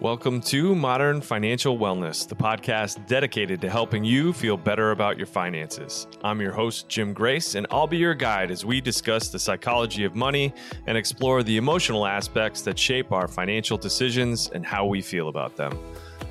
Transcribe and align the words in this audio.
Welcome 0.00 0.42
to 0.42 0.74
Modern 0.74 1.22
Financial 1.22 1.78
Wellness, 1.78 2.28
the 2.28 2.36
podcast 2.36 3.06
dedicated 3.06 3.62
to 3.62 3.70
helping 3.70 4.04
you 4.04 4.34
feel 4.34 4.58
better 4.58 4.90
about 4.90 5.16
your 5.16 5.26
finances. 5.26 6.06
I'm 6.22 6.38
your 6.38 6.52
host, 6.52 6.86
Jim 6.90 7.14
Grace, 7.14 7.54
and 7.54 7.66
I'll 7.70 7.86
be 7.86 7.96
your 7.96 8.14
guide 8.14 8.50
as 8.50 8.62
we 8.62 8.82
discuss 8.82 9.30
the 9.30 9.38
psychology 9.38 10.04
of 10.04 10.14
money 10.14 10.52
and 10.86 10.98
explore 10.98 11.42
the 11.42 11.56
emotional 11.56 12.06
aspects 12.06 12.60
that 12.62 12.78
shape 12.78 13.10
our 13.10 13.26
financial 13.26 13.78
decisions 13.78 14.50
and 14.50 14.66
how 14.66 14.84
we 14.84 15.00
feel 15.00 15.28
about 15.28 15.56
them. 15.56 15.72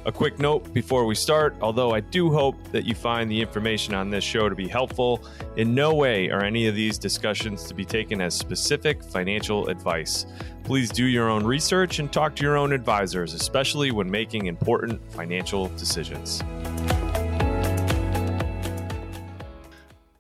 A 0.08 0.12
quick 0.12 0.38
note 0.38 0.72
before 0.72 1.08
we 1.08 1.16
start 1.16 1.56
although 1.62 1.90
I 1.90 2.00
do 2.00 2.32
hope 2.32 2.64
that 2.71 2.86
you 2.86 2.94
find 2.94 3.30
the 3.30 3.42
information 3.42 3.96
on 3.96 4.12
this 4.12 4.24
show 4.24 4.48
to 4.48 4.54
be 4.54 4.68
helpful, 4.68 5.26
in 5.58 5.74
no 5.74 5.96
way 5.96 6.30
are 6.30 6.44
any 6.44 6.68
of 6.68 6.76
these 6.76 7.00
discussions 7.00 7.64
to 7.64 7.74
be 7.74 7.84
taken 7.84 8.21
as 8.21 8.36
specific 8.36 9.04
financial 9.04 9.68
advice. 9.68 10.28
Please 10.64 10.92
do 10.92 11.06
your 11.06 11.28
own 11.28 11.44
research 11.44 11.98
and 11.98 12.14
talk 12.14 12.36
to 12.36 12.44
your 12.44 12.56
own 12.56 12.71
advisors, 12.71 13.34
especially 13.34 13.89
when 13.89 14.12
making 14.12 14.46
important 14.46 15.02
financial 15.12 15.70
decisions. 15.70 16.43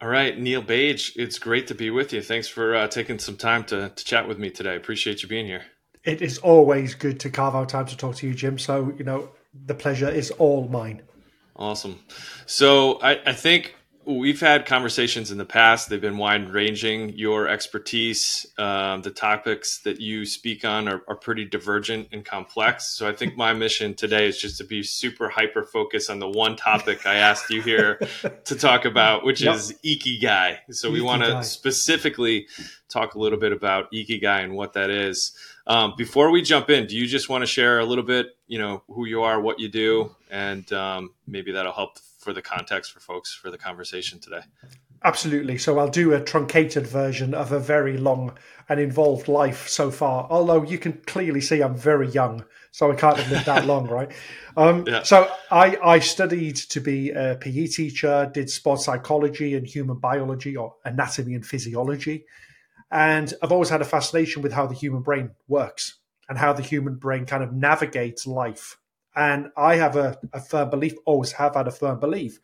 All 0.01 0.09
right, 0.09 0.35
Neil 0.35 0.63
Bage, 0.63 1.11
it's 1.15 1.37
great 1.37 1.67
to 1.67 1.75
be 1.75 1.91
with 1.91 2.11
you. 2.11 2.23
Thanks 2.23 2.47
for 2.47 2.75
uh, 2.75 2.87
taking 2.87 3.19
some 3.19 3.37
time 3.37 3.63
to, 3.65 3.89
to 3.89 4.03
chat 4.03 4.27
with 4.27 4.39
me 4.39 4.49
today. 4.49 4.75
Appreciate 4.75 5.21
you 5.21 5.29
being 5.29 5.45
here. 5.45 5.61
It 6.03 6.23
is 6.23 6.39
always 6.39 6.95
good 6.95 7.19
to 7.19 7.29
carve 7.29 7.53
out 7.53 7.69
time 7.69 7.85
to 7.85 7.95
talk 7.95 8.15
to 8.15 8.27
you, 8.27 8.33
Jim. 8.33 8.57
So, 8.57 8.91
you 8.97 9.03
know, 9.03 9.29
the 9.65 9.75
pleasure 9.75 10.09
is 10.09 10.31
all 10.31 10.67
mine. 10.67 11.01
Awesome. 11.55 11.99
So 12.45 12.99
I, 13.01 13.19
I 13.25 13.33
think 13.33 13.75
we've 14.05 14.39
had 14.39 14.65
conversations 14.65 15.31
in 15.31 15.37
the 15.37 15.45
past. 15.45 15.89
They've 15.89 16.01
been 16.01 16.17
wide 16.17 16.51
ranging. 16.51 17.09
Your 17.17 17.47
expertise, 17.47 18.45
um, 18.57 19.01
the 19.01 19.11
topics 19.11 19.79
that 19.79 19.99
you 19.99 20.25
speak 20.25 20.63
on 20.63 20.87
are, 20.87 21.01
are, 21.07 21.15
pretty 21.15 21.45
divergent 21.45 22.09
and 22.11 22.23
complex. 22.23 22.89
So 22.89 23.07
I 23.07 23.13
think 23.13 23.35
my 23.35 23.53
mission 23.53 23.95
today 23.95 24.27
is 24.27 24.37
just 24.37 24.57
to 24.59 24.63
be 24.63 24.83
super 24.83 25.29
hyper 25.29 25.63
focused 25.63 26.09
on 26.09 26.19
the 26.19 26.27
one 26.27 26.55
topic 26.55 27.05
I 27.05 27.15
asked 27.15 27.49
you 27.49 27.61
here 27.61 27.99
to 28.45 28.55
talk 28.55 28.85
about, 28.85 29.25
which 29.25 29.41
yep. 29.41 29.55
is 29.55 29.73
Ikigai. 29.83 30.57
So 30.71 30.91
we 30.91 31.01
want 31.01 31.23
to 31.23 31.43
specifically 31.43 32.47
talk 32.89 33.15
a 33.15 33.19
little 33.19 33.39
bit 33.39 33.51
about 33.51 33.91
Ikigai 33.91 34.43
and 34.43 34.55
what 34.55 34.73
that 34.73 34.89
is. 34.89 35.33
Um, 35.67 35.93
before 35.97 36.29
we 36.29 36.43
jump 36.43 36.69
in, 36.69 36.85
do 36.85 36.95
you 36.95 37.07
just 37.07 37.27
want 37.27 37.41
to 37.41 37.47
share 37.47 37.79
a 37.79 37.85
little 37.85 38.03
bit, 38.03 38.35
you 38.47 38.59
know, 38.59 38.83
who 38.87 39.05
you 39.05 39.23
are, 39.23 39.41
what 39.41 39.59
you 39.59 39.67
do, 39.67 40.15
and 40.29 40.71
um, 40.73 41.11
maybe 41.25 41.53
that'll 41.53 41.73
help 41.73 41.97
for 42.25 42.33
the 42.33 42.41
context 42.41 42.91
for 42.91 42.99
folks 42.99 43.33
for 43.35 43.51
the 43.51 43.57
conversation 43.57 44.19
today? 44.19 44.41
Absolutely. 45.03 45.59
So 45.59 45.77
I'll 45.77 45.87
do 45.87 46.13
a 46.13 46.19
truncated 46.19 46.87
version 46.87 47.35
of 47.35 47.51
a 47.51 47.59
very 47.59 47.97
long 47.97 48.35
and 48.67 48.79
involved 48.79 49.27
life 49.27 49.67
so 49.69 49.91
far. 49.91 50.27
Although 50.31 50.63
you 50.63 50.79
can 50.79 50.93
clearly 51.05 51.39
see 51.39 51.61
I'm 51.61 51.77
very 51.77 52.09
young, 52.09 52.43
so 52.71 52.91
I 52.91 52.95
can't 52.95 53.15
have 53.17 53.31
lived 53.31 53.45
that 53.45 53.65
long, 53.71 53.87
right? 53.87 54.11
Um, 54.57 54.85
yeah. 54.87 55.03
So 55.03 55.31
I, 55.51 55.77
I 55.83 55.99
studied 55.99 56.55
to 56.55 56.81
be 56.81 57.11
a 57.11 57.37
PE 57.39 57.67
teacher, 57.67 58.31
did 58.33 58.49
sports 58.49 58.85
psychology 58.85 59.53
and 59.53 59.67
human 59.67 59.99
biology 59.99 60.57
or 60.57 60.73
anatomy 60.83 61.35
and 61.35 61.45
physiology. 61.45 62.25
And 62.89 63.31
I've 63.43 63.51
always 63.51 63.69
had 63.69 63.81
a 63.81 63.85
fascination 63.85 64.41
with 64.41 64.51
how 64.51 64.65
the 64.65 64.73
human 64.73 65.03
brain 65.03 65.29
works 65.47 65.99
and 66.27 66.39
how 66.39 66.53
the 66.53 66.63
human 66.63 66.95
brain 66.95 67.27
kind 67.27 67.43
of 67.43 67.53
navigates 67.53 68.25
life. 68.25 68.79
And 69.15 69.49
I 69.55 69.75
have 69.75 69.95
a, 69.95 70.17
a 70.33 70.41
firm 70.41 70.69
belief, 70.69 70.93
always 71.05 71.31
have 71.33 71.55
had 71.55 71.67
a 71.67 71.71
firm 71.71 71.99
belief, 71.99 72.39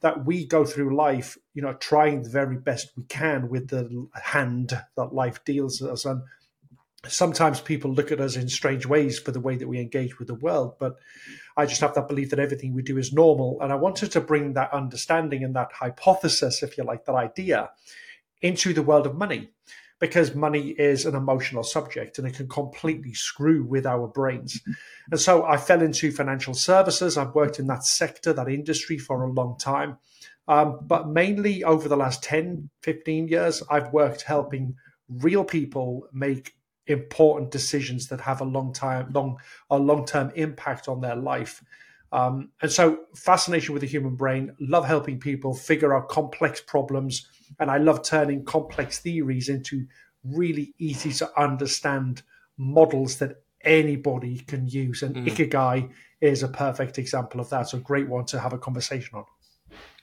that 0.00 0.24
we 0.24 0.46
go 0.46 0.64
through 0.64 0.96
life, 0.96 1.36
you 1.54 1.62
know, 1.62 1.74
trying 1.74 2.22
the 2.22 2.30
very 2.30 2.56
best 2.56 2.92
we 2.96 3.02
can 3.04 3.48
with 3.48 3.68
the 3.68 4.08
hand 4.14 4.80
that 4.96 5.12
life 5.12 5.44
deals 5.44 5.82
us. 5.82 6.04
And 6.04 6.22
sometimes 7.06 7.60
people 7.60 7.92
look 7.92 8.10
at 8.10 8.20
us 8.20 8.36
in 8.36 8.48
strange 8.48 8.86
ways 8.86 9.18
for 9.18 9.32
the 9.32 9.40
way 9.40 9.56
that 9.56 9.68
we 9.68 9.80
engage 9.80 10.18
with 10.18 10.28
the 10.28 10.34
world. 10.34 10.76
But 10.78 10.96
I 11.56 11.66
just 11.66 11.80
have 11.80 11.94
that 11.94 12.08
belief 12.08 12.30
that 12.30 12.38
everything 12.38 12.74
we 12.74 12.82
do 12.82 12.96
is 12.96 13.12
normal. 13.12 13.58
And 13.60 13.72
I 13.72 13.76
wanted 13.76 14.12
to 14.12 14.20
bring 14.20 14.54
that 14.54 14.72
understanding 14.72 15.44
and 15.44 15.54
that 15.56 15.72
hypothesis, 15.72 16.62
if 16.62 16.78
you 16.78 16.84
like, 16.84 17.04
that 17.04 17.14
idea 17.14 17.70
into 18.40 18.72
the 18.72 18.82
world 18.82 19.06
of 19.06 19.16
money 19.16 19.50
because 20.00 20.34
money 20.34 20.70
is 20.70 21.04
an 21.06 21.14
emotional 21.14 21.64
subject 21.64 22.18
and 22.18 22.26
it 22.26 22.34
can 22.34 22.48
completely 22.48 23.14
screw 23.14 23.64
with 23.64 23.86
our 23.86 24.06
brains. 24.06 24.60
And 25.10 25.20
so 25.20 25.44
I 25.44 25.56
fell 25.56 25.82
into 25.82 26.12
financial 26.12 26.54
services. 26.54 27.16
I've 27.16 27.34
worked 27.34 27.58
in 27.58 27.66
that 27.66 27.84
sector, 27.84 28.32
that 28.32 28.48
industry 28.48 28.98
for 28.98 29.22
a 29.22 29.32
long 29.32 29.58
time. 29.58 29.98
Um, 30.46 30.78
but 30.82 31.08
mainly 31.08 31.64
over 31.64 31.88
the 31.88 31.96
last 31.96 32.22
10, 32.22 32.70
15 32.82 33.28
years, 33.28 33.62
I've 33.70 33.92
worked 33.92 34.22
helping 34.22 34.76
real 35.08 35.44
people 35.44 36.08
make 36.12 36.54
important 36.86 37.50
decisions 37.50 38.08
that 38.08 38.20
have 38.20 38.40
a 38.40 38.44
long 38.44 38.72
time, 38.72 39.10
long, 39.12 39.38
a 39.70 39.78
long 39.78 40.06
term 40.06 40.32
impact 40.34 40.88
on 40.88 41.00
their 41.00 41.16
life. 41.16 41.62
Um, 42.10 42.50
and 42.62 42.72
so, 42.72 43.00
fascination 43.14 43.74
with 43.74 43.82
the 43.82 43.88
human 43.88 44.16
brain, 44.16 44.54
love 44.60 44.86
helping 44.86 45.20
people 45.20 45.54
figure 45.54 45.94
out 45.94 46.08
complex 46.08 46.60
problems, 46.60 47.28
and 47.58 47.70
I 47.70 47.78
love 47.78 48.02
turning 48.02 48.44
complex 48.44 48.98
theories 48.98 49.48
into 49.48 49.86
really 50.24 50.74
easy 50.78 51.12
to 51.12 51.40
understand 51.40 52.22
models 52.56 53.18
that 53.18 53.42
anybody 53.62 54.38
can 54.38 54.66
use. 54.66 55.02
And 55.02 55.16
mm. 55.16 55.26
Ikigai 55.26 55.90
is 56.20 56.42
a 56.42 56.48
perfect 56.48 56.98
example 56.98 57.40
of 57.40 57.50
that. 57.50 57.68
So, 57.68 57.78
great 57.78 58.08
one 58.08 58.24
to 58.26 58.40
have 58.40 58.54
a 58.54 58.58
conversation 58.58 59.18
on. 59.18 59.24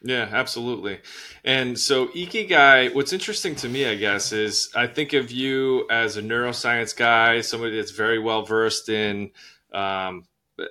Yeah, 0.03 0.29
absolutely. 0.31 0.99
And 1.43 1.79
so, 1.79 2.07
Ikigai, 2.09 2.93
what's 2.93 3.13
interesting 3.13 3.55
to 3.55 3.69
me, 3.69 3.87
I 3.87 3.95
guess, 3.95 4.31
is 4.31 4.69
I 4.75 4.85
think 4.85 5.13
of 5.13 5.31
you 5.31 5.87
as 5.89 6.17
a 6.17 6.21
neuroscience 6.21 6.95
guy, 6.95 7.41
somebody 7.41 7.77
that's 7.77 7.91
very 7.91 8.19
well 8.19 8.43
versed 8.43 8.89
in 8.89 9.31
um, 9.73 10.25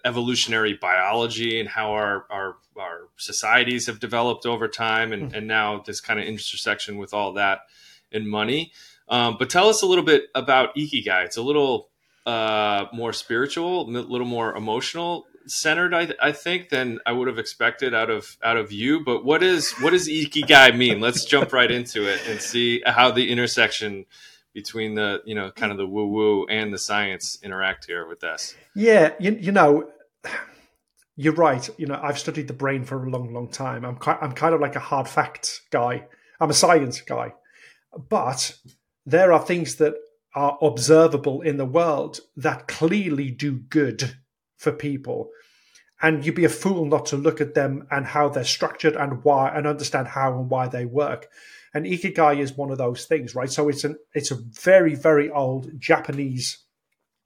evolutionary 0.05 0.75
biology 0.75 1.61
and 1.61 1.69
how 1.69 1.93
our, 1.93 2.27
our, 2.31 2.57
our 2.79 3.09
societies 3.17 3.87
have 3.87 4.01
developed 4.01 4.47
over 4.47 4.69
time, 4.69 5.13
and, 5.13 5.31
mm 5.31 5.37
and 5.37 5.49
now 5.49 5.83
this 5.85 6.01
kind 6.01 6.21
of 6.21 6.27
intersection 6.27 6.97
with 6.97 7.13
all 7.13 7.33
that 7.33 7.61
and 8.13 8.29
money. 8.29 8.73
Um, 9.09 9.37
but 9.39 9.51
tell 9.51 9.69
us 9.69 9.83
a 9.83 9.87
little 9.87 10.05
bit 10.05 10.25
about 10.35 10.75
Ikigai. 10.77 11.25
It's 11.25 11.37
a 11.37 11.43
little 11.43 11.89
uh, 12.25 12.87
more 12.93 13.13
spiritual, 13.13 13.89
a 13.89 13.91
little 13.91 14.27
more 14.27 14.57
emotional 14.57 15.27
centered, 15.47 15.93
I, 15.93 16.09
I, 16.23 16.33
think, 16.33 16.71
than 16.71 17.01
I 17.05 17.13
would 17.13 17.29
have 17.29 17.39
expected 17.39 17.95
out 17.95 18.11
of 18.11 18.37
out 18.43 18.57
of 18.57 18.73
you. 18.73 19.01
But 19.05 19.25
what 19.25 19.43
is 19.43 19.73
what 19.81 19.91
does 19.91 20.09
Ikigai 20.09 20.77
mean? 20.77 21.01
Let's 21.01 21.25
jump 21.25 21.53
right 21.53 21.71
into 21.71 22.09
it 22.09 22.23
and 22.29 22.41
see 22.41 22.83
how 22.87 23.11
the 23.11 23.31
intersection 23.31 24.07
between 24.55 24.95
the 24.95 25.21
you 25.25 25.35
know 25.35 25.51
kind 25.51 25.73
of 25.73 25.79
the 25.79 25.87
woo 25.87 26.07
woo 26.07 26.47
and 26.47 26.73
the 26.73 26.79
science 26.79 27.39
interact 27.43 27.85
here 27.87 28.07
with 28.09 28.21
this. 28.21 28.55
Yeah, 28.75 29.13
you, 29.21 29.33
you 29.33 29.53
know. 29.53 29.91
You're 31.17 31.35
right. 31.35 31.69
You 31.79 31.87
know, 31.87 32.01
I've 32.03 32.19
studied 32.19 32.49
the 32.49 32.55
brain 32.55 32.83
for 32.83 33.05
a 33.05 33.09
long, 33.09 33.33
long 33.33 33.49
time. 33.49 33.85
I'm 33.85 33.99
I'm 34.21 34.33
kind 34.33 34.53
of 34.53 34.61
like 34.61 34.75
a 34.75 34.81
hard 34.81 35.07
fact 35.07 35.61
guy. 35.71 36.07
I'm 36.41 36.51
a 36.51 36.55
science 36.55 37.01
guy, 37.03 37.35
but 38.09 38.57
there 39.07 39.33
are 39.33 39.39
things 39.39 39.77
that 39.77 39.95
are 40.35 40.59
observable 40.61 41.41
in 41.43 41.57
the 41.57 41.65
world 41.65 42.19
that 42.37 42.67
clearly 42.67 43.31
do 43.31 43.53
good 43.53 44.17
for 44.57 44.73
people. 44.73 45.31
And 46.03 46.27
you'd 46.27 46.35
be 46.35 46.45
a 46.45 46.49
fool 46.49 46.85
not 46.85 47.07
to 47.07 47.17
look 47.17 47.41
at 47.41 47.55
them 47.55 47.87
and 47.91 48.05
how 48.05 48.29
they're 48.29 48.45
structured 48.45 48.97
and 48.97 49.23
why 49.23 49.51
and 49.51 49.67
understand 49.67 50.09
how 50.09 50.37
and 50.39 50.51
why 50.51 50.67
they 50.67 50.85
work. 50.85 51.29
And 51.75 51.85
Ikigai 51.85 52.39
is 52.39 52.57
one 52.57 52.71
of 52.71 52.79
those 52.79 53.05
things, 53.05 53.35
right? 53.35 53.51
So 53.51 53.69
it's 53.69 53.85
an 53.85 53.99
it's 54.15 54.31
a 54.31 54.37
very, 54.37 54.95
very 54.95 55.29
old 55.29 55.81
Japanese 55.81 56.59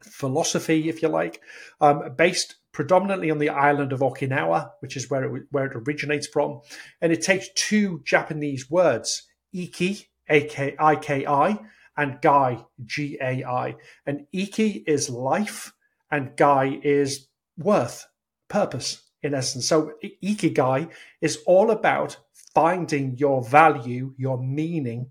philosophy, 0.00 0.88
if 0.88 1.02
you 1.02 1.08
like, 1.08 1.40
um, 1.80 2.14
based 2.16 2.56
predominantly 2.72 3.30
on 3.30 3.38
the 3.38 3.50
island 3.50 3.92
of 3.92 4.00
Okinawa, 4.00 4.70
which 4.80 4.96
is 4.96 5.10
where 5.10 5.36
it 5.36 5.42
where 5.50 5.66
it 5.66 5.76
originates 5.76 6.26
from, 6.26 6.60
and 7.00 7.12
it 7.12 7.22
takes 7.22 7.48
two 7.54 8.00
Japanese 8.04 8.70
words, 8.70 9.24
iki, 9.52 10.08
a 10.28 10.46
K 10.46 10.74
I 10.78 10.96
K 10.96 11.26
I, 11.26 11.58
and 11.96 12.20
Gai, 12.22 12.64
G 12.86 13.18
A 13.20 13.44
I. 13.44 13.76
And 14.06 14.26
Iki 14.32 14.84
is 14.86 15.10
life, 15.10 15.72
and 16.10 16.36
Gai 16.36 16.80
is 16.82 17.26
worth, 17.58 18.06
purpose, 18.48 19.02
in 19.22 19.34
essence. 19.34 19.66
So 19.66 19.92
Ikigai 20.22 20.90
is 21.20 21.38
all 21.44 21.70
about 21.70 22.18
finding 22.58 23.16
your 23.16 23.40
value, 23.44 24.12
your 24.18 24.42
meaning 24.42 25.08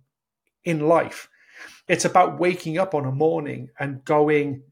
in 0.66 0.82
life. 0.86 1.30
It's 1.88 2.04
about 2.04 2.40
waking 2.40 2.78
up 2.78 2.94
on 2.94 3.06
a 3.06 3.12
morning 3.12 3.70
and 3.80 4.04
going, 4.04 4.64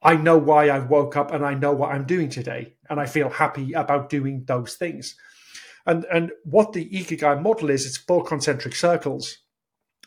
I 0.00 0.16
know 0.16 0.38
why 0.38 0.70
I 0.70 0.78
woke 0.78 1.18
up 1.18 1.34
and 1.34 1.44
I 1.44 1.52
know 1.52 1.74
what 1.74 1.92
I'm 1.92 2.06
doing 2.06 2.30
today. 2.30 2.76
And 2.88 2.98
I 2.98 3.04
feel 3.04 3.28
happy 3.28 3.74
about 3.74 4.08
doing 4.08 4.44
those 4.46 4.76
things. 4.76 5.16
And 5.84 6.06
and 6.10 6.32
what 6.44 6.72
the 6.72 6.88
Ikigai 6.88 7.42
model 7.42 7.68
is, 7.68 7.84
it's 7.84 7.98
four 7.98 8.24
concentric 8.24 8.74
circles, 8.74 9.36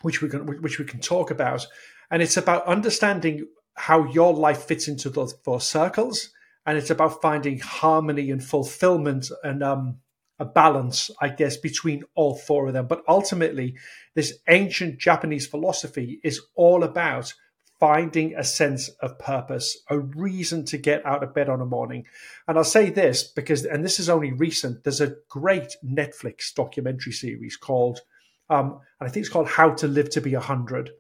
which 0.01 0.23
we 0.23 0.27
can 0.27 0.47
which 0.63 0.79
we 0.79 0.85
can 0.85 0.99
talk 0.99 1.29
about, 1.29 1.67
and 2.09 2.23
it's 2.23 2.35
about 2.35 2.65
understanding 2.65 3.47
how 3.75 4.05
your 4.11 4.33
life 4.33 4.63
fits 4.63 4.87
into 4.87 5.09
those 5.11 5.33
four 5.45 5.61
circles, 5.61 6.31
and 6.65 6.79
it's 6.79 6.89
about 6.89 7.21
finding 7.21 7.59
harmony 7.59 8.31
and 8.31 8.43
fulfillment 8.43 9.29
and 9.43 9.63
um, 9.63 9.99
a 10.39 10.45
balance, 10.45 11.11
I 11.21 11.29
guess, 11.29 11.57
between 11.57 12.03
all 12.15 12.35
four 12.35 12.67
of 12.67 12.73
them. 12.73 12.87
But 12.87 13.03
ultimately, 13.07 13.75
this 14.15 14.39
ancient 14.47 14.99
Japanese 14.99 15.45
philosophy 15.45 16.19
is 16.23 16.41
all 16.55 16.83
about 16.83 17.33
finding 17.79 18.35
a 18.35 18.43
sense 18.43 18.89
of 19.01 19.17
purpose, 19.19 19.77
a 19.89 19.99
reason 19.99 20.65
to 20.65 20.77
get 20.77 21.05
out 21.05 21.23
of 21.23 21.33
bed 21.33 21.47
on 21.49 21.61
a 21.61 21.65
morning. 21.65 22.05
And 22.47 22.57
I'll 22.57 22.63
say 22.63 22.89
this 22.89 23.23
because, 23.23 23.63
and 23.65 23.85
this 23.85 23.99
is 23.99 24.09
only 24.09 24.33
recent, 24.33 24.83
there's 24.83 25.01
a 25.01 25.15
great 25.29 25.75
Netflix 25.83 26.53
documentary 26.53 27.13
series 27.13 27.55
called, 27.55 28.01
um, 28.49 28.79
and 28.99 29.07
I 29.07 29.11
think 29.11 29.23
it's 29.23 29.33
called 29.33 29.47
How 29.47 29.71
to 29.75 29.87
Live 29.87 30.09
to 30.11 30.21
Be 30.21 30.33
100. 30.33 30.91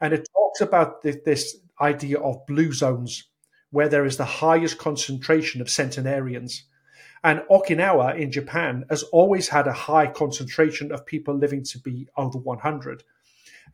And 0.00 0.14
it 0.14 0.28
talks 0.34 0.60
about 0.60 1.02
this 1.02 1.56
idea 1.80 2.18
of 2.18 2.46
blue 2.46 2.72
zones, 2.72 3.24
where 3.70 3.88
there 3.88 4.06
is 4.06 4.16
the 4.16 4.24
highest 4.24 4.78
concentration 4.78 5.60
of 5.60 5.68
centenarians. 5.68 6.64
And 7.24 7.40
Okinawa 7.50 8.18
in 8.18 8.30
Japan 8.30 8.84
has 8.90 9.02
always 9.04 9.48
had 9.48 9.66
a 9.66 9.72
high 9.72 10.06
concentration 10.06 10.92
of 10.92 11.06
people 11.06 11.34
living 11.34 11.64
to 11.64 11.78
be 11.78 12.06
over 12.18 12.38
100. 12.38 13.02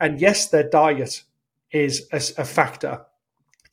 And 0.00 0.20
yes, 0.20 0.49
their 0.49 0.69
diet 0.69 1.25
is 1.73 2.06
a, 2.12 2.23
a 2.41 2.44
factor. 2.44 3.05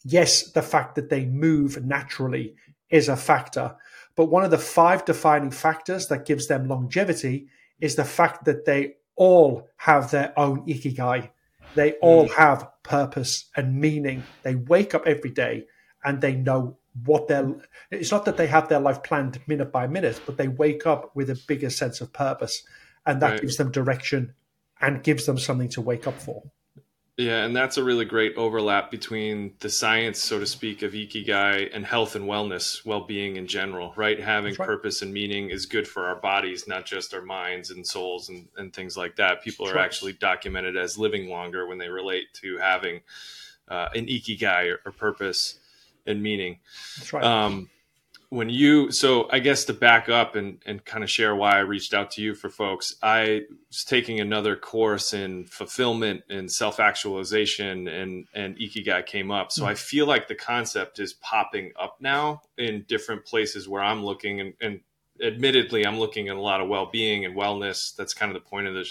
Yes, 0.04 0.52
the 0.52 0.64
fact 0.64 0.96
that 0.96 1.10
they 1.10 1.26
move 1.26 1.86
naturally 1.86 2.56
is 2.90 3.08
a 3.08 3.16
factor. 3.16 3.76
But 4.16 4.26
one 4.26 4.44
of 4.44 4.50
the 4.50 4.58
five 4.58 5.06
defining 5.06 5.52
factors 5.52 6.08
that 6.08 6.26
gives 6.26 6.48
them 6.48 6.68
longevity 6.68 7.48
is 7.80 7.96
the 7.96 8.04
fact 8.04 8.46
that 8.46 8.66
they 8.66 8.96
all 9.16 9.70
have 9.78 10.10
their 10.10 10.34
own 10.38 10.66
ikigai. 10.66 11.30
They 11.76 11.94
all 11.94 12.28
mm. 12.28 12.34
have 12.34 12.68
purpose 12.82 13.46
and 13.56 13.80
meaning. 13.80 14.24
They 14.42 14.56
wake 14.56 14.96
up 14.96 15.06
every 15.06 15.30
day 15.30 15.66
and 16.04 16.20
they 16.20 16.34
know 16.34 16.78
what 17.06 17.28
their 17.28 17.56
it's 17.92 18.12
not 18.12 18.26
that 18.26 18.38
they 18.38 18.48
have 18.48 18.70
their 18.70 18.80
life 18.80 19.04
planned 19.04 19.40
minute 19.48 19.72
by 19.72 19.88
minute, 19.88 20.22
but 20.26 20.38
they 20.38 20.48
wake 20.48 20.86
up 20.86 21.16
with 21.16 21.30
a 21.30 21.40
bigger 21.48 21.70
sense 21.70 22.02
of 22.02 22.14
purpose. 22.14 22.64
And 23.06 23.22
that 23.22 23.32
right. 23.32 23.42
gives 23.42 23.58
them 23.58 23.72
direction 23.72 24.34
and 24.82 25.04
gives 25.04 25.26
them 25.26 25.38
something 25.38 25.70
to 25.70 25.82
wake 25.82 26.08
up 26.08 26.20
for. 26.20 26.44
Yeah, 27.18 27.46
and 27.46 27.56
that's 27.56 27.78
a 27.78 27.84
really 27.84 28.06
great 28.06 28.36
overlap 28.38 28.92
between 28.92 29.54
the 29.60 29.72
science, 29.72 30.22
so 30.22 30.38
to 30.38 30.46
speak, 30.46 30.84
of 30.84 30.92
ikigai 30.92 31.68
and 31.74 31.84
health 31.84 32.16
and 32.16 32.26
wellness, 32.26 32.86
well-being 32.86 33.38
in 33.38 33.48
general, 33.48 33.92
right? 33.96 34.20
Having 34.20 34.54
right. 34.60 34.68
purpose 34.68 35.02
and 35.02 35.12
meaning 35.12 35.50
is 35.50 35.66
good 35.66 35.88
for 35.88 36.06
our 36.06 36.18
bodies, 36.18 36.68
not 36.68 36.86
just 36.86 37.16
our 37.16 37.24
minds 37.24 37.72
and 37.72 37.88
souls 37.88 38.30
and, 38.30 38.48
and 38.58 38.72
things 38.72 38.96
like 38.96 39.16
that. 39.16 39.42
People 39.42 39.68
are 39.68 39.80
actually 39.80 40.14
documented 40.14 40.78
as 40.78 41.00
living 41.00 41.28
longer 41.28 41.66
when 41.66 41.80
they 41.80 41.90
relate 41.90 42.26
to 42.34 42.60
having 42.60 43.02
uh, 43.68 43.90
an 43.96 44.06
ikigai 44.06 44.72
or, 44.72 44.80
or, 44.86 44.92
purpose 44.92 45.58
and 46.08 46.22
meaning. 46.24 46.60
That's 46.98 47.14
right. 47.14 47.24
Um, 47.24 47.70
when 48.30 48.50
you 48.50 48.92
so 48.92 49.28
i 49.32 49.40
guess 49.40 49.66
to 49.66 49.74
back 49.74 50.10
up 50.10 50.36
and, 50.36 50.62
and 50.66 50.84
kind 50.84 51.04
of 51.04 51.10
share 51.10 51.36
why 51.36 51.52
i 51.56 51.60
reached 51.60 51.94
out 51.94 52.12
to 52.12 52.22
you 52.22 52.36
for 52.36 52.50
folks 52.50 52.96
i 53.02 53.42
was 53.70 53.84
taking 53.86 54.20
another 54.20 54.56
course 54.56 55.14
in 55.14 55.46
fulfillment 55.46 56.22
and 56.30 56.52
self-actualization 56.52 57.88
and 57.88 58.28
and 58.34 58.58
ikigai 58.58 59.06
came 59.06 59.32
up 59.32 59.52
so 59.52 59.62
mm-hmm. 59.62 59.72
i 59.72 59.76
feel 59.76 60.06
like 60.06 60.28
the 60.28 60.36
concept 60.36 61.00
is 61.00 61.14
popping 61.14 61.72
up 61.80 61.98
now 62.02 62.42
in 62.58 62.84
different 62.88 63.26
places 63.26 63.68
where 63.68 63.82
i'm 63.82 64.04
looking 64.04 64.42
and, 64.42 64.54
and 64.60 64.82
admittedly 65.24 65.86
i'm 65.86 65.98
looking 65.98 66.28
at 66.28 66.36
a 66.36 66.42
lot 66.42 66.60
of 66.60 66.68
well-being 66.68 67.24
and 67.24 67.36
wellness 67.36 67.96
that's 67.96 68.14
kind 68.14 68.36
of 68.36 68.42
the 68.42 68.50
point 68.50 68.68
of 68.68 68.74
the, 68.74 68.86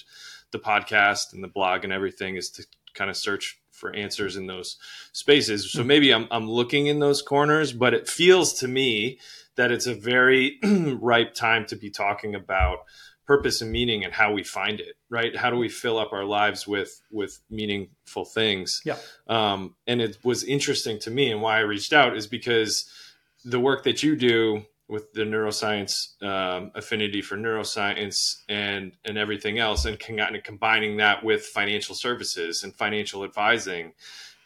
the 0.51 0.59
podcast 0.59 1.35
and 1.35 1.45
the 1.45 1.49
blog 1.49 1.85
and 1.85 1.93
everything 1.93 2.37
is 2.37 2.49
to 2.49 2.65
kind 2.95 3.11
of 3.11 3.17
search 3.17 3.61
for 3.77 3.95
answers 3.95 4.37
in 4.37 4.47
those 4.47 4.77
spaces. 5.13 5.71
So 5.71 5.85
maybe 5.85 6.13
I'm, 6.13 6.27
I'm 6.31 6.49
looking 6.49 6.87
in 6.87 6.99
those 6.99 7.23
corners, 7.23 7.73
but 7.73 7.95
it 7.95 8.09
feels 8.09 8.55
to 8.55 8.69
me 8.69 9.19
that 9.57 9.71
it's 9.71 9.87
a 9.87 9.95
very 9.95 10.59
ripe 10.65 11.35
time 11.35 11.67
to 11.67 11.77
be 11.77 11.91
talking 11.91 12.35
about 12.35 12.81
purpose 13.27 13.61
and 13.61 13.73
meaning 13.73 14.05
and 14.05 14.15
how 14.15 14.33
we 14.33 14.43
find 14.43 14.81
it 14.81 14.97
right? 15.09 15.37
How 15.37 15.51
do 15.51 15.57
we 15.57 15.69
fill 15.69 15.99
up 15.99 16.13
our 16.13 16.25
lives 16.25 16.67
with 16.67 17.01
with 17.11 17.41
meaningful 17.51 18.25
things? 18.25 18.83
Yeah. 18.85 18.97
Um, 19.27 19.75
and 19.87 20.01
it 20.01 20.19
was 20.25 20.45
interesting 20.45 20.99
to 21.01 21.11
me 21.11 21.31
and 21.31 21.41
why 21.41 21.59
i 21.59 21.61
reached 21.61 21.93
out 21.93 22.17
is 22.17 22.27
because 22.27 22.91
the 23.45 23.61
work 23.61 23.85
that 23.85 24.03
you 24.03 24.17
do 24.17 24.65
with 24.89 25.13
the 25.13 25.23
neuroscience 25.23 26.23
um, 26.23 26.71
affinity 26.75 27.21
for 27.21 27.37
neuroscience 27.37 28.43
and 28.49 28.93
and 29.05 29.19
everything 29.19 29.59
else, 29.59 29.85
and 29.85 29.99
con- 29.99 30.41
combining 30.45 30.99
that 30.99 31.25
with 31.25 31.45
financial 31.45 31.95
services 31.95 32.63
and 32.63 32.75
financial 32.75 33.25
advising, 33.25 33.93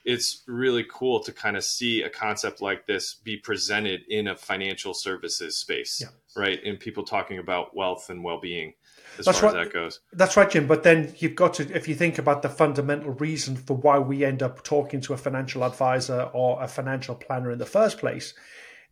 it's 0.04 0.42
really 0.46 0.84
cool 0.90 1.20
to 1.20 1.32
kind 1.32 1.56
of 1.56 1.64
see 1.64 2.02
a 2.02 2.10
concept 2.10 2.62
like 2.62 2.87
this 2.87 3.14
be 3.14 3.37
presented 3.37 4.02
in 4.08 4.28
a 4.28 4.37
financial 4.37 4.94
services 4.94 5.58
space, 5.58 6.00
yeah. 6.00 6.40
right? 6.40 6.62
And 6.64 6.81
people 6.81 7.04
talking 7.04 7.38
about 7.38 7.76
wealth 7.76 8.08
and 8.08 8.25
well 8.25 8.40
being. 8.40 8.75
As 9.19 9.26
That's 9.26 9.40
far 9.40 9.52
right. 9.52 9.60
as 9.60 9.66
that 9.66 9.72
goes. 9.75 10.00
That's 10.12 10.36
right, 10.36 10.48
Jim. 10.48 10.66
But 10.66 10.84
then 10.84 11.14
you've 11.19 11.34
got 11.34 11.54
to, 11.54 11.76
if 11.76 11.88
you 11.88 11.94
think 11.94 12.19
about 12.19 12.43
the 12.43 12.48
fundamental 12.48 13.12
reason 13.12 13.56
for 13.56 13.76
why 13.76 13.98
we 13.98 14.25
end 14.25 14.43
up 14.43 14.62
talking 14.62 15.00
to 15.02 15.12
a 15.12 15.16
financial 15.16 15.64
advisor 15.64 16.31
or 16.32 16.62
a 16.62 16.69
financial 16.69 17.16
planner 17.16 17.50
in 17.50 17.58
the 17.58 17.66
first 17.66 17.98
place, 17.98 18.32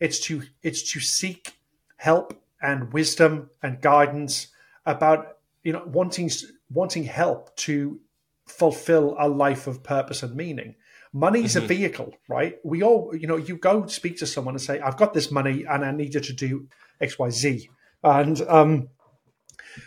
it's 0.01 0.19
to 0.21 0.43
it's 0.63 0.93
to 0.93 1.01
seek 1.01 1.53
help 1.97 2.41
and 2.61 2.93
wisdom 2.93 3.51
and 3.63 3.81
guidance 3.81 4.49
about 4.87 5.39
you 5.63 5.73
know 5.73 5.83
wanting 5.87 6.31
wanting 6.71 7.05
help 7.05 7.55
to 7.57 8.01
fulfill 8.47 9.17
a 9.19 9.29
life 9.29 9.67
of 9.67 9.83
purpose 9.83 10.23
and 10.23 10.35
meaning. 10.35 10.75
Money 11.13 11.45
is 11.45 11.55
mm-hmm. 11.55 11.65
a 11.65 11.69
vehicle, 11.69 12.15
right? 12.29 12.59
We 12.65 12.83
all, 12.83 13.15
you 13.17 13.27
know, 13.27 13.37
you 13.37 13.57
go 13.57 13.87
speak 13.87 14.19
to 14.19 14.27
someone 14.27 14.55
and 14.55 14.61
say, 14.61 14.79
"I've 14.81 14.97
got 14.97 15.15
this 15.15 15.31
money 15.31 15.65
and 15.69 15.85
I 15.85 15.91
need 15.91 16.15
you 16.15 16.21
to 16.21 16.33
do 16.33 16.69
X, 17.01 17.19
Y, 17.19 17.31
Z," 17.31 17.71
and 18.03 18.41
um, 18.43 18.89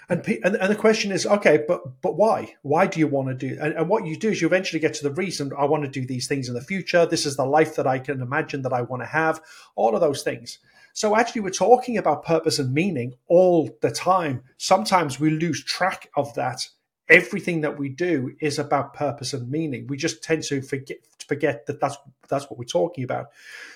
and, 0.09 0.25
and, 0.43 0.55
and 0.55 0.71
the 0.71 0.75
question 0.75 1.11
is, 1.11 1.25
okay, 1.25 1.63
but 1.67 2.01
but 2.01 2.15
why? 2.15 2.55
Why 2.61 2.87
do 2.87 2.99
you 2.99 3.07
want 3.07 3.27
to 3.29 3.33
do? 3.33 3.57
And, 3.61 3.73
and 3.73 3.89
what 3.89 4.05
you 4.05 4.15
do 4.15 4.29
is 4.29 4.41
you 4.41 4.47
eventually 4.47 4.79
get 4.79 4.93
to 4.95 5.03
the 5.03 5.13
reason. 5.13 5.51
I 5.57 5.65
want 5.65 5.83
to 5.83 5.89
do 5.89 6.05
these 6.05 6.27
things 6.27 6.47
in 6.47 6.53
the 6.53 6.61
future. 6.61 7.05
This 7.05 7.25
is 7.25 7.35
the 7.35 7.45
life 7.45 7.75
that 7.75 7.87
I 7.87 7.99
can 7.99 8.21
imagine 8.21 8.61
that 8.63 8.73
I 8.73 8.81
want 8.81 9.01
to 9.03 9.07
have. 9.07 9.41
All 9.75 9.95
of 9.95 10.01
those 10.01 10.23
things. 10.23 10.59
So 10.93 11.15
actually, 11.15 11.41
we're 11.41 11.51
talking 11.51 11.97
about 11.97 12.25
purpose 12.25 12.59
and 12.59 12.73
meaning 12.73 13.13
all 13.27 13.69
the 13.81 13.91
time. 13.91 14.43
Sometimes 14.57 15.19
we 15.19 15.29
lose 15.29 15.63
track 15.63 16.09
of 16.15 16.33
that. 16.35 16.67
Everything 17.09 17.61
that 17.61 17.77
we 17.77 17.89
do 17.89 18.33
is 18.39 18.59
about 18.59 18.93
purpose 18.93 19.33
and 19.33 19.49
meaning. 19.49 19.87
We 19.87 19.97
just 19.97 20.23
tend 20.23 20.43
to 20.43 20.61
forget 20.61 20.97
forget 21.27 21.65
that 21.65 21.79
that's 21.79 21.97
that's 22.27 22.49
what 22.49 22.57
we're 22.57 22.65
talking 22.65 23.03
about. 23.03 23.27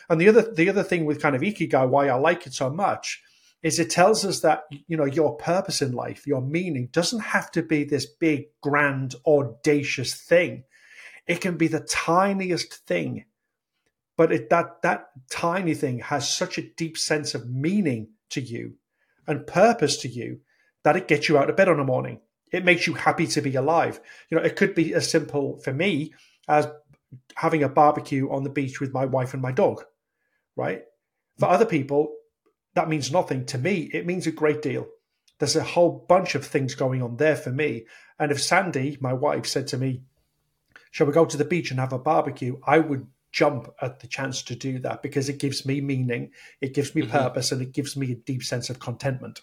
And 0.09 0.19
the 0.19 0.29
other 0.29 0.53
the 0.53 0.69
other 0.69 0.83
thing 0.83 1.05
with 1.05 1.21
kind 1.21 1.35
of 1.35 1.41
ikigai, 1.41 1.87
why 1.87 2.07
I 2.09 2.15
like 2.15 2.45
it 2.47 2.53
so 2.53 2.69
much, 2.69 3.21
is 3.65 3.79
it 3.79 3.89
tells 3.89 4.23
us 4.23 4.41
that 4.41 4.65
you 4.69 4.95
know 4.95 5.05
your 5.05 5.35
purpose 5.37 5.81
in 5.81 5.91
life, 5.91 6.27
your 6.27 6.39
meaning 6.39 6.87
doesn't 6.91 7.21
have 7.21 7.49
to 7.49 7.63
be 7.63 7.83
this 7.83 8.05
big, 8.05 8.45
grand, 8.61 9.15
audacious 9.25 10.13
thing. 10.13 10.65
It 11.25 11.41
can 11.41 11.57
be 11.57 11.67
the 11.67 11.79
tiniest 11.79 12.75
thing, 12.85 13.25
but 14.17 14.31
it, 14.31 14.51
that 14.51 14.83
that 14.83 15.07
tiny 15.31 15.73
thing 15.73 15.97
has 15.97 16.31
such 16.31 16.59
a 16.59 16.69
deep 16.77 16.95
sense 16.95 17.33
of 17.33 17.49
meaning 17.49 18.09
to 18.29 18.39
you 18.39 18.75
and 19.25 19.47
purpose 19.47 19.97
to 19.97 20.09
you 20.09 20.41
that 20.83 20.95
it 20.95 21.07
gets 21.07 21.27
you 21.27 21.39
out 21.39 21.49
of 21.49 21.55
bed 21.55 21.67
on 21.67 21.79
a 21.79 21.83
morning. 21.83 22.19
It 22.51 22.65
makes 22.65 22.85
you 22.85 22.93
happy 22.93 23.25
to 23.25 23.41
be 23.41 23.55
alive. 23.55 23.99
You 24.29 24.37
know, 24.37 24.43
it 24.43 24.57
could 24.57 24.75
be 24.75 24.93
as 24.93 25.09
simple 25.09 25.59
for 25.61 25.73
me 25.73 26.13
as 26.47 26.67
having 27.33 27.63
a 27.63 27.69
barbecue 27.69 28.29
on 28.29 28.43
the 28.43 28.51
beach 28.51 28.79
with 28.79 28.93
my 28.93 29.05
wife 29.05 29.33
and 29.33 29.41
my 29.41 29.51
dog, 29.51 29.83
right? 30.55 30.83
For 31.39 31.49
other 31.49 31.65
people, 31.65 32.13
that 32.75 32.89
means 32.89 33.11
nothing. 33.11 33.45
To 33.47 33.57
me, 33.57 33.89
it 33.93 34.05
means 34.05 34.27
a 34.27 34.31
great 34.31 34.61
deal. 34.61 34.87
There's 35.39 35.55
a 35.55 35.63
whole 35.63 36.05
bunch 36.07 36.35
of 36.35 36.45
things 36.45 36.75
going 36.75 37.01
on 37.01 37.17
there 37.17 37.35
for 37.35 37.51
me. 37.51 37.85
And 38.19 38.31
if 38.31 38.41
Sandy, 38.41 38.97
my 39.01 39.13
wife, 39.13 39.45
said 39.45 39.67
to 39.67 39.77
me, 39.77 40.01
Shall 40.91 41.07
we 41.07 41.13
go 41.13 41.25
to 41.25 41.35
the 41.35 41.43
beach 41.43 41.71
and 41.71 41.79
have 41.81 41.91
a 41.91 41.99
barbecue? 41.99 42.57
I 42.65 42.79
would 42.79 43.07
jump 43.33 43.69
at 43.81 43.99
the 43.99 44.07
chance 44.07 44.41
to 44.43 44.55
do 44.55 44.79
that 44.79 45.01
because 45.01 45.27
it 45.27 45.39
gives 45.39 45.65
me 45.65 45.81
meaning, 45.81 46.31
it 46.61 46.73
gives 46.73 46.95
me 46.95 47.01
mm-hmm. 47.01 47.11
purpose, 47.11 47.51
and 47.51 47.61
it 47.61 47.73
gives 47.73 47.97
me 47.97 48.13
a 48.13 48.15
deep 48.15 48.43
sense 48.43 48.69
of 48.69 48.79
contentment. 48.79 49.41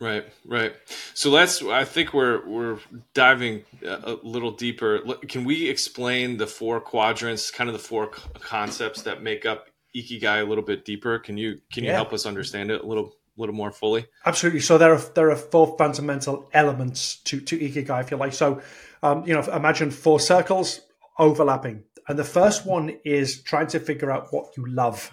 Right, 0.00 0.24
right. 0.46 0.74
So 1.12 1.28
let's. 1.28 1.62
I 1.62 1.84
think 1.84 2.14
we're 2.14 2.48
we're 2.48 2.78
diving 3.12 3.64
a 3.84 4.16
little 4.22 4.50
deeper. 4.50 5.00
Can 5.28 5.44
we 5.44 5.68
explain 5.68 6.38
the 6.38 6.46
four 6.46 6.80
quadrants, 6.80 7.50
kind 7.50 7.68
of 7.68 7.74
the 7.74 7.78
four 7.78 8.06
concepts 8.40 9.02
that 9.02 9.22
make 9.22 9.44
up 9.44 9.68
ikigai 9.94 10.42
a 10.42 10.44
little 10.44 10.64
bit 10.64 10.84
deeper? 10.84 11.18
Can 11.18 11.36
you 11.36 11.60
can 11.72 11.84
you 11.84 11.90
yeah. 11.90 11.96
help 11.96 12.12
us 12.12 12.26
understand 12.26 12.70
it 12.70 12.82
a 12.82 12.86
little 12.86 13.14
little 13.36 13.54
more 13.54 13.70
fully? 13.70 14.06
Absolutely. 14.26 14.60
So 14.60 14.78
there 14.78 14.92
are 14.92 15.00
there 15.14 15.30
are 15.30 15.36
four 15.36 15.76
fundamental 15.76 16.48
elements 16.52 17.16
to 17.24 17.40
to 17.40 17.58
ikigai, 17.58 18.02
if 18.02 18.10
you 18.10 18.16
like. 18.16 18.32
So, 18.32 18.62
um, 19.02 19.24
you 19.26 19.34
know, 19.34 19.42
imagine 19.52 19.90
four 19.90 20.20
circles 20.20 20.80
overlapping, 21.18 21.84
and 22.08 22.18
the 22.18 22.24
first 22.24 22.66
one 22.66 22.98
is 23.04 23.42
trying 23.42 23.68
to 23.68 23.80
figure 23.80 24.10
out 24.10 24.28
what 24.32 24.56
you 24.56 24.66
love, 24.66 25.12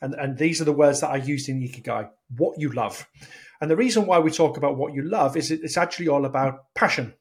and 0.00 0.14
and 0.14 0.38
these 0.38 0.60
are 0.60 0.64
the 0.64 0.72
words 0.72 1.00
that 1.00 1.10
I 1.10 1.16
used 1.16 1.48
in 1.48 1.60
ikigai: 1.60 2.10
what 2.36 2.58
you 2.58 2.70
love. 2.70 3.08
And 3.60 3.70
the 3.70 3.76
reason 3.76 4.06
why 4.06 4.20
we 4.20 4.30
talk 4.30 4.56
about 4.56 4.76
what 4.76 4.94
you 4.94 5.02
love 5.02 5.36
is 5.36 5.50
it's 5.50 5.76
actually 5.76 6.08
all 6.08 6.24
about 6.24 6.72
passion. 6.74 7.14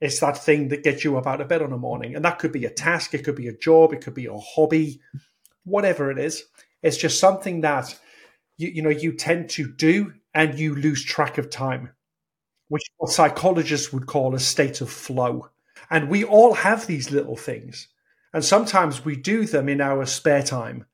It's 0.00 0.20
that 0.20 0.38
thing 0.38 0.68
that 0.68 0.82
gets 0.82 1.04
you 1.04 1.16
up 1.18 1.26
out 1.26 1.40
of 1.40 1.48
bed 1.48 1.62
on 1.62 1.72
a 1.72 1.78
morning. 1.78 2.14
And 2.14 2.24
that 2.24 2.38
could 2.38 2.52
be 2.52 2.64
a 2.64 2.70
task, 2.70 3.14
it 3.14 3.24
could 3.24 3.36
be 3.36 3.48
a 3.48 3.56
job, 3.56 3.92
it 3.92 4.00
could 4.00 4.14
be 4.14 4.26
a 4.26 4.36
hobby, 4.36 5.00
whatever 5.64 6.10
it 6.10 6.18
is. 6.18 6.44
It's 6.82 6.96
just 6.96 7.18
something 7.18 7.62
that 7.62 7.98
you, 8.56 8.68
you 8.68 8.82
know 8.82 8.90
you 8.90 9.12
tend 9.12 9.50
to 9.50 9.70
do 9.70 10.14
and 10.34 10.58
you 10.58 10.74
lose 10.74 11.04
track 11.04 11.38
of 11.38 11.50
time, 11.50 11.90
which 12.68 12.82
what 12.98 13.10
psychologists 13.10 13.92
would 13.92 14.06
call 14.06 14.34
a 14.34 14.40
state 14.40 14.80
of 14.80 14.90
flow. 14.90 15.48
And 15.90 16.08
we 16.08 16.24
all 16.24 16.54
have 16.54 16.86
these 16.86 17.10
little 17.10 17.36
things. 17.36 17.88
And 18.32 18.44
sometimes 18.44 19.04
we 19.04 19.16
do 19.16 19.44
them 19.46 19.68
in 19.68 19.80
our 19.80 20.06
spare 20.06 20.42
time 20.42 20.86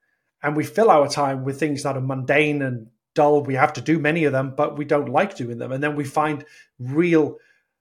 and 0.43 0.57
we 0.57 0.65
fill 0.65 0.91
our 0.91 1.09
time 1.09 1.45
with 1.45 1.59
things 1.59 1.83
that 1.83 1.97
are 1.97 2.01
mundane 2.01 2.63
and 2.63 2.89
dull. 3.15 3.43
We 3.43 3.55
have 3.55 3.73
to 3.75 3.81
do 3.81 3.99
many 3.99 4.25
of 4.25 4.33
them, 4.33 4.55
but 4.57 4.77
we 4.77 4.85
don't 4.85 5.09
like 5.09 5.37
doing 5.37 5.59
them. 5.59 5.73
And 5.73 5.83
then 5.83 5.97
we 5.97 6.05
find 6.05 6.45
real 6.79 7.39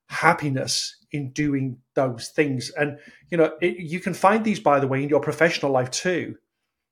happiness 0.08 0.96
in 1.12 1.32
doing 1.32 1.78
those 1.94 2.30
things. 2.30 2.72
And, 2.72 3.00
you 3.30 3.38
know, 3.38 3.54
it, 3.62 3.78
you 3.78 4.00
can 4.00 4.14
find 4.14 4.44
these, 4.44 4.60
by 4.60 4.80
the 4.80 4.88
way, 4.88 5.04
in 5.04 5.10
your 5.10 5.20
professional 5.20 5.72
life 5.72 5.92
too. 5.92 6.38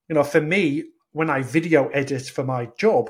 You 0.07 0.15
know, 0.15 0.23
for 0.23 0.41
me, 0.41 0.85
when 1.11 1.29
I 1.29 1.41
video 1.41 1.87
edit 1.89 2.27
for 2.27 2.43
my 2.43 2.69
job, 2.77 3.09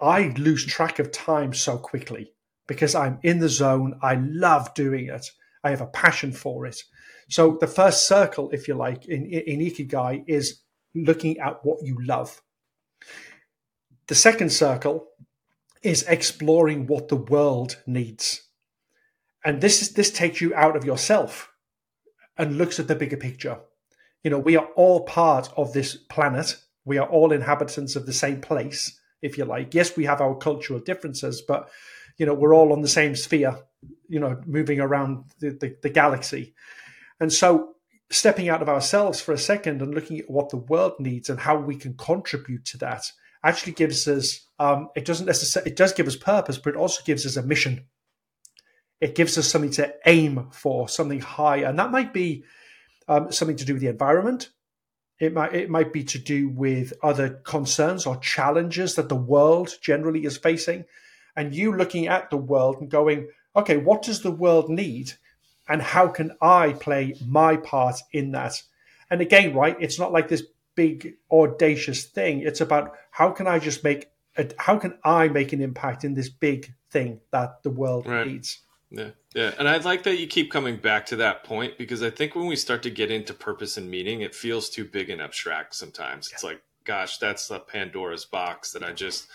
I 0.00 0.34
lose 0.36 0.64
track 0.64 0.98
of 0.98 1.12
time 1.12 1.52
so 1.52 1.78
quickly 1.78 2.32
because 2.66 2.94
I'm 2.94 3.18
in 3.22 3.38
the 3.38 3.48
zone. 3.48 3.98
I 4.02 4.14
love 4.14 4.72
doing 4.74 5.08
it. 5.08 5.30
I 5.62 5.70
have 5.70 5.80
a 5.80 5.86
passion 5.86 6.32
for 6.32 6.66
it. 6.66 6.82
So 7.28 7.56
the 7.60 7.66
first 7.66 8.06
circle, 8.06 8.50
if 8.50 8.68
you 8.68 8.74
like, 8.74 9.06
in, 9.06 9.24
in 9.26 9.60
Ikigai 9.60 10.24
is 10.26 10.60
looking 10.94 11.38
at 11.38 11.64
what 11.64 11.82
you 11.82 11.98
love. 12.04 12.40
The 14.06 14.14
second 14.14 14.50
circle 14.50 15.08
is 15.82 16.02
exploring 16.04 16.86
what 16.86 17.08
the 17.08 17.16
world 17.16 17.82
needs. 17.86 18.42
And 19.44 19.60
this 19.60 19.82
is, 19.82 19.92
this 19.92 20.10
takes 20.10 20.40
you 20.40 20.54
out 20.54 20.76
of 20.76 20.84
yourself 20.84 21.50
and 22.36 22.58
looks 22.58 22.78
at 22.80 22.88
the 22.88 22.94
bigger 22.94 23.16
picture. 23.16 23.60
You 24.24 24.30
know, 24.30 24.38
we 24.38 24.56
are 24.56 24.66
all 24.74 25.04
part 25.04 25.50
of 25.56 25.72
this 25.72 25.94
planet. 25.94 26.56
We 26.84 26.98
are 26.98 27.08
all 27.08 27.30
inhabitants 27.30 27.94
of 27.94 28.06
the 28.06 28.12
same 28.12 28.40
place, 28.40 28.98
if 29.22 29.38
you 29.38 29.44
like. 29.44 29.74
Yes, 29.74 29.96
we 29.96 30.06
have 30.06 30.20
our 30.20 30.34
cultural 30.34 30.80
differences, 30.80 31.40
but 31.46 31.70
you 32.18 32.26
know, 32.26 32.34
we're 32.34 32.54
all 32.54 32.72
on 32.72 32.80
the 32.80 32.88
same 32.88 33.14
sphere, 33.14 33.56
you 34.08 34.18
know, 34.18 34.40
moving 34.46 34.80
around 34.80 35.24
the, 35.38 35.50
the, 35.50 35.76
the 35.82 35.90
galaxy. 35.90 36.54
And 37.20 37.32
so 37.32 37.74
stepping 38.10 38.48
out 38.48 38.62
of 38.62 38.68
ourselves 38.68 39.20
for 39.20 39.32
a 39.32 39.38
second 39.38 39.82
and 39.82 39.94
looking 39.94 40.18
at 40.18 40.30
what 40.30 40.50
the 40.50 40.56
world 40.56 40.94
needs 40.98 41.28
and 41.28 41.40
how 41.40 41.56
we 41.56 41.76
can 41.76 41.94
contribute 41.94 42.64
to 42.64 42.78
that 42.78 43.10
actually 43.42 43.72
gives 43.72 44.06
us 44.08 44.46
um, 44.58 44.88
it 44.94 45.04
doesn't 45.04 45.26
necessarily 45.26 45.70
it 45.70 45.76
does 45.76 45.92
give 45.92 46.06
us 46.06 46.16
purpose 46.16 46.58
but 46.58 46.74
it 46.74 46.76
also 46.78 47.02
gives 47.04 47.26
us 47.26 47.36
a 47.36 47.42
mission 47.42 47.84
it 49.00 49.14
gives 49.14 49.36
us 49.36 49.48
something 49.48 49.70
to 49.70 49.92
aim 50.06 50.48
for 50.52 50.88
something 50.88 51.20
high 51.20 51.58
and 51.58 51.78
that 51.78 51.90
might 51.90 52.12
be 52.12 52.44
um, 53.08 53.30
something 53.32 53.56
to 53.56 53.64
do 53.64 53.74
with 53.74 53.82
the 53.82 53.88
environment 53.88 54.50
it 55.20 55.32
might 55.32 55.54
it 55.54 55.70
might 55.70 55.92
be 55.92 56.02
to 56.02 56.18
do 56.18 56.48
with 56.48 56.92
other 57.02 57.30
concerns 57.30 58.06
or 58.06 58.16
challenges 58.16 58.96
that 58.96 59.08
the 59.08 59.14
world 59.14 59.72
generally 59.80 60.24
is 60.24 60.36
facing 60.36 60.84
and 61.36 61.54
you 61.54 61.74
looking 61.74 62.08
at 62.08 62.30
the 62.30 62.36
world 62.36 62.76
and 62.80 62.90
going 62.90 63.28
okay 63.54 63.76
what 63.76 64.02
does 64.02 64.22
the 64.22 64.30
world 64.30 64.68
need 64.68 65.12
and 65.68 65.80
how 65.80 66.08
can 66.08 66.32
I 66.40 66.72
play 66.72 67.14
my 67.26 67.56
part 67.56 67.96
in 68.12 68.32
that? 68.32 68.62
And 69.10 69.20
again, 69.20 69.54
right, 69.54 69.76
it's 69.80 69.98
not 69.98 70.12
like 70.12 70.28
this 70.28 70.42
big 70.74 71.14
audacious 71.30 72.04
thing. 72.04 72.40
It's 72.40 72.60
about 72.60 72.94
how 73.10 73.30
can 73.30 73.46
I 73.46 73.58
just 73.58 73.84
make 73.84 74.10
a, 74.36 74.48
how 74.58 74.78
can 74.78 74.98
I 75.04 75.28
make 75.28 75.52
an 75.52 75.60
impact 75.60 76.04
in 76.04 76.14
this 76.14 76.28
big 76.28 76.72
thing 76.90 77.20
that 77.30 77.62
the 77.62 77.70
world 77.70 78.06
right. 78.06 78.26
needs. 78.26 78.60
Yeah, 78.96 79.10
yeah, 79.34 79.52
and 79.58 79.68
I 79.68 79.76
like 79.78 80.04
that 80.04 80.18
you 80.18 80.26
keep 80.26 80.50
coming 80.50 80.76
back 80.76 81.06
to 81.06 81.16
that 81.16 81.44
point 81.44 81.78
because 81.78 82.02
I 82.02 82.10
think 82.10 82.34
when 82.34 82.46
we 82.46 82.56
start 82.56 82.82
to 82.84 82.90
get 82.90 83.10
into 83.10 83.34
purpose 83.34 83.76
and 83.76 83.90
meaning, 83.90 84.20
it 84.20 84.34
feels 84.34 84.70
too 84.70 84.84
big 84.84 85.10
and 85.10 85.20
abstract. 85.20 85.74
Sometimes 85.74 86.28
yeah. 86.30 86.36
it's 86.36 86.44
like, 86.44 86.62
gosh, 86.84 87.18
that's 87.18 87.48
the 87.48 87.58
Pandora's 87.58 88.24
box 88.24 88.72
that 88.72 88.84
I 88.84 88.92
just 88.92 89.26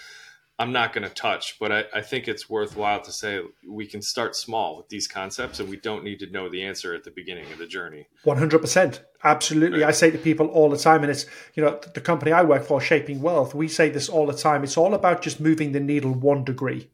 I'm 0.59 0.73
not 0.73 0.91
going 0.91 1.07
to 1.07 1.13
touch, 1.13 1.57
but 1.57 1.71
I, 1.71 1.85
I, 1.95 2.01
think 2.01 2.27
it's 2.27 2.49
worthwhile 2.49 3.01
to 3.03 3.13
say 3.13 3.39
we 3.65 3.87
can 3.87 4.01
start 4.01 4.35
small 4.35 4.75
with 4.75 4.89
these 4.89 5.07
concepts 5.07 5.61
and 5.61 5.69
we 5.69 5.77
don't 5.77 6.03
need 6.03 6.19
to 6.19 6.29
know 6.29 6.49
the 6.49 6.63
answer 6.63 6.93
at 6.93 7.05
the 7.05 7.11
beginning 7.11 7.49
of 7.53 7.59
the 7.59 7.65
journey. 7.65 8.07
100%. 8.25 8.99
Absolutely. 9.23 9.79
Right. 9.79 9.87
I 9.87 9.91
say 9.91 10.11
to 10.11 10.17
people 10.17 10.47
all 10.47 10.69
the 10.69 10.77
time, 10.77 11.01
and 11.01 11.11
it's, 11.11 11.25
you 11.55 11.63
know, 11.63 11.79
the 11.93 12.01
company 12.01 12.33
I 12.33 12.43
work 12.43 12.65
for, 12.65 12.81
Shaping 12.81 13.21
Wealth, 13.21 13.55
we 13.55 13.69
say 13.69 13.87
this 13.89 14.09
all 14.09 14.25
the 14.25 14.33
time. 14.33 14.65
It's 14.65 14.75
all 14.75 14.93
about 14.93 15.21
just 15.21 15.39
moving 15.39 15.71
the 15.71 15.79
needle 15.79 16.13
one 16.13 16.43
degree. 16.43 16.89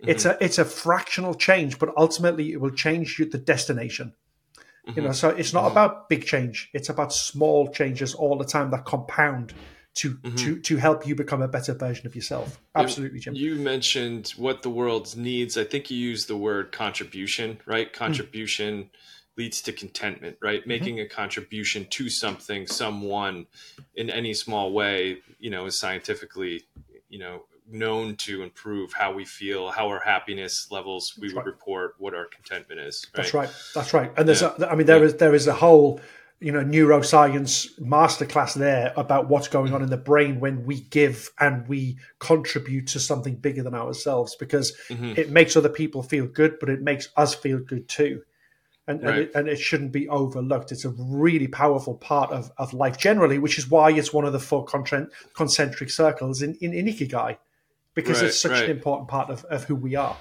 Mm-hmm. 0.00 0.10
It's 0.10 0.24
a 0.24 0.42
it's 0.42 0.58
a 0.58 0.64
fractional 0.64 1.34
change, 1.34 1.78
but 1.78 1.90
ultimately 1.96 2.52
it 2.52 2.60
will 2.60 2.70
change 2.70 3.16
the 3.18 3.38
destination. 3.38 4.14
Mm-hmm. 4.86 4.98
You 4.98 5.06
know, 5.06 5.12
so 5.12 5.28
it's 5.28 5.52
not 5.52 5.64
mm-hmm. 5.64 5.72
about 5.72 6.08
big 6.08 6.24
change. 6.24 6.70
It's 6.72 6.88
about 6.88 7.12
small 7.12 7.68
changes 7.68 8.14
all 8.14 8.38
the 8.38 8.44
time 8.44 8.70
that 8.70 8.86
compound 8.86 9.52
to 9.94 10.14
mm-hmm. 10.14 10.36
to 10.36 10.58
to 10.60 10.76
help 10.78 11.06
you 11.06 11.14
become 11.14 11.42
a 11.42 11.48
better 11.48 11.74
version 11.74 12.06
of 12.06 12.14
yourself. 12.14 12.58
Absolutely, 12.74 13.20
Jim. 13.20 13.34
You 13.34 13.56
mentioned 13.56 14.30
what 14.36 14.62
the 14.62 14.70
world 14.70 15.16
needs. 15.16 15.58
I 15.58 15.64
think 15.64 15.90
you 15.90 15.98
used 15.98 16.28
the 16.28 16.36
word 16.36 16.72
contribution, 16.72 17.60
right? 17.66 17.92
Mm. 17.92 17.92
Contribution 17.92 18.84
mm. 18.84 18.88
leads 19.36 19.60
to 19.62 19.72
contentment, 19.72 20.38
right? 20.40 20.60
Mm-hmm. 20.60 20.68
Making 20.68 21.00
a 21.00 21.06
contribution 21.06 21.86
to 21.90 22.08
something, 22.08 22.66
someone, 22.66 23.46
in 23.94 24.08
any 24.08 24.32
small 24.32 24.72
way, 24.72 25.18
you 25.38 25.50
know, 25.50 25.66
is 25.66 25.78
scientifically, 25.78 26.64
you 27.08 27.18
know, 27.18 27.42
known 27.72 28.16
to 28.16 28.42
improve 28.42 28.92
how 28.92 29.12
we 29.12 29.24
feel, 29.24 29.70
how 29.70 29.88
our 29.88 30.00
happiness 30.00 30.68
levels 30.70 31.14
we 31.16 31.28
That's 31.28 31.34
would 31.34 31.40
right. 31.40 31.46
report, 31.46 31.94
what 31.98 32.14
our 32.14 32.26
contentment 32.26 32.80
is. 32.80 33.06
Right? 33.06 33.22
That's 33.22 33.34
right. 33.34 33.50
That's 33.74 33.94
right. 33.94 34.12
And 34.16 34.28
there's, 34.28 34.42
yeah. 34.42 34.54
a, 34.58 34.70
I 34.70 34.74
mean, 34.74 34.86
there 34.86 34.98
yeah. 34.98 35.04
is 35.04 35.14
there 35.16 35.34
is 35.34 35.46
a 35.46 35.54
whole 35.54 36.00
you 36.40 36.50
know 36.50 36.64
neuroscience 36.64 37.78
masterclass 37.80 38.54
there 38.54 38.92
about 38.96 39.28
what's 39.28 39.48
going 39.48 39.74
on 39.74 39.82
in 39.82 39.90
the 39.90 39.96
brain 39.96 40.40
when 40.40 40.64
we 40.64 40.80
give 40.80 41.30
and 41.38 41.68
we 41.68 41.98
contribute 42.18 42.86
to 42.88 42.98
something 42.98 43.36
bigger 43.36 43.62
than 43.62 43.74
ourselves 43.74 44.34
because 44.36 44.76
mm-hmm. 44.88 45.12
it 45.16 45.30
makes 45.30 45.56
other 45.56 45.68
people 45.68 46.02
feel 46.02 46.26
good 46.26 46.58
but 46.58 46.70
it 46.70 46.80
makes 46.80 47.08
us 47.16 47.34
feel 47.34 47.58
good 47.58 47.86
too 47.88 48.22
and, 48.86 49.02
right. 49.02 49.10
and, 49.10 49.18
it, 49.18 49.30
and, 49.34 49.48
it, 49.48 49.58
shouldn't 49.58 49.92
be 49.92 50.08
overlooked 50.08 50.72
it's 50.72 50.86
a 50.86 50.94
really 50.98 51.46
powerful 51.46 51.94
part 51.94 52.30
of, 52.30 52.50
of 52.56 52.72
life 52.72 52.96
generally 52.96 53.38
which 53.38 53.58
is 53.58 53.68
why 53.68 53.90
it's 53.90 54.12
one 54.12 54.24
of 54.24 54.32
the 54.32 54.40
four 54.40 54.64
concentric 55.34 55.90
circles 55.90 56.40
in, 56.40 56.54
in, 56.62 56.72
in 56.72 56.86
ikigai 56.86 57.36
because 57.94 58.20
right, 58.20 58.28
it's 58.28 58.40
such 58.40 58.52
right. 58.52 58.64
an 58.64 58.70
important 58.70 59.08
part 59.08 59.30
of, 59.30 59.44
of 59.46 59.64
who 59.64 59.74
we 59.74 59.94
are 59.96 60.16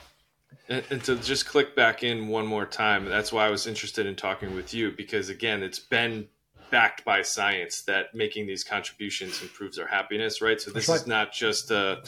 and, 0.69 0.83
and, 0.89 1.03
to 1.03 1.15
just 1.15 1.47
click 1.47 1.75
back 1.75 2.03
in 2.03 2.27
one 2.27 2.45
more 2.45 2.65
time, 2.65 3.05
that's 3.05 3.33
why 3.33 3.47
I 3.47 3.49
was 3.49 3.65
interested 3.65 4.05
in 4.05 4.15
talking 4.15 4.55
with 4.55 4.73
you 4.73 4.91
because 4.95 5.29
again, 5.29 5.63
it's 5.63 5.79
been 5.79 6.27
backed 6.69 7.03
by 7.03 7.23
science 7.23 7.81
that 7.81 8.13
making 8.13 8.45
these 8.45 8.63
contributions 8.63 9.41
improves 9.41 9.79
our 9.79 9.87
happiness, 9.87 10.41
right? 10.41 10.61
So 10.61 10.71
this 10.71 10.87
right. 10.87 10.95
is 10.95 11.07
not 11.07 11.33
just 11.33 11.71
a 11.71 12.03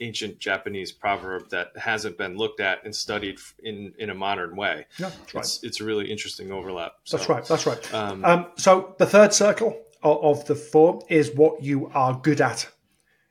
ancient 0.00 0.38
Japanese 0.38 0.92
proverb 0.92 1.48
that 1.50 1.76
hasn't 1.76 2.16
been 2.18 2.36
looked 2.36 2.60
at 2.60 2.84
and 2.84 2.94
studied 2.94 3.38
in 3.62 3.92
in 3.98 4.10
a 4.10 4.14
modern 4.14 4.54
way. 4.54 4.86
Yeah, 4.98 5.08
that's 5.08 5.34
right. 5.34 5.44
It's, 5.44 5.64
it's 5.64 5.80
a 5.80 5.84
really 5.84 6.10
interesting 6.10 6.52
overlap. 6.52 6.92
So, 7.04 7.16
that's 7.16 7.28
right. 7.28 7.44
That's 7.44 7.66
right. 7.66 7.94
Um, 7.94 8.24
um, 8.24 8.46
so 8.56 8.94
the 8.98 9.06
third 9.06 9.32
circle 9.32 9.80
of, 10.02 10.38
of 10.38 10.44
the 10.46 10.54
four 10.54 11.02
is 11.08 11.34
what 11.34 11.62
you 11.62 11.90
are 11.94 12.14
good 12.14 12.40
at. 12.40 12.68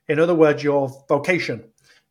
In 0.07 0.19
other 0.19 0.35
words, 0.35 0.63
your 0.63 0.89
vocation 1.07 1.63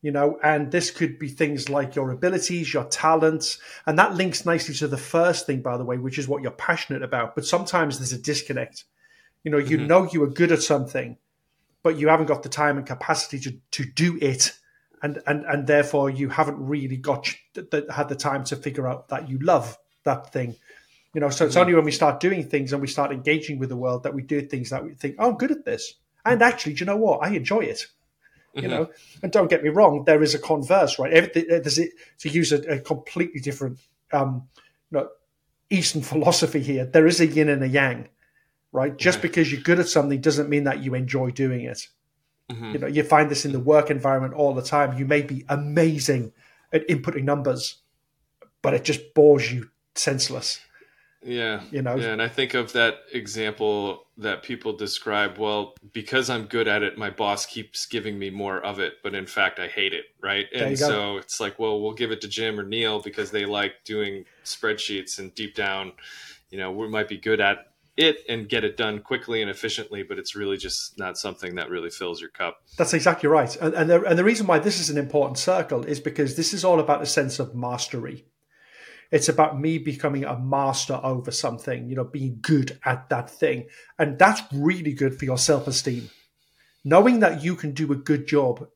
you 0.03 0.13
know, 0.13 0.39
and 0.41 0.71
this 0.71 0.93
could 0.93 1.19
be 1.19 1.29
things 1.29 1.69
like 1.69 1.97
your 1.97 2.13
abilities, 2.13 2.73
your 2.73 2.85
talents, 2.85 3.59
and 3.87 3.99
that 3.99 4.15
links 4.15 4.47
nicely 4.47 4.73
to 4.77 4.87
the 4.87 4.97
first 4.97 5.47
thing, 5.47 5.63
by 5.63 5.77
the 5.77 5.85
way, 5.85 5.99
which 5.99 6.17
is 6.17 6.29
what 6.29 6.43
you're 6.43 6.53
passionate 6.53 7.03
about. 7.03 7.35
But 7.35 7.45
sometimes 7.45 7.99
there's 7.99 8.13
a 8.13 8.19
disconnect. 8.19 8.85
You 9.43 9.51
know, 9.51 9.59
you 9.59 9.79
mm-hmm. 9.79 9.87
know 9.89 10.09
you 10.13 10.23
are 10.23 10.29
good 10.29 10.53
at 10.53 10.63
something, 10.63 11.17
but 11.83 11.99
you 11.99 12.07
haven't 12.07 12.27
got 12.27 12.45
the 12.45 12.49
time 12.49 12.77
and 12.77 12.87
capacity 12.87 13.41
to 13.41 13.59
to 13.73 13.85
do 13.85 14.17
it, 14.21 14.53
and 15.03 15.21
and 15.27 15.45
and 15.45 15.67
therefore 15.67 16.09
you 16.09 16.29
haven't 16.29 16.65
really 16.65 16.99
got 16.99 17.29
the, 17.55 17.87
had 17.93 18.09
the 18.09 18.15
time 18.15 18.45
to 18.45 18.55
figure 18.55 18.87
out 18.87 19.09
that 19.09 19.29
you 19.29 19.39
love 19.39 19.77
that 20.05 20.33
thing. 20.33 20.55
You 21.15 21.21
know, 21.21 21.31
so 21.31 21.47
it's 21.47 21.55
mm-hmm. 21.55 21.63
only 21.63 21.75
when 21.75 21.85
we 21.85 21.91
start 21.91 22.21
doing 22.21 22.49
things 22.49 22.73
and 22.73 22.83
we 22.83 22.87
start 22.87 23.11
engaging 23.11 23.59
with 23.59 23.71
the 23.71 23.77
world 23.77 24.05
that 24.05 24.15
we 24.15 24.23
do 24.23 24.43
things 24.43 24.71
that 24.71 24.85
we 24.85 24.95
think, 24.95 25.17
oh, 25.19 25.31
I'm 25.31 25.37
good 25.37 25.51
at 25.51 25.65
this. 25.65 25.95
And 26.27 26.43
actually, 26.43 26.75
do 26.75 26.81
you 26.81 26.87
know 26.87 26.97
what? 26.97 27.23
I 27.23 27.31
enjoy 27.31 27.61
it 27.61 27.87
you 28.57 28.63
mm-hmm. 28.63 28.71
know. 28.71 28.91
And 29.23 29.31
don't 29.31 29.51
get 29.51 29.63
me 29.63 29.69
wrong, 29.69 30.05
there 30.05 30.23
is 30.23 30.35
a 30.35 30.39
converse, 30.39 30.99
right? 30.99 31.13
Everything, 31.13 31.45
there's 31.49 31.79
a, 31.79 31.89
to 32.21 32.29
use 32.29 32.53
a, 32.53 32.61
a 32.63 32.81
completely 32.81 33.41
different, 33.41 33.79
um, 34.13 34.49
you 34.91 34.99
know, 34.99 35.09
Eastern 35.71 36.03
philosophy 36.13 36.61
here. 36.61 36.87
There 36.87 37.07
is 37.07 37.21
a 37.21 37.27
yin 37.27 37.49
and 37.49 37.63
a 37.63 37.69
yang, 37.69 38.09
right? 38.73 38.97
Just 38.97 39.23
because 39.23 39.53
you're 39.53 39.61
good 39.61 39.79
at 39.79 39.89
something 39.89 40.21
doesn't 40.21 40.49
mean 40.49 40.65
that 40.65 40.83
you 40.83 40.95
enjoy 40.95 41.31
doing 41.31 41.63
it. 41.63 41.87
Mm-hmm. 42.51 42.73
You 42.73 42.79
know, 42.79 42.87
you 42.87 43.03
find 43.03 43.31
this 43.31 43.45
in 43.45 43.53
the 43.53 43.61
work 43.61 43.91
environment 43.91 44.35
all 44.35 44.55
the 44.55 44.63
time. 44.63 44.99
You 44.99 45.05
may 45.05 45.23
be 45.23 45.45
amazing 45.49 46.33
at 46.73 46.87
inputting 46.89 47.25
numbers, 47.25 47.79
but 48.63 48.73
it 48.73 48.85
just 48.85 49.15
bores 49.15 49.53
you 49.53 49.71
senseless. 49.95 50.61
Yeah. 51.23 51.63
You 51.71 51.83
know, 51.83 51.97
yeah. 51.97 52.09
And 52.09 52.23
I 52.23 52.29
think 52.29 52.55
of 52.55 52.73
that 52.73 52.99
example 53.13 54.07
that 54.19 54.43
people 54.43 54.73
describe, 54.77 55.39
well, 55.39 55.75
because 55.93 56.31
I'm 56.31 56.47
good 56.47 56.69
at 56.69 56.83
it, 56.83 56.97
my 56.97 57.11
boss 57.11 57.47
keeps 57.47 57.87
giving 57.87 58.19
me 58.19 58.31
more 58.31 58.59
of 58.61 58.79
it, 58.79 58.95
but 59.03 59.15
in 59.15 59.27
fact, 59.27 59.59
I 59.59 59.67
hate 59.69 59.93
it. 59.93 60.05
Right. 60.23 60.47
and 60.55 60.79
so 60.79 61.19
it's 61.19 61.41
like, 61.41 61.59
well, 61.59 61.81
we'll 61.81 61.95
give 61.95 62.11
it 62.11 62.21
to 62.23 62.29
Jim 62.29 62.59
or 62.59 62.65
Neil 62.65 63.01
because 63.01 63.31
they 63.31 63.45
like 63.45 63.85
doing 63.85 64.25
spreadsheets 64.45 65.19
and 65.19 65.35
deep 65.35 65.55
down, 65.55 65.93
you 66.51 66.59
know, 66.59 66.71
we 66.71 66.89
might 66.89 67.09
be 67.09 67.19
good 67.19 67.41
at 67.41 67.73
it 67.97 68.19
and 68.29 68.49
get 68.49 68.63
it 68.63 68.77
done 68.77 69.01
quickly 69.01 69.41
and 69.41 69.51
efficiently, 69.51 70.03
but 70.03 70.19
it's 70.19 70.37
really 70.37 70.57
just 70.57 70.99
not 70.99 71.17
something 71.17 71.55
that 71.55 71.71
really 71.71 71.91
fills 71.91 72.21
your 72.21 72.31
cup. 72.31 72.59
That's 72.77 72.93
exactly 72.93 73.29
right. 73.29 73.57
And, 73.57 73.75
and, 73.75 73.91
the, 73.91 74.05
and 74.05 74.19
the 74.19 74.25
reason 74.25 74.47
why 74.47 74.59
this 74.59 74.79
is 74.79 74.91
an 74.91 74.99
important 74.99 75.39
circle 75.39 75.85
is 75.85 75.99
because 75.99 76.37
this 76.37 76.53
is 76.53 76.65
all 76.65 76.79
about 76.79 77.03
a 77.03 77.07
sense 77.07 77.39
of 77.39 77.55
mastery 77.55 78.27
It's 79.11 79.29
about 79.29 79.61
me 79.61 79.79
becoming 79.79 80.25
a 80.25 80.39
master 80.39 81.01
over 81.03 81.31
something, 81.31 81.89
you 81.89 81.97
know, 81.97 82.05
being 82.05 82.39
good 82.41 82.79
at 82.85 83.09
that 83.11 83.31
thing. 83.31 83.69
And 83.99 84.19
that's 84.19 84.43
really 84.53 84.93
good 84.93 85.19
for 85.19 85.25
your 85.25 85.39
self 85.39 85.67
esteem. 85.67 86.11
Knowing 86.85 87.21
that 87.21 87.43
you 87.43 87.57
can 87.57 87.73
do 87.73 87.93
a 87.93 87.97
good 87.97 88.27
job 88.27 88.69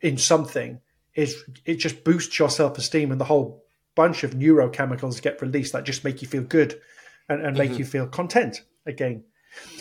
in 0.00 0.16
something 0.16 0.80
is 1.14 1.42
it 1.64 1.76
just 1.76 2.04
boosts 2.04 2.38
your 2.38 2.50
self 2.50 2.78
esteem 2.78 3.10
and 3.10 3.20
the 3.20 3.24
whole 3.24 3.64
bunch 3.94 4.22
of 4.22 4.32
neurochemicals 4.32 5.20
get 5.20 5.42
released 5.42 5.72
that 5.72 5.84
just 5.84 6.04
make 6.04 6.22
you 6.22 6.28
feel 6.28 6.44
good 6.44 6.80
and, 7.28 7.44
and 7.44 7.58
make 7.58 7.70
mm-hmm. 7.70 7.80
you 7.80 7.84
feel 7.84 8.06
content 8.06 8.62
again. 8.86 9.24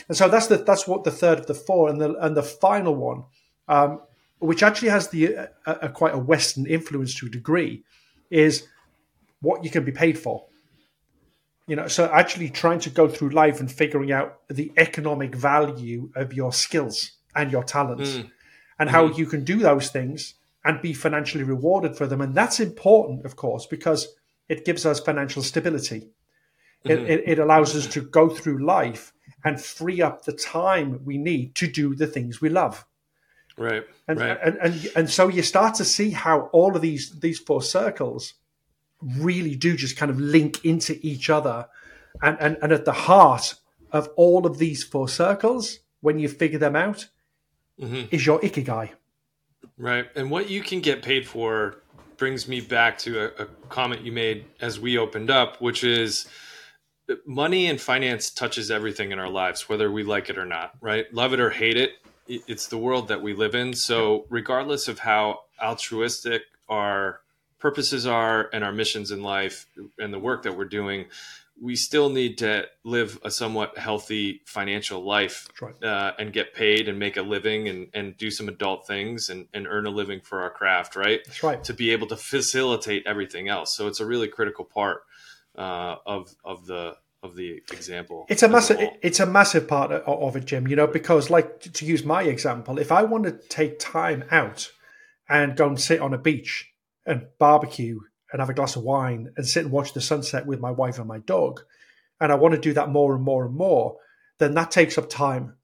And 0.08 0.18
so 0.18 0.28
that's 0.28 0.48
the 0.48 0.58
that's 0.58 0.88
what 0.88 1.04
the 1.04 1.12
third 1.12 1.40
of 1.40 1.48
the 1.48 1.54
four 1.54 1.90
and 1.90 2.02
the 2.02 2.16
and 2.16 2.36
the 2.36 2.44
final 2.44 2.96
one, 2.96 3.26
um, 3.68 4.02
which 4.40 4.64
actually 4.64 4.90
has 4.90 5.10
the 5.10 5.34
a, 5.34 5.50
a, 5.66 5.90
quite 5.90 6.16
a 6.16 6.18
Western 6.18 6.66
influence 6.66 7.14
to 7.20 7.28
a 7.28 7.30
degree, 7.30 7.84
is 8.32 8.68
what 9.48 9.64
you 9.64 9.70
can 9.70 9.86
be 9.86 9.92
paid 9.94 10.20
for. 10.20 10.46
You 11.68 11.76
know, 11.76 11.88
so 11.88 12.06
actually 12.12 12.50
trying 12.50 12.80
to 12.82 12.90
go 12.90 13.08
through 13.08 13.30
life 13.30 13.60
and 13.60 13.72
figuring 13.72 14.12
out 14.12 14.40
the 14.50 14.72
economic 14.78 15.36
value 15.36 16.12
of 16.16 16.34
your 16.34 16.52
skills 16.52 17.12
and 17.36 17.52
your 17.52 17.64
talents, 17.64 18.12
mm. 18.12 18.32
and 18.80 18.90
mm-hmm. 18.90 18.96
how 18.96 19.06
you 19.06 19.26
can 19.26 19.44
do 19.44 19.58
those 19.58 19.90
things 19.90 20.36
and 20.66 20.82
be 20.82 20.94
financially 20.94 21.44
rewarded 21.44 21.96
for 21.96 22.08
them. 22.08 22.22
And 22.22 22.36
that's 22.36 22.60
important, 22.60 23.26
of 23.26 23.36
course, 23.36 23.66
because 23.66 24.08
it 24.50 24.66
gives 24.66 24.86
us 24.86 25.00
financial 25.00 25.42
stability. 25.42 26.10
Mm-hmm. 26.86 27.06
It, 27.06 27.24
it, 27.26 27.40
allows 27.40 27.76
us 27.76 27.88
to 27.88 28.02
go 28.02 28.30
through 28.30 28.66
life 28.66 29.14
and 29.44 29.62
free 29.62 30.02
up 30.02 30.26
the 30.26 30.34
time 30.34 31.02
we 31.06 31.18
need 31.18 31.56
to 31.56 31.68
do 31.68 31.96
the 31.96 32.08
things 32.08 32.42
we 32.42 32.50
love. 32.50 32.86
Right. 33.58 33.84
And, 34.08 34.20
right. 34.20 34.38
And, 34.44 34.56
and, 34.58 34.90
and 34.96 35.10
so 35.10 35.28
you 35.28 35.42
start 35.42 35.76
to 35.76 35.86
see 35.86 36.12
how 36.12 36.50
all 36.54 36.76
of 36.76 36.82
these, 36.82 37.20
these 37.20 37.40
four 37.40 37.62
circles 37.62 38.34
really 39.02 39.56
do 39.56 39.76
just 39.76 39.98
kind 39.98 40.10
of 40.10 40.20
link 40.20 40.64
into 40.66 40.98
each 41.02 41.30
other. 41.30 41.68
And, 42.22 42.38
and, 42.40 42.58
and 42.62 42.72
at 42.72 42.86
the 42.86 42.94
heart 42.94 43.56
of 43.92 44.10
all 44.16 44.46
of 44.46 44.58
these 44.58 44.84
four 44.84 45.08
circles, 45.08 45.80
when 46.02 46.20
you 46.20 46.28
figure 46.28 46.60
them 46.60 46.76
out, 46.76 47.08
mm-hmm. 47.80 48.06
is 48.12 48.26
your 48.26 48.40
ikigai. 48.40 48.92
Right. 49.78 50.08
And 50.16 50.32
what 50.32 50.50
you 50.50 50.62
can 50.62 50.82
get 50.82 51.02
paid 51.02 51.28
for 51.28 51.78
brings 52.18 52.48
me 52.48 52.62
back 52.62 52.98
to 53.00 53.26
a, 53.26 53.44
a 53.44 53.46
comment 53.70 54.02
you 54.02 54.12
made 54.12 54.46
as 54.60 54.80
we 54.80 54.98
opened 54.98 55.30
up, 55.30 55.62
which 55.62 55.84
is 55.84 56.28
money 57.26 57.68
and 57.68 57.80
finance 57.80 58.32
touches 58.32 58.72
everything 58.72 59.12
in 59.12 59.20
our 59.20 59.30
lives, 59.30 59.70
whether 59.70 59.92
we 59.92 60.04
like 60.04 60.30
it 60.30 60.38
or 60.38 60.46
not, 60.46 60.74
right? 60.82 61.12
Love 61.14 61.34
it 61.34 61.40
or 61.40 61.50
hate 61.50 61.78
it, 61.78 61.92
it's 62.28 62.68
the 62.68 62.78
world 62.78 63.08
that 63.08 63.22
we 63.22 63.34
live 63.34 63.56
in. 63.56 63.74
So, 63.74 64.26
regardless 64.30 64.88
of 64.88 65.00
how 65.00 65.42
altruistic 65.62 66.44
our 66.68 67.22
purposes 67.60 68.06
are 68.06 68.50
and 68.54 68.64
our 68.64 68.72
missions 68.72 69.12
in 69.12 69.24
life 69.24 69.66
and 69.98 70.14
the 70.14 70.20
work 70.20 70.44
that 70.44 70.58
we're 70.58 70.66
doing, 70.66 71.06
we 71.60 71.76
still 71.76 72.10
need 72.10 72.38
to 72.38 72.66
live 72.84 73.20
a 73.24 73.32
somewhat 73.32 73.78
healthy 73.78 74.42
financial 74.46 75.04
life 75.04 75.48
right. 75.62 75.84
uh, 75.84 76.14
and 76.20 76.32
get 76.32 76.54
paid 76.54 76.88
and 76.88 77.00
make 77.00 77.18
a 77.18 77.22
living 77.22 77.68
and, 77.68 77.88
and 77.94 78.16
do 78.18 78.30
some 78.30 78.48
adult 78.48 78.86
things 78.86 79.30
and, 79.30 79.48
and 79.54 79.66
earn 79.68 79.88
a 79.88 79.90
living 79.90 80.22
for 80.22 80.42
our 80.42 80.52
craft, 80.52 80.96
right? 80.96 81.22
That's 81.26 81.42
right. 81.42 81.64
To 81.64 81.74
be 81.74 81.92
able 81.92 82.08
to 82.08 82.16
facilitate 82.16 83.08
everything 83.08 83.48
else. 83.48 83.76
So 83.76 83.88
it's 83.88 84.00
a 84.00 84.06
really 84.06 84.28
critical 84.28 84.66
part 84.66 85.02
uh, 85.58 85.96
of 86.06 86.36
of 86.46 86.68
the 86.68 86.96
of 87.24 87.36
the 87.36 87.64
example. 87.72 88.26
It's 88.30 88.44
a 88.44 88.48
massive. 88.48 88.78
It's 89.02 89.20
a 89.20 89.26
massive 89.26 89.68
part 89.68 89.92
of 89.92 90.36
it, 90.36 90.46
Jim. 90.46 90.68
You 90.68 90.76
know, 90.76 90.88
because 90.88 91.30
like 91.30 91.60
to 91.62 91.86
use 91.86 92.04
my 92.04 92.24
example, 92.24 92.78
if 92.78 92.92
I 92.92 93.04
want 93.04 93.24
to 93.24 93.32
take 93.32 93.80
time 93.80 94.24
out 94.30 94.72
and 95.28 95.58
go 95.58 95.68
and 95.68 95.82
sit 95.82 96.00
on 96.00 96.14
a 96.14 96.18
beach 96.18 96.72
and 97.08 97.28
barbecue 97.40 98.00
and 98.32 98.42
have 98.42 98.50
a 98.50 98.54
glass 98.54 98.76
of 98.76 98.84
wine 98.84 99.32
and 99.38 99.48
sit 99.48 99.64
and 99.64 99.72
watch 99.72 99.94
the 99.94 100.02
sunset 100.02 100.46
with 100.46 100.60
my 100.60 100.72
wife 100.72 101.00
and 101.00 101.08
my 101.08 101.20
dog, 101.20 101.62
and 102.20 102.32
I 102.32 102.36
want 102.36 102.54
to 102.54 102.62
do 102.62 102.74
that 102.74 102.90
more 102.90 103.16
and 103.16 103.24
more 103.24 103.46
and 103.46 103.56
more, 103.56 103.98
then 104.38 104.54
that 104.56 104.70
takes 104.70 104.98
up 104.98 105.10
time, 105.10 105.56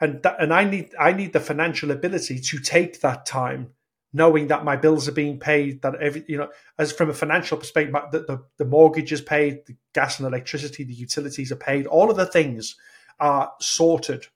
and 0.00 0.22
that, 0.24 0.36
and 0.40 0.52
I 0.52 0.64
need 0.64 0.94
I 0.98 1.12
need 1.12 1.32
the 1.32 1.40
financial 1.40 1.90
ability 1.90 2.40
to 2.40 2.58
take 2.58 3.00
that 3.00 3.24
time, 3.24 3.70
knowing 4.12 4.48
that 4.48 4.64
my 4.64 4.76
bills 4.76 5.08
are 5.08 5.12
being 5.12 5.38
paid, 5.38 5.82
that 5.82 5.94
every 5.96 6.24
you 6.26 6.36
know, 6.36 6.48
as 6.78 6.92
from 6.92 7.10
a 7.10 7.14
financial 7.14 7.56
perspective, 7.56 7.94
the, 8.10 8.20
the, 8.20 8.42
the 8.58 8.64
mortgage 8.64 9.12
is 9.12 9.20
paid, 9.22 9.64
the 9.66 9.76
gas 9.94 10.18
and 10.18 10.26
electricity, 10.26 10.84
the 10.84 10.92
utilities 10.92 11.52
are 11.52 11.56
paid, 11.56 11.86
all 11.86 12.10
of 12.10 12.16
the 12.16 12.26
things 12.26 12.76
are 13.20 13.52
sorted. 13.60 14.26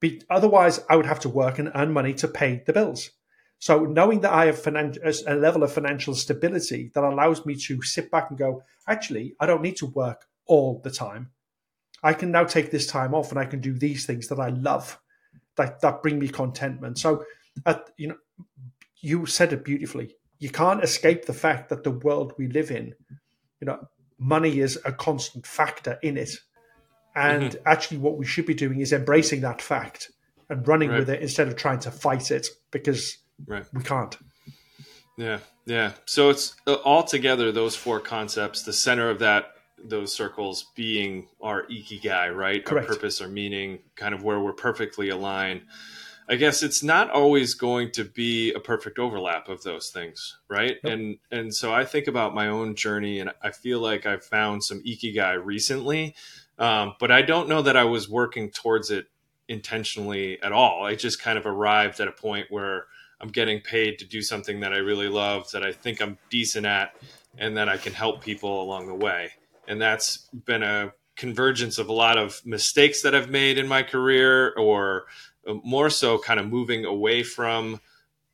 Be, 0.00 0.20
otherwise, 0.28 0.80
I 0.90 0.96
would 0.96 1.06
have 1.06 1.20
to 1.20 1.28
work 1.30 1.58
and 1.58 1.72
earn 1.74 1.92
money 1.92 2.12
to 2.14 2.28
pay 2.28 2.62
the 2.66 2.72
bills. 2.74 3.10
So 3.64 3.86
knowing 3.86 4.20
that 4.20 4.32
I 4.34 4.44
have 4.44 4.60
finan- 4.60 4.98
a 5.26 5.34
level 5.36 5.62
of 5.62 5.72
financial 5.72 6.14
stability 6.14 6.90
that 6.92 7.02
allows 7.02 7.46
me 7.46 7.54
to 7.54 7.80
sit 7.80 8.10
back 8.10 8.28
and 8.28 8.38
go, 8.38 8.62
actually, 8.86 9.36
I 9.40 9.46
don't 9.46 9.62
need 9.62 9.78
to 9.78 9.86
work 9.86 10.26
all 10.44 10.82
the 10.84 10.90
time. 10.90 11.30
I 12.02 12.12
can 12.12 12.30
now 12.30 12.44
take 12.44 12.70
this 12.70 12.86
time 12.86 13.14
off 13.14 13.30
and 13.30 13.38
I 13.38 13.46
can 13.46 13.62
do 13.62 13.72
these 13.72 14.04
things 14.04 14.28
that 14.28 14.38
I 14.38 14.50
love, 14.50 15.00
that 15.56 15.80
that 15.80 16.02
bring 16.02 16.18
me 16.18 16.28
contentment. 16.28 16.98
So, 16.98 17.24
at, 17.64 17.88
you 17.96 18.08
know, 18.08 18.18
you 19.00 19.24
said 19.24 19.54
it 19.54 19.64
beautifully. 19.64 20.14
You 20.40 20.50
can't 20.50 20.84
escape 20.84 21.24
the 21.24 21.32
fact 21.32 21.70
that 21.70 21.84
the 21.84 21.90
world 21.90 22.34
we 22.36 22.48
live 22.48 22.70
in, 22.70 22.94
you 23.62 23.64
know, 23.64 23.88
money 24.18 24.60
is 24.60 24.78
a 24.84 24.92
constant 24.92 25.46
factor 25.46 25.98
in 26.02 26.18
it. 26.18 26.36
And 27.14 27.52
mm-hmm. 27.52 27.62
actually, 27.64 27.96
what 27.96 28.18
we 28.18 28.26
should 28.26 28.44
be 28.44 28.52
doing 28.52 28.80
is 28.80 28.92
embracing 28.92 29.40
that 29.40 29.62
fact 29.62 30.10
and 30.50 30.68
running 30.68 30.90
right. 30.90 30.98
with 30.98 31.08
it 31.08 31.22
instead 31.22 31.48
of 31.48 31.56
trying 31.56 31.78
to 31.78 31.90
fight 31.90 32.30
it 32.30 32.46
because 32.70 33.23
Right. 33.46 33.64
We 33.72 33.82
can't. 33.82 34.16
Yeah. 35.16 35.38
Yeah. 35.66 35.92
So 36.06 36.30
it's 36.30 36.56
uh, 36.66 36.74
all 36.74 37.02
together 37.02 37.52
those 37.52 37.76
four 37.76 38.00
concepts, 38.00 38.62
the 38.62 38.72
center 38.72 39.10
of 39.10 39.18
that 39.20 39.54
those 39.86 40.14
circles 40.14 40.72
being 40.74 41.28
our 41.42 41.64
ikigai, 41.66 42.34
right? 42.34 42.64
Correct. 42.64 42.88
Our 42.88 42.94
purpose, 42.94 43.20
our 43.20 43.28
meaning, 43.28 43.80
kind 43.96 44.14
of 44.14 44.22
where 44.22 44.40
we're 44.40 44.54
perfectly 44.54 45.10
aligned. 45.10 45.62
I 46.26 46.36
guess 46.36 46.62
it's 46.62 46.82
not 46.82 47.10
always 47.10 47.52
going 47.52 47.90
to 47.92 48.04
be 48.04 48.52
a 48.54 48.60
perfect 48.60 48.98
overlap 48.98 49.50
of 49.50 49.62
those 49.62 49.90
things, 49.90 50.38
right? 50.48 50.76
Yep. 50.82 50.92
And 50.92 51.18
and 51.30 51.54
so 51.54 51.72
I 51.72 51.84
think 51.84 52.06
about 52.06 52.34
my 52.34 52.48
own 52.48 52.74
journey, 52.74 53.20
and 53.20 53.30
I 53.42 53.50
feel 53.50 53.80
like 53.80 54.06
I've 54.06 54.24
found 54.24 54.64
some 54.64 54.82
ikigai 54.82 55.44
recently, 55.44 56.14
um, 56.58 56.94
but 56.98 57.10
I 57.10 57.20
don't 57.22 57.48
know 57.48 57.60
that 57.62 57.76
I 57.76 57.84
was 57.84 58.08
working 58.08 58.50
towards 58.50 58.90
it 58.90 59.06
intentionally 59.48 60.40
at 60.42 60.52
all. 60.52 60.84
I 60.84 60.94
just 60.94 61.20
kind 61.20 61.36
of 61.36 61.44
arrived 61.44 62.00
at 62.00 62.08
a 62.08 62.12
point 62.12 62.46
where 62.48 62.86
I'm 63.20 63.28
getting 63.28 63.60
paid 63.60 63.98
to 64.00 64.04
do 64.04 64.22
something 64.22 64.60
that 64.60 64.72
I 64.72 64.78
really 64.78 65.08
love, 65.08 65.50
that 65.52 65.62
I 65.62 65.72
think 65.72 66.00
I'm 66.00 66.18
decent 66.30 66.66
at, 66.66 66.94
and 67.38 67.56
that 67.56 67.68
I 67.68 67.76
can 67.76 67.92
help 67.92 68.22
people 68.22 68.62
along 68.62 68.86
the 68.86 68.94
way. 68.94 69.30
And 69.66 69.80
that's 69.80 70.28
been 70.44 70.62
a 70.62 70.92
convergence 71.16 71.78
of 71.78 71.88
a 71.88 71.92
lot 71.92 72.18
of 72.18 72.40
mistakes 72.44 73.02
that 73.02 73.14
I've 73.14 73.30
made 73.30 73.56
in 73.58 73.66
my 73.68 73.82
career, 73.82 74.52
or 74.54 75.04
more 75.46 75.90
so, 75.90 76.18
kind 76.18 76.40
of 76.40 76.46
moving 76.46 76.84
away 76.84 77.22
from 77.22 77.80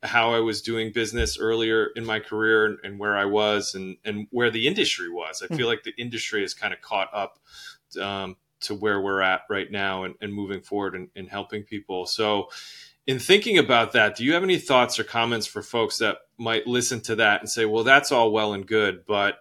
how 0.03 0.33
I 0.33 0.39
was 0.39 0.61
doing 0.61 0.91
business 0.91 1.37
earlier 1.37 1.87
in 1.95 2.05
my 2.05 2.19
career 2.19 2.65
and, 2.65 2.77
and 2.83 2.99
where 2.99 3.15
I 3.15 3.25
was 3.25 3.75
and, 3.75 3.97
and 4.03 4.27
where 4.31 4.49
the 4.49 4.67
industry 4.67 5.09
was. 5.09 5.43
I 5.43 5.47
hmm. 5.47 5.55
feel 5.55 5.67
like 5.67 5.83
the 5.83 5.93
industry 5.97 6.41
has 6.41 6.53
kind 6.53 6.73
of 6.73 6.81
caught 6.81 7.09
up 7.13 7.39
um, 8.01 8.35
to 8.61 8.73
where 8.73 9.01
we're 9.01 9.21
at 9.21 9.41
right 9.49 9.69
now 9.69 10.03
and, 10.03 10.15
and 10.21 10.33
moving 10.33 10.61
forward 10.61 10.95
and, 10.95 11.09
and 11.15 11.29
helping 11.29 11.63
people. 11.63 12.05
So 12.05 12.49
in 13.07 13.19
thinking 13.19 13.57
about 13.57 13.93
that, 13.93 14.15
do 14.15 14.23
you 14.23 14.33
have 14.33 14.43
any 14.43 14.57
thoughts 14.57 14.99
or 14.99 15.03
comments 15.03 15.47
for 15.47 15.61
folks 15.61 15.97
that 15.97 16.17
might 16.37 16.67
listen 16.67 17.01
to 17.01 17.15
that 17.15 17.41
and 17.41 17.49
say, 17.49 17.65
well, 17.65 17.83
that's 17.83 18.11
all 18.11 18.31
well 18.31 18.53
and 18.53 18.65
good, 18.65 19.05
but 19.05 19.39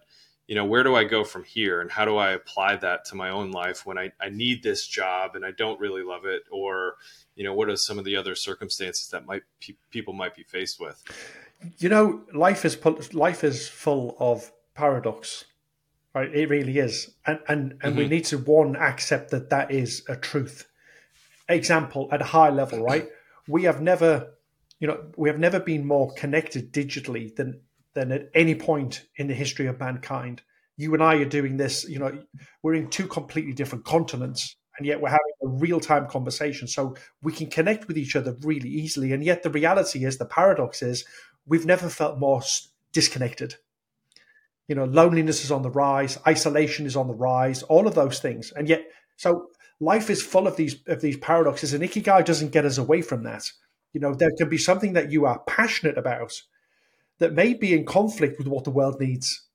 you 0.50 0.56
know, 0.56 0.64
where 0.64 0.82
do 0.82 0.96
I 0.96 1.04
go 1.04 1.22
from 1.22 1.44
here 1.44 1.80
and 1.80 1.88
how 1.88 2.04
do 2.04 2.16
I 2.16 2.32
apply 2.32 2.74
that 2.76 3.04
to 3.06 3.14
my 3.14 3.30
own 3.30 3.52
life 3.52 3.86
when 3.86 3.96
I, 3.96 4.10
I 4.20 4.30
need 4.30 4.64
this 4.64 4.84
job 4.84 5.36
and 5.36 5.46
I 5.46 5.52
don't 5.52 5.78
really 5.78 6.02
love 6.02 6.24
it? 6.24 6.42
Or, 6.50 6.96
you 7.36 7.44
know, 7.44 7.54
what 7.54 7.68
are 7.68 7.76
some 7.76 8.00
of 8.00 8.04
the 8.04 8.16
other 8.16 8.34
circumstances 8.34 9.10
that 9.10 9.26
might 9.26 9.42
pe- 9.60 9.76
people 9.92 10.12
might 10.12 10.34
be 10.34 10.42
faced 10.42 10.80
with? 10.80 11.04
You 11.78 11.88
know, 11.88 12.22
life 12.34 12.64
is 12.64 12.76
life 13.14 13.44
is 13.44 13.68
full 13.68 14.16
of 14.18 14.50
paradox. 14.74 15.44
Right? 16.16 16.34
It 16.34 16.48
really 16.48 16.78
is. 16.78 17.14
And, 17.24 17.38
and, 17.46 17.60
and 17.70 17.80
mm-hmm. 17.80 17.96
we 17.96 18.08
need 18.08 18.24
to 18.24 18.38
one, 18.38 18.74
accept 18.74 19.30
that 19.30 19.50
that 19.50 19.70
is 19.70 20.02
a 20.08 20.16
truth. 20.16 20.66
Example 21.48 22.08
at 22.10 22.22
a 22.22 22.24
high 22.24 22.50
level, 22.50 22.82
right? 22.82 23.08
We 23.50 23.64
have 23.64 23.80
never, 23.80 24.34
you 24.78 24.88
know, 24.88 25.10
we 25.16 25.28
have 25.28 25.38
never 25.38 25.60
been 25.60 25.86
more 25.86 26.12
connected 26.14 26.72
digitally 26.72 27.34
than 27.34 27.60
than 27.94 28.12
at 28.12 28.30
any 28.34 28.54
point 28.54 29.06
in 29.16 29.26
the 29.26 29.34
history 29.34 29.66
of 29.66 29.80
mankind. 29.80 30.42
You 30.76 30.94
and 30.94 31.02
I 31.02 31.16
are 31.16 31.24
doing 31.24 31.56
this, 31.56 31.86
you 31.88 31.98
know, 31.98 32.22
we're 32.62 32.74
in 32.74 32.88
two 32.88 33.06
completely 33.06 33.52
different 33.52 33.84
continents, 33.84 34.56
and 34.78 34.86
yet 34.86 35.00
we're 35.00 35.08
having 35.08 35.20
a 35.42 35.48
real 35.48 35.80
time 35.80 36.06
conversation. 36.06 36.68
So 36.68 36.96
we 37.22 37.32
can 37.32 37.48
connect 37.48 37.88
with 37.88 37.98
each 37.98 38.16
other 38.16 38.36
really 38.42 38.68
easily. 38.68 39.12
And 39.12 39.24
yet 39.24 39.42
the 39.42 39.50
reality 39.50 40.04
is, 40.04 40.18
the 40.18 40.24
paradox 40.24 40.82
is, 40.82 41.04
we've 41.46 41.66
never 41.66 41.88
felt 41.88 42.18
more 42.18 42.42
disconnected. 42.92 43.56
You 44.68 44.76
know, 44.76 44.84
loneliness 44.84 45.44
is 45.44 45.50
on 45.50 45.62
the 45.62 45.70
rise, 45.70 46.16
isolation 46.26 46.86
is 46.86 46.96
on 46.96 47.08
the 47.08 47.14
rise, 47.14 47.64
all 47.64 47.88
of 47.88 47.96
those 47.96 48.20
things. 48.20 48.52
And 48.52 48.68
yet, 48.68 48.84
so 49.16 49.48
life 49.80 50.10
is 50.10 50.22
full 50.22 50.46
of 50.46 50.56
these 50.56 50.76
of 50.86 51.00
these 51.00 51.16
paradoxes, 51.18 51.72
and 51.74 51.82
Ikigai 51.82 52.24
doesn't 52.24 52.52
get 52.52 52.64
us 52.66 52.78
away 52.78 53.02
from 53.02 53.24
that. 53.24 53.50
You 53.92 54.00
know, 54.00 54.14
there 54.14 54.32
can 54.38 54.48
be 54.48 54.58
something 54.58 54.92
that 54.94 55.10
you 55.10 55.26
are 55.26 55.40
passionate 55.40 55.98
about 55.98 56.42
that 57.18 57.34
may 57.34 57.54
be 57.54 57.74
in 57.74 57.84
conflict 57.86 58.38
with 58.38 58.46
what 58.48 58.64
the 58.64 58.70
world 58.70 59.00
needs. 59.00 59.46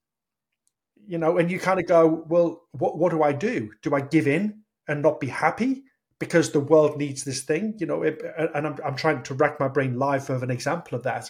you 1.07 1.17
know, 1.17 1.37
and 1.37 1.51
you 1.51 1.59
kind 1.59 1.79
of 1.79 1.87
go, 1.87 2.25
well, 2.27 2.63
what 2.71 2.97
what 2.97 3.11
do 3.11 3.23
I 3.23 3.31
do? 3.31 3.71
Do 3.81 3.95
I 3.95 4.01
give 4.01 4.27
in 4.27 4.61
and 4.87 5.01
not 5.01 5.19
be 5.19 5.27
happy 5.27 5.83
because 6.19 6.51
the 6.51 6.59
world 6.59 6.97
needs 6.97 7.23
this 7.23 7.43
thing? 7.43 7.75
You 7.79 7.85
know, 7.85 8.03
it, 8.03 8.21
and 8.55 8.67
I'm 8.67 8.77
I'm 8.85 8.95
trying 8.95 9.23
to 9.23 9.33
rack 9.33 9.59
my 9.59 9.67
brain 9.67 9.97
live 9.99 10.29
of 10.29 10.43
an 10.43 10.51
example 10.51 10.97
of 10.97 11.03
that. 11.03 11.29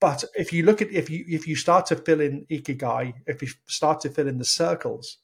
But 0.00 0.24
if 0.34 0.52
you 0.52 0.64
look 0.64 0.82
at 0.82 0.90
if 0.90 1.10
you 1.10 1.24
if 1.28 1.46
you 1.46 1.56
start 1.56 1.86
to 1.86 1.96
fill 1.96 2.20
in 2.20 2.46
ikigai, 2.50 3.14
if 3.26 3.42
you 3.42 3.48
start 3.66 4.00
to 4.00 4.10
fill 4.10 4.28
in 4.28 4.38
the 4.38 4.44
circles, 4.44 5.18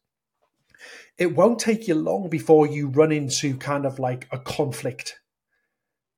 it 1.18 1.34
won't 1.34 1.58
take 1.58 1.88
you 1.88 1.94
long 1.94 2.28
before 2.28 2.66
you 2.66 2.88
run 2.88 3.12
into 3.12 3.56
kind 3.56 3.86
of 3.86 3.98
like 3.98 4.26
a 4.30 4.38
conflict. 4.38 5.20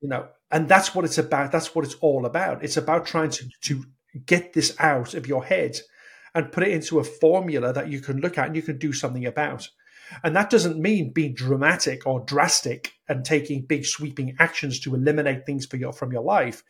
You 0.00 0.08
know, 0.08 0.28
and 0.50 0.68
that's 0.68 0.94
what 0.94 1.04
it's 1.04 1.18
about. 1.18 1.52
That's 1.52 1.74
what 1.74 1.84
it's 1.84 1.94
all 2.00 2.26
about. 2.26 2.64
It's 2.64 2.76
about 2.76 3.06
trying 3.06 3.30
to 3.30 3.48
to 3.62 3.84
get 4.26 4.52
this 4.52 4.74
out 4.78 5.14
of 5.14 5.26
your 5.26 5.44
head 5.44 5.78
and 6.34 6.52
put 6.52 6.64
it 6.64 6.70
into 6.70 6.98
a 6.98 7.04
formula 7.04 7.72
that 7.72 7.88
you 7.88 8.00
can 8.00 8.20
look 8.20 8.38
at 8.38 8.46
and 8.46 8.56
you 8.56 8.62
can 8.62 8.78
do 8.78 8.92
something 8.92 9.26
about. 9.26 9.68
And 10.22 10.36
that 10.36 10.50
doesn't 10.50 10.80
mean 10.80 11.12
being 11.12 11.34
dramatic 11.34 12.06
or 12.06 12.20
drastic 12.20 12.92
and 13.08 13.24
taking 13.24 13.64
big 13.64 13.86
sweeping 13.86 14.36
actions 14.38 14.78
to 14.80 14.94
eliminate 14.94 15.46
things 15.46 15.66
for 15.66 15.76
your, 15.76 15.92
from 15.92 16.12
your 16.12 16.22
life. 16.22 16.62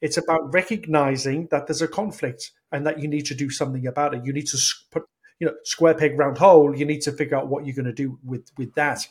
It's 0.00 0.16
about 0.16 0.52
recognizing 0.52 1.48
that 1.50 1.66
there's 1.66 1.82
a 1.82 1.88
conflict 1.88 2.52
and 2.70 2.86
that 2.86 3.00
you 3.00 3.08
need 3.08 3.26
to 3.26 3.34
do 3.34 3.50
something 3.50 3.86
about 3.86 4.14
it. 4.14 4.24
You 4.24 4.32
need 4.32 4.46
to 4.48 4.58
put, 4.90 5.04
you 5.38 5.46
know, 5.46 5.54
square 5.64 5.94
peg 5.94 6.18
round 6.18 6.38
hole. 6.38 6.76
You 6.76 6.84
need 6.84 7.02
to 7.02 7.12
figure 7.12 7.36
out 7.36 7.48
what 7.48 7.66
you're 7.66 7.76
going 7.76 7.86
to 7.86 7.92
do 7.92 8.18
with 8.24 8.50
with 8.56 8.74
that. 8.74 9.06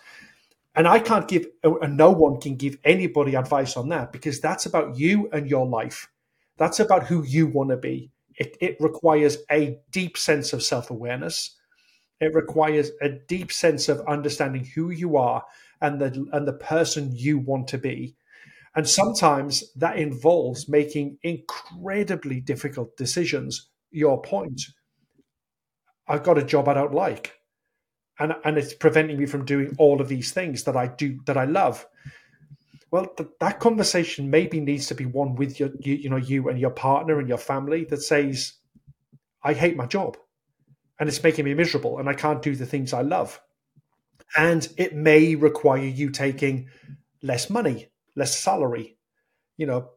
And 0.75 0.87
I 0.87 0.99
can't 0.99 1.27
give, 1.27 1.47
and 1.63 1.97
no 1.97 2.11
one 2.11 2.39
can 2.39 2.55
give 2.55 2.77
anybody 2.83 3.33
advice 3.33 3.75
on 3.75 3.89
that 3.89 4.11
because 4.11 4.39
that's 4.39 4.67
about 4.67 4.95
you 4.95 5.27
and 5.33 5.49
your 5.49 5.65
life. 5.65 6.07
That's 6.57 6.79
about 6.79 7.07
who 7.07 7.23
you 7.23 7.47
want 7.47 7.71
to 7.71 7.77
be. 7.77 8.11
It, 8.35 8.55
it 8.61 8.77
requires 8.79 9.37
a 9.49 9.79
deep 9.89 10.17
sense 10.17 10.53
of 10.53 10.61
self 10.61 10.91
awareness. 10.91 11.55
It 12.19 12.33
requires 12.35 12.91
a 13.01 13.09
deep 13.09 13.51
sense 13.51 13.89
of 13.89 14.01
understanding 14.07 14.65
who 14.65 14.91
you 14.91 15.17
are 15.17 15.43
and 15.81 15.99
the 15.99 16.27
and 16.31 16.47
the 16.47 16.53
person 16.53 17.11
you 17.15 17.39
want 17.39 17.67
to 17.69 17.79
be. 17.79 18.15
And 18.75 18.87
sometimes 18.87 19.63
that 19.75 19.97
involves 19.97 20.69
making 20.69 21.17
incredibly 21.23 22.39
difficult 22.39 22.95
decisions. 22.97 23.69
Your 23.89 24.21
point. 24.21 24.61
I've 26.07 26.23
got 26.23 26.37
a 26.37 26.43
job 26.43 26.67
I 26.67 26.73
don't 26.73 26.93
like. 26.93 27.33
And 28.19 28.33
and 28.43 28.57
it's 28.57 28.73
preventing 28.73 29.17
me 29.17 29.25
from 29.25 29.45
doing 29.45 29.75
all 29.77 30.01
of 30.01 30.07
these 30.07 30.31
things 30.31 30.63
that 30.63 30.75
I 30.75 30.87
do 30.87 31.19
that 31.25 31.37
I 31.37 31.45
love. 31.45 31.85
Well 32.89 33.07
th- 33.07 33.29
that 33.39 33.59
conversation 33.59 34.29
maybe 34.29 34.59
needs 34.59 34.87
to 34.87 34.95
be 34.95 35.05
one 35.05 35.35
with 35.35 35.59
your 35.59 35.69
you, 35.79 35.93
you 35.95 36.09
know 36.09 36.17
you 36.17 36.49
and 36.49 36.59
your 36.59 36.71
partner 36.71 37.19
and 37.19 37.27
your 37.27 37.37
family 37.37 37.83
that 37.85 38.01
says 38.01 38.53
i 39.43 39.53
hate 39.53 39.77
my 39.77 39.85
job. 39.85 40.17
And 40.99 41.07
it's 41.07 41.21
making 41.21 41.45
me 41.45 41.53
miserable 41.53 41.99
and 41.99 42.09
i 42.09 42.13
can't 42.13 42.41
do 42.41 42.55
the 42.55 42.65
things 42.65 42.93
i 42.93 43.01
love. 43.01 43.39
And 44.35 44.67
it 44.77 44.95
may 44.95 45.35
require 45.35 45.85
you 45.85 46.09
taking 46.09 46.69
less 47.21 47.49
money 47.49 47.89
less 48.15 48.37
salary 48.37 48.97
you 49.57 49.65
know 49.65 49.89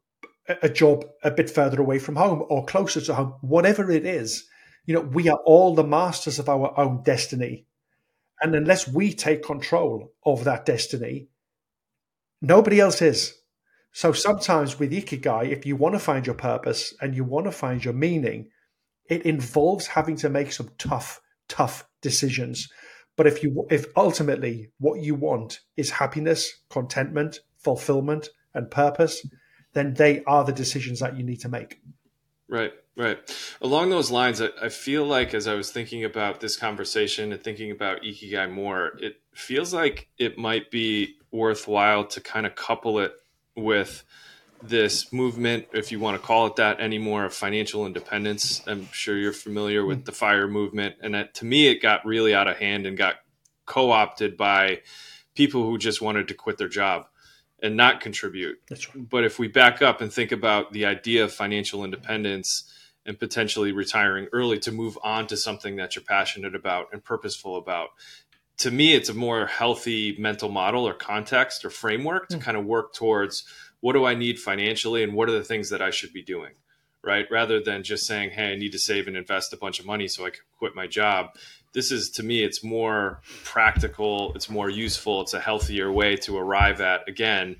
a, 0.49 0.57
a 0.64 0.68
job 0.68 1.05
a 1.25 1.31
bit 1.31 1.51
further 1.51 1.81
away 1.81 1.99
from 1.99 2.16
home 2.16 2.44
or 2.49 2.64
closer 2.64 3.01
to 3.01 3.14
home 3.14 3.35
whatever 3.40 3.90
it 3.90 4.07
is 4.07 4.49
you 4.87 4.95
know 4.95 5.01
we 5.01 5.29
are 5.29 5.40
all 5.45 5.75
the 5.75 5.85
masters 5.85 6.38
of 6.38 6.49
our 6.49 6.79
own 6.79 7.03
destiny 7.03 7.66
and 8.43 8.55
unless 8.55 8.88
we 8.88 9.12
take 9.12 9.43
control 9.43 10.12
of 10.25 10.45
that 10.45 10.64
destiny 10.64 11.29
Nobody 12.43 12.81
else 12.81 13.03
is. 13.03 13.38
So 13.93 14.12
sometimes 14.12 14.79
with 14.79 14.93
Ikigai, 14.93 15.51
if 15.51 15.66
you 15.66 15.77
want 15.77 15.95
to 15.95 15.99
find 15.99 16.27
your 16.27 16.37
purpose 16.37 16.95
and 17.01 17.14
you 17.14 17.25
want 17.25 17.47
to 17.47 17.53
find 17.53 17.85
your 17.85 17.95
meaning, 17.95 18.49
it 19.07 19.23
involves 19.23 19.88
having 19.88 20.16
to 20.16 20.31
make 20.31 20.53
some 20.53 20.71
tough, 20.79 21.21
tough 21.49 21.87
decisions. 22.01 22.69
But 23.16 23.27
if 23.27 23.43
you, 23.43 23.66
if 23.71 23.87
ultimately 23.97 24.71
what 24.79 25.03
you 25.03 25.14
want 25.14 25.61
is 25.77 25.90
happiness, 25.90 26.61
contentment, 26.71 27.40
fulfillment, 27.59 28.31
and 28.55 28.71
purpose, 28.71 29.27
then 29.75 29.95
they 29.95 30.25
are 30.25 30.45
the 30.45 30.53
decisions 30.53 31.01
that 31.01 31.16
you 31.16 31.25
need 31.25 31.40
to 31.40 31.49
make. 31.49 31.81
Right, 32.49 32.73
right. 32.96 33.18
Along 33.61 33.90
those 33.90 34.11
lines, 34.11 34.40
I, 34.40 34.48
I 34.62 34.68
feel 34.68 35.05
like 35.05 35.35
as 35.35 35.46
I 35.46 35.55
was 35.55 35.70
thinking 35.70 36.05
about 36.05 36.40
this 36.40 36.57
conversation 36.57 37.33
and 37.33 37.42
thinking 37.42 37.70
about 37.70 38.03
Ikigai 38.03 38.50
more, 38.50 38.92
it 39.00 39.16
feels 39.35 39.72
like 39.72 40.09
it 40.18 40.38
might 40.38 40.70
be 40.70 41.16
worthwhile 41.31 42.05
to 42.05 42.20
kind 42.20 42.46
of 42.46 42.55
couple 42.55 42.98
it 42.98 43.12
with 43.57 44.05
this 44.62 45.12
movement, 45.12 45.66
if 45.72 45.90
you 45.90 45.98
want 45.98 46.20
to 46.20 46.26
call 46.26 46.46
it 46.46 46.57
that 46.57 46.81
anymore, 46.81 47.24
of 47.24 47.35
financial 47.35 47.87
independence. 47.87 48.62
I'm 48.66 48.88
sure 48.92 49.16
you're 49.16 49.33
familiar 49.33 49.87
with 49.87 50.05
the 50.05 50.12
fire 50.12 50.48
movement. 50.48 50.96
And 51.00 51.14
that, 51.14 51.35
to 51.35 51.44
me, 51.44 51.68
it 51.68 51.81
got 51.81 52.05
really 52.05 52.35
out 52.35 52.48
of 52.48 52.59
hand 52.59 52.87
and 52.87 52.96
got 52.96 53.16
co 53.64 53.90
opted 53.90 54.37
by 54.37 54.81
people 55.35 55.64
who 55.64 55.79
just 55.79 56.03
wanted 56.03 56.29
to 56.29 56.35
quit 56.35 56.59
their 56.59 56.68
job 56.68 57.07
and 57.62 57.76
not 57.76 58.00
contribute. 58.00 58.59
Right. 58.70 59.09
But 59.09 59.24
if 59.24 59.38
we 59.38 59.48
back 59.48 59.83
up 59.83 60.00
and 60.00 60.12
think 60.12 60.33
about 60.33 60.72
the 60.72 60.87
idea 60.87 61.24
of 61.24 61.33
financial 61.33 61.85
independence 61.85 62.64
and 63.11 63.18
potentially 63.18 63.73
retiring 63.73 64.29
early 64.33 64.57
to 64.57 64.70
move 64.70 64.96
on 65.03 65.27
to 65.27 65.37
something 65.37 65.75
that 65.75 65.96
you're 65.96 66.05
passionate 66.05 66.55
about 66.55 66.87
and 66.92 67.03
purposeful 67.03 67.57
about, 67.57 67.88
to 68.59 68.70
me, 68.70 68.94
it's 68.94 69.09
a 69.09 69.14
more 69.14 69.46
healthy 69.46 70.14
mental 70.16 70.49
model 70.49 70.87
or 70.87 70.94
context 70.94 71.64
or 71.64 71.70
framework 71.70 72.29
to 72.29 72.37
mm. 72.37 72.40
kind 72.40 72.57
of 72.57 72.64
work 72.64 72.94
towards 72.94 73.44
what 73.81 73.94
do 73.94 74.05
I 74.05 74.14
need 74.14 74.38
financially 74.38 75.03
and 75.03 75.12
what 75.12 75.29
are 75.29 75.33
the 75.33 75.42
things 75.42 75.70
that 75.70 75.83
I 75.83 75.90
should 75.90 76.12
be 76.12 76.23
doing, 76.23 76.53
right? 77.03 77.27
Rather 77.33 77.61
than 77.61 77.83
just 77.83 78.07
saying, 78.07 78.31
hey, 78.31 78.53
I 78.53 78.57
need 78.57 78.70
to 78.73 78.79
save 78.79 79.09
and 79.09 79.16
invest 79.16 79.53
a 79.53 79.57
bunch 79.57 79.81
of 79.81 79.87
money 79.87 80.07
so 80.07 80.25
I 80.25 80.31
can 80.31 80.42
quit 80.57 80.77
my 80.77 80.87
job. 80.87 81.31
This 81.73 81.90
is 81.90 82.11
to 82.11 82.23
me, 82.23 82.44
it's 82.44 82.62
more 82.62 83.23
practical, 83.42 84.33
it's 84.37 84.49
more 84.49 84.70
useful, 84.70 85.20
it's 85.20 85.35
a 85.35 85.40
healthier 85.40 85.90
way 85.90 86.14
to 86.18 86.38
arrive 86.38 86.81
at 86.81 87.09
again, 87.09 87.57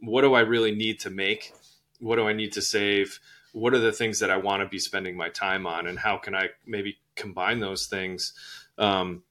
what 0.00 0.22
do 0.22 0.34
I 0.34 0.42
really 0.42 0.76
need 0.76 1.00
to 1.00 1.10
make? 1.10 1.52
What 1.98 2.16
do 2.16 2.28
I 2.28 2.34
need 2.34 2.52
to 2.52 2.62
save? 2.62 3.18
What 3.52 3.74
are 3.74 3.78
the 3.78 3.92
things 3.92 4.18
that 4.20 4.30
I 4.30 4.36
want 4.36 4.62
to 4.62 4.68
be 4.68 4.78
spending 4.78 5.16
my 5.16 5.28
time 5.28 5.66
on? 5.66 5.86
And 5.86 5.98
how 5.98 6.16
can 6.16 6.34
I 6.34 6.48
maybe 6.66 6.98
combine 7.14 7.60
those 7.60 7.86
things? 7.86 8.32
Um, 8.78 9.22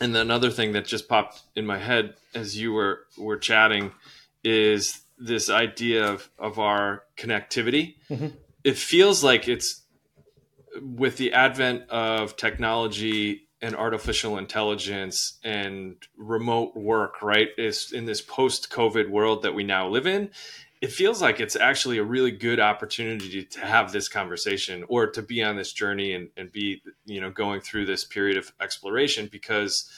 and 0.00 0.14
then 0.14 0.22
another 0.22 0.50
thing 0.50 0.72
that 0.72 0.84
just 0.86 1.08
popped 1.08 1.42
in 1.54 1.66
my 1.66 1.78
head 1.78 2.14
as 2.34 2.58
you 2.58 2.72
were 2.72 3.06
were 3.16 3.36
chatting 3.36 3.92
is 4.42 5.00
this 5.18 5.48
idea 5.48 6.06
of 6.10 6.28
of 6.38 6.58
our 6.58 7.04
connectivity. 7.16 7.94
Mm-hmm. 8.10 8.28
It 8.64 8.76
feels 8.76 9.22
like 9.22 9.46
it's 9.46 9.82
with 10.82 11.16
the 11.16 11.32
advent 11.32 11.88
of 11.90 12.36
technology 12.36 13.48
and 13.62 13.76
artificial 13.76 14.36
intelligence 14.36 15.38
and 15.44 15.96
remote 16.16 16.76
work, 16.76 17.22
right? 17.22 17.48
Is 17.56 17.92
in 17.92 18.04
this 18.04 18.20
post 18.20 18.70
COVID 18.70 19.08
world 19.08 19.42
that 19.42 19.54
we 19.54 19.64
now 19.64 19.88
live 19.88 20.06
in 20.06 20.30
it 20.84 20.92
feels 20.92 21.22
like 21.22 21.40
it's 21.40 21.56
actually 21.56 21.96
a 21.96 22.04
really 22.04 22.30
good 22.30 22.60
opportunity 22.60 23.42
to 23.42 23.60
have 23.60 23.90
this 23.90 24.06
conversation 24.06 24.84
or 24.86 25.06
to 25.06 25.22
be 25.22 25.42
on 25.42 25.56
this 25.56 25.72
journey 25.72 26.12
and, 26.12 26.28
and 26.36 26.52
be 26.52 26.82
you 27.06 27.22
know 27.22 27.30
going 27.30 27.62
through 27.62 27.86
this 27.86 28.04
period 28.04 28.36
of 28.36 28.52
exploration 28.60 29.26
because 29.32 29.90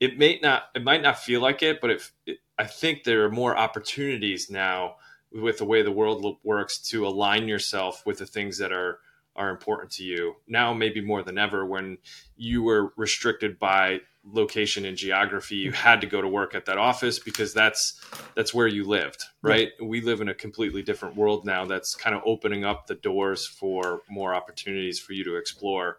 it 0.00 0.18
may 0.18 0.40
not 0.42 0.64
it 0.74 0.82
might 0.82 1.00
not 1.00 1.16
feel 1.16 1.40
like 1.40 1.62
it 1.62 1.80
but 1.80 1.90
if 1.90 2.12
i 2.58 2.64
think 2.64 3.04
there 3.04 3.24
are 3.24 3.30
more 3.30 3.56
opportunities 3.56 4.50
now 4.50 4.96
with 5.32 5.58
the 5.58 5.64
way 5.64 5.80
the 5.80 5.92
world 5.92 6.36
works 6.42 6.76
to 6.76 7.06
align 7.06 7.46
yourself 7.46 8.04
with 8.04 8.18
the 8.18 8.26
things 8.26 8.58
that 8.58 8.72
are 8.72 8.98
are 9.34 9.50
important 9.50 9.90
to 9.90 10.04
you. 10.04 10.36
Now 10.46 10.74
maybe 10.74 11.00
more 11.00 11.22
than 11.22 11.38
ever 11.38 11.64
when 11.64 11.98
you 12.36 12.62
were 12.62 12.92
restricted 12.96 13.58
by 13.58 14.00
location 14.24 14.84
and 14.84 14.96
geography 14.96 15.56
you 15.56 15.72
had 15.72 16.00
to 16.00 16.06
go 16.06 16.22
to 16.22 16.28
work 16.28 16.54
at 16.54 16.66
that 16.66 16.78
office 16.78 17.18
because 17.18 17.52
that's 17.52 18.00
that's 18.36 18.54
where 18.54 18.68
you 18.68 18.84
lived 18.84 19.24
right? 19.42 19.70
Yeah. 19.80 19.86
we 19.86 20.00
live 20.00 20.20
in 20.20 20.28
a 20.28 20.34
completely 20.34 20.82
different 20.82 21.16
world 21.16 21.44
now 21.44 21.64
that's 21.64 21.96
kind 21.96 22.14
of 22.14 22.22
opening 22.24 22.64
up 22.64 22.86
the 22.86 22.94
doors 22.94 23.46
for 23.46 24.02
more 24.08 24.32
opportunities 24.34 25.00
for 25.00 25.12
you 25.12 25.24
to 25.24 25.34
explore 25.36 25.98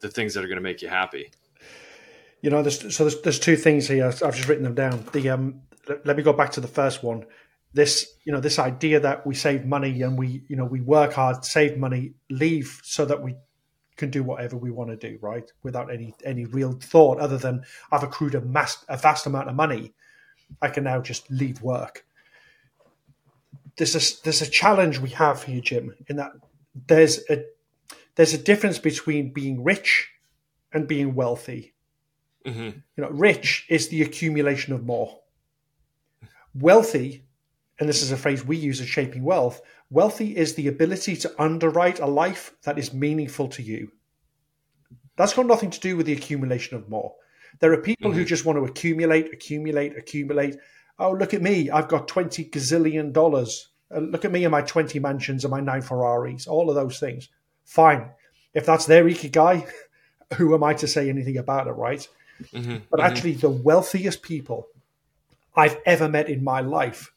the 0.00 0.08
things 0.08 0.34
that 0.34 0.44
are 0.44 0.48
going 0.48 0.56
to 0.56 0.62
make 0.62 0.82
you 0.82 0.88
happy. 0.88 1.30
You 2.42 2.50
know 2.50 2.62
there's, 2.62 2.94
so 2.94 3.04
there's, 3.04 3.20
there's 3.22 3.38
two 3.38 3.56
things 3.56 3.86
here. 3.86 4.06
I've 4.06 4.34
just 4.34 4.48
written 4.48 4.64
them 4.64 4.74
down. 4.74 5.04
The 5.12 5.28
um 5.30 5.62
let, 5.88 6.06
let 6.06 6.16
me 6.16 6.22
go 6.22 6.32
back 6.32 6.52
to 6.52 6.60
the 6.60 6.68
first 6.68 7.02
one. 7.02 7.26
This 7.72 8.14
you 8.24 8.32
know 8.32 8.40
this 8.40 8.58
idea 8.58 9.00
that 9.00 9.26
we 9.26 9.34
save 9.34 9.66
money 9.66 10.02
and 10.02 10.18
we 10.18 10.42
you 10.48 10.56
know 10.56 10.64
we 10.64 10.80
work 10.80 11.12
hard 11.12 11.44
save 11.44 11.76
money 11.76 12.14
leave 12.30 12.80
so 12.82 13.04
that 13.04 13.22
we 13.22 13.36
can 14.00 14.10
do 14.10 14.24
whatever 14.24 14.56
we 14.56 14.70
want 14.70 14.90
to 14.90 14.96
do 14.96 15.18
right? 15.20 15.52
Without 15.62 15.92
any 15.92 16.14
any 16.24 16.44
real 16.46 16.72
thought 16.72 17.18
other 17.18 17.38
than 17.38 17.62
i've 17.92 18.02
accrued 18.02 18.34
a 18.34 18.40
mass 18.40 18.84
a 18.88 18.96
vast 18.96 19.26
amount 19.26 19.48
of 19.48 19.54
money 19.54 19.92
i 20.62 20.68
can 20.68 20.84
now 20.84 21.00
just 21.00 21.30
leave 21.30 21.62
work. 21.62 22.04
There's 23.76 23.94
a 23.94 24.22
there's 24.24 24.42
a 24.42 24.50
challenge 24.50 24.98
we 24.98 25.10
have 25.10 25.44
here 25.44 25.60
jim 25.60 25.94
in 26.08 26.16
that 26.16 26.32
there's 26.86 27.20
a 27.30 27.44
there's 28.16 28.34
a 28.34 28.38
difference 28.50 28.78
between 28.78 29.32
being 29.32 29.62
rich 29.62 30.08
and 30.72 30.88
being 30.88 31.14
wealthy. 31.14 31.74
Mm-hmm. 32.46 32.70
you 32.96 33.02
know 33.02 33.10
rich 33.10 33.66
is 33.68 33.88
the 33.88 34.02
accumulation 34.02 34.72
of 34.72 34.86
more. 34.86 35.20
Wealthy 36.54 37.24
and 37.78 37.88
this 37.88 38.02
is 38.02 38.12
a 38.12 38.16
phrase 38.16 38.44
we 38.44 38.56
use 38.56 38.80
as 38.80 38.88
shaping 38.88 39.24
wealth, 39.24 39.62
wealthy 39.90 40.36
is 40.36 40.54
the 40.54 40.68
ability 40.68 41.16
to 41.16 41.42
underwrite 41.42 41.98
a 41.98 42.06
life 42.06 42.52
that 42.62 42.78
is 42.78 42.94
meaningful 42.94 43.48
to 43.48 43.62
you. 43.62 43.92
That's 45.16 45.34
got 45.34 45.46
nothing 45.46 45.70
to 45.70 45.80
do 45.80 45.96
with 45.96 46.06
the 46.06 46.12
accumulation 46.12 46.76
of 46.76 46.88
more. 46.88 47.14
There 47.58 47.72
are 47.72 47.82
people 47.82 48.10
mm-hmm. 48.10 48.20
who 48.20 48.24
just 48.24 48.44
want 48.44 48.58
to 48.58 48.64
accumulate, 48.64 49.32
accumulate, 49.32 49.96
accumulate. 49.98 50.56
Oh, 50.98 51.12
look 51.12 51.34
at 51.34 51.42
me. 51.42 51.68
I've 51.70 51.88
got 51.88 52.08
20 52.08 52.46
gazillion 52.46 53.12
dollars. 53.12 53.68
Uh, 53.94 53.98
look 53.98 54.24
at 54.24 54.32
me 54.32 54.44
and 54.44 54.52
my 54.52 54.62
20 54.62 54.98
mansions 55.00 55.44
and 55.44 55.50
my 55.50 55.60
nine 55.60 55.82
Ferraris, 55.82 56.46
all 56.46 56.70
of 56.70 56.76
those 56.76 57.00
things. 57.00 57.28
Fine. 57.64 58.10
If 58.54 58.64
that's 58.64 58.86
their 58.86 59.04
ikigai, 59.04 59.68
who 60.36 60.54
am 60.54 60.62
I 60.62 60.74
to 60.74 60.86
say 60.86 61.08
anything 61.08 61.36
about 61.36 61.66
it, 61.66 61.72
right? 61.72 62.06
Mm-hmm. 62.54 62.76
But 62.90 63.00
mm-hmm. 63.00 63.00
actually, 63.00 63.32
the 63.32 63.50
wealthiest 63.50 64.22
people 64.22 64.68
I've 65.56 65.76
ever 65.84 66.08
met 66.08 66.28
in 66.28 66.44
my 66.44 66.60
life 66.60 67.12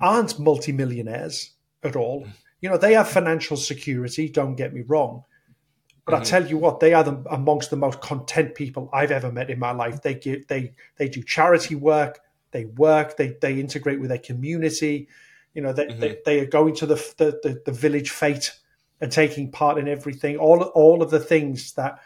aren't 0.00 0.38
multimillionaires 0.38 1.52
at 1.82 1.96
all. 1.96 2.26
You 2.60 2.68
know, 2.68 2.76
they 2.76 2.94
have 2.94 3.08
financial 3.08 3.56
security, 3.56 4.28
don't 4.28 4.54
get 4.54 4.74
me 4.74 4.82
wrong. 4.86 5.24
But 6.04 6.14
mm-hmm. 6.14 6.22
I 6.22 6.24
tell 6.24 6.46
you 6.46 6.58
what, 6.58 6.80
they 6.80 6.94
are 6.94 7.04
the, 7.04 7.22
amongst 7.30 7.70
the 7.70 7.76
most 7.76 8.00
content 8.00 8.54
people 8.54 8.90
I've 8.92 9.10
ever 9.10 9.30
met 9.30 9.50
in 9.50 9.58
my 9.58 9.72
life. 9.72 10.02
They 10.02 10.14
give, 10.14 10.46
they 10.48 10.72
they 10.96 11.08
do 11.08 11.22
charity 11.22 11.74
work, 11.74 12.20
they 12.50 12.64
work, 12.64 13.16
they 13.16 13.36
they 13.40 13.60
integrate 13.60 14.00
with 14.00 14.10
their 14.10 14.18
community. 14.18 15.08
You 15.54 15.62
know, 15.62 15.72
they 15.72 15.86
mm-hmm. 15.86 16.00
they, 16.00 16.18
they, 16.24 16.40
are 16.40 16.46
going 16.46 16.74
to 16.76 16.86
the, 16.86 16.94
the 17.16 17.40
the, 17.42 17.62
the 17.66 17.72
village 17.72 18.10
fete 18.10 18.52
and 19.00 19.10
taking 19.10 19.50
part 19.50 19.78
in 19.78 19.88
everything. 19.88 20.36
All 20.36 20.62
all 20.62 21.02
of 21.02 21.10
the 21.10 21.20
things 21.20 21.74
that 21.74 22.00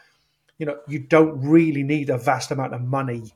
you 0.58 0.66
know 0.66 0.78
you 0.86 1.00
don't 1.00 1.40
really 1.40 1.82
need 1.82 2.10
a 2.10 2.18
vast 2.18 2.50
amount 2.50 2.74
of 2.74 2.82
money 2.82 3.32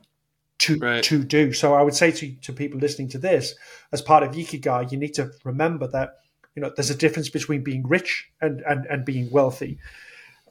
to 0.59 0.77
right. 0.77 1.03
to 1.03 1.23
do. 1.23 1.53
So 1.53 1.73
I 1.73 1.81
would 1.81 1.95
say 1.95 2.11
to 2.11 2.35
to 2.35 2.53
people 2.53 2.79
listening 2.79 3.09
to 3.09 3.17
this, 3.17 3.55
as 3.91 4.01
part 4.01 4.23
of 4.23 4.31
Ikigai, 4.31 4.91
you 4.91 4.97
need 4.97 5.13
to 5.15 5.31
remember 5.43 5.87
that 5.87 6.17
you 6.59 6.65
know 6.65 6.73
there's 6.75 6.89
a 6.89 6.95
difference 6.95 7.29
between 7.29 7.63
being 7.63 7.87
rich 7.87 8.29
and 8.41 8.61
and, 8.67 8.85
and 8.87 9.05
being 9.05 9.31
wealthy. 9.31 9.79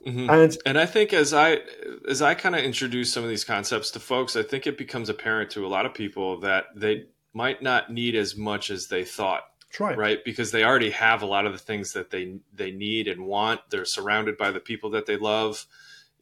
Mm-hmm. 0.06 0.30
And 0.30 0.56
and 0.64 0.78
I 0.78 0.86
think 0.86 1.12
as 1.12 1.34
I 1.34 1.58
as 2.08 2.22
I 2.22 2.32
kind 2.32 2.56
of 2.56 2.62
introduce 2.62 3.12
some 3.12 3.24
of 3.24 3.28
these 3.28 3.44
concepts 3.44 3.90
to 3.90 4.00
folks, 4.00 4.36
I 4.36 4.42
think 4.42 4.66
it 4.66 4.78
becomes 4.78 5.10
apparent 5.10 5.50
to 5.50 5.66
a 5.66 5.68
lot 5.68 5.84
of 5.84 5.92
people 5.92 6.40
that 6.40 6.66
they 6.74 7.04
might 7.34 7.62
not 7.62 7.92
need 7.92 8.14
as 8.16 8.36
much 8.36 8.70
as 8.70 8.86
they 8.86 9.04
thought. 9.04 9.42
Right. 9.78 9.98
right. 9.98 10.24
Because 10.24 10.50
they 10.50 10.64
already 10.64 10.92
have 10.92 11.20
a 11.20 11.26
lot 11.26 11.44
of 11.44 11.52
the 11.52 11.58
things 11.58 11.92
that 11.92 12.08
they 12.08 12.38
they 12.54 12.70
need 12.70 13.06
and 13.06 13.26
want. 13.26 13.60
They're 13.68 13.84
surrounded 13.84 14.38
by 14.38 14.50
the 14.50 14.60
people 14.60 14.88
that 14.90 15.04
they 15.04 15.18
love. 15.18 15.66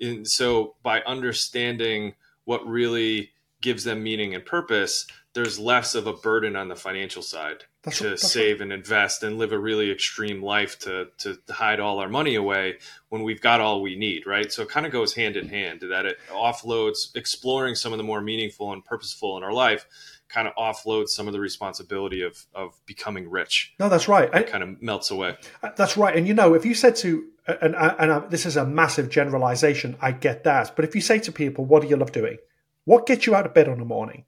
And 0.01 0.27
so 0.27 0.75
by 0.83 1.01
understanding 1.03 2.14
what 2.44 2.66
really 2.66 3.31
gives 3.61 3.85
them 3.85 4.03
meaning 4.03 4.35
and 4.35 4.44
purpose, 4.44 5.07
there's 5.33 5.61
less 5.61 5.94
of 5.94 6.09
a 6.09 6.12
burden 6.12 6.57
on 6.57 6.66
the 6.66 6.77
financial 6.77 7.22
side 7.22 7.64
that's 7.87 7.99
to 7.99 8.18
save 8.18 8.61
and 8.61 8.72
invest 8.72 9.22
and 9.22 9.38
live 9.38 9.53
a 9.53 9.59
really 9.59 9.90
extreme 9.90 10.42
life 10.42 10.79
to 10.81 11.07
to 11.18 11.38
hide 11.49 11.79
all 11.79 12.01
our 12.01 12.09
money 12.09 12.35
away 12.35 12.79
when 13.09 13.22
we've 13.22 13.40
got 13.40 13.61
all 13.61 13.81
we 13.81 13.94
need, 13.94 14.27
right? 14.27 14.53
So 14.53 14.62
it 14.62 14.68
kind 14.68 14.85
of 14.85 14.92
goes 14.92 15.14
hand 15.14 15.37
in 15.37 15.49
hand 15.49 15.83
that 15.88 16.05
it 16.05 16.18
offloads 16.31 17.14
exploring 17.14 17.77
some 17.77 17.92
of 17.92 17.99
the 17.99 18.03
more 18.03 18.20
meaningful 18.20 18.72
and 18.72 18.85
purposeful 18.85 19.37
in 19.38 19.44
our 19.44 19.53
life 19.53 19.87
kind 20.29 20.49
of 20.49 20.55
offloads 20.57 21.11
some 21.11 21.29
of 21.29 21.33
the 21.33 21.40
responsibility 21.40 22.22
of 22.22 22.44
of 22.55 22.75
becoming 22.87 23.31
rich. 23.31 23.72
No, 23.79 23.88
that's 23.88 24.09
right. 24.09 24.29
It 24.35 24.49
kind 24.49 24.64
of 24.64 24.83
melts 24.83 25.11
away. 25.11 25.37
Uh, 25.62 25.70
that's 25.77 25.96
right. 25.96 26.16
And 26.16 26.27
you 26.27 26.35
know, 26.35 26.55
if 26.55 26.66
you 26.66 26.75
said 26.75 26.96
to 26.96 27.25
uh, 27.46 27.55
and, 27.62 27.77
uh, 27.77 27.94
and, 28.01 28.11
and 28.11 28.31
this 28.31 28.46
is 28.46 28.57
a 28.57 28.66
massive 28.66 29.09
generalization, 29.09 29.96
I 30.01 30.11
get 30.11 30.42
that. 30.44 30.75
But 30.75 30.85
if 30.85 30.96
you 30.96 31.01
say 31.01 31.20
to 31.20 31.33
people, 31.33 31.64
"What 31.64 31.83
do 31.83 31.88
you 31.88 31.96
love 31.96 32.12
doing?" 32.12 32.38
What 32.85 33.07
gets 33.07 33.27
you 33.27 33.35
out 33.35 33.46
of 33.46 33.55
bed 33.55 33.68
in 33.68 33.79
the 33.79 33.85
morning? 33.85 34.25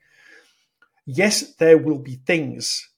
Yes, 1.06 1.54
there 1.54 1.78
will 1.78 1.98
be 1.98 2.16
things 2.16 2.88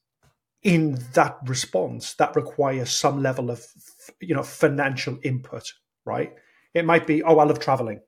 in 0.63 0.99
that 1.15 1.39
response 1.47 2.15
that 2.15 2.37
requires 2.37 2.91
some 2.91 3.23
level 3.23 3.51
of 3.51 3.65
you 4.21 4.35
know 4.35 4.43
financial 4.43 5.19
input, 5.23 5.73
right? 6.05 6.35
It 6.75 6.85
might 6.85 7.07
be, 7.07 7.23
oh, 7.23 7.39
I 7.39 7.45
love 7.45 7.59
traveling. 7.59 8.01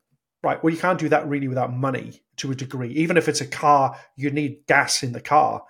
Right. 0.43 0.63
Well, 0.63 0.73
you 0.73 0.79
can't 0.81 0.99
do 0.99 1.09
that 1.09 1.29
really 1.29 1.47
without 1.47 1.73
money 1.73 2.21
to 2.39 2.51
a 2.51 2.55
degree. 2.57 2.93
Even 2.95 3.17
if 3.17 3.29
it's 3.29 3.41
a 3.41 3.47
car, 3.47 3.97
you 4.17 4.31
need 4.31 4.67
gas 4.67 5.05
in 5.05 5.13
the 5.13 5.21
car. 5.21 5.63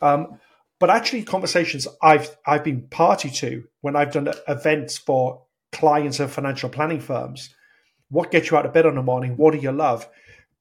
Um, 0.00 0.38
but 0.78 0.90
actually, 0.90 1.24
conversations 1.24 1.88
I've 2.00 2.36
I've 2.46 2.64
been 2.64 2.88
party 2.88 3.30
to 3.30 3.64
when 3.80 3.96
I've 3.96 4.12
done 4.12 4.32
events 4.46 4.98
for 4.98 5.42
clients 5.72 6.20
of 6.20 6.32
financial 6.32 6.68
planning 6.68 7.00
firms. 7.00 7.54
What 8.10 8.30
gets 8.30 8.50
you 8.50 8.56
out 8.56 8.66
of 8.66 8.74
bed 8.74 8.86
in 8.86 8.94
the 8.94 9.02
morning? 9.02 9.36
What 9.36 9.54
do 9.54 9.58
you 9.58 9.72
love? 9.72 10.08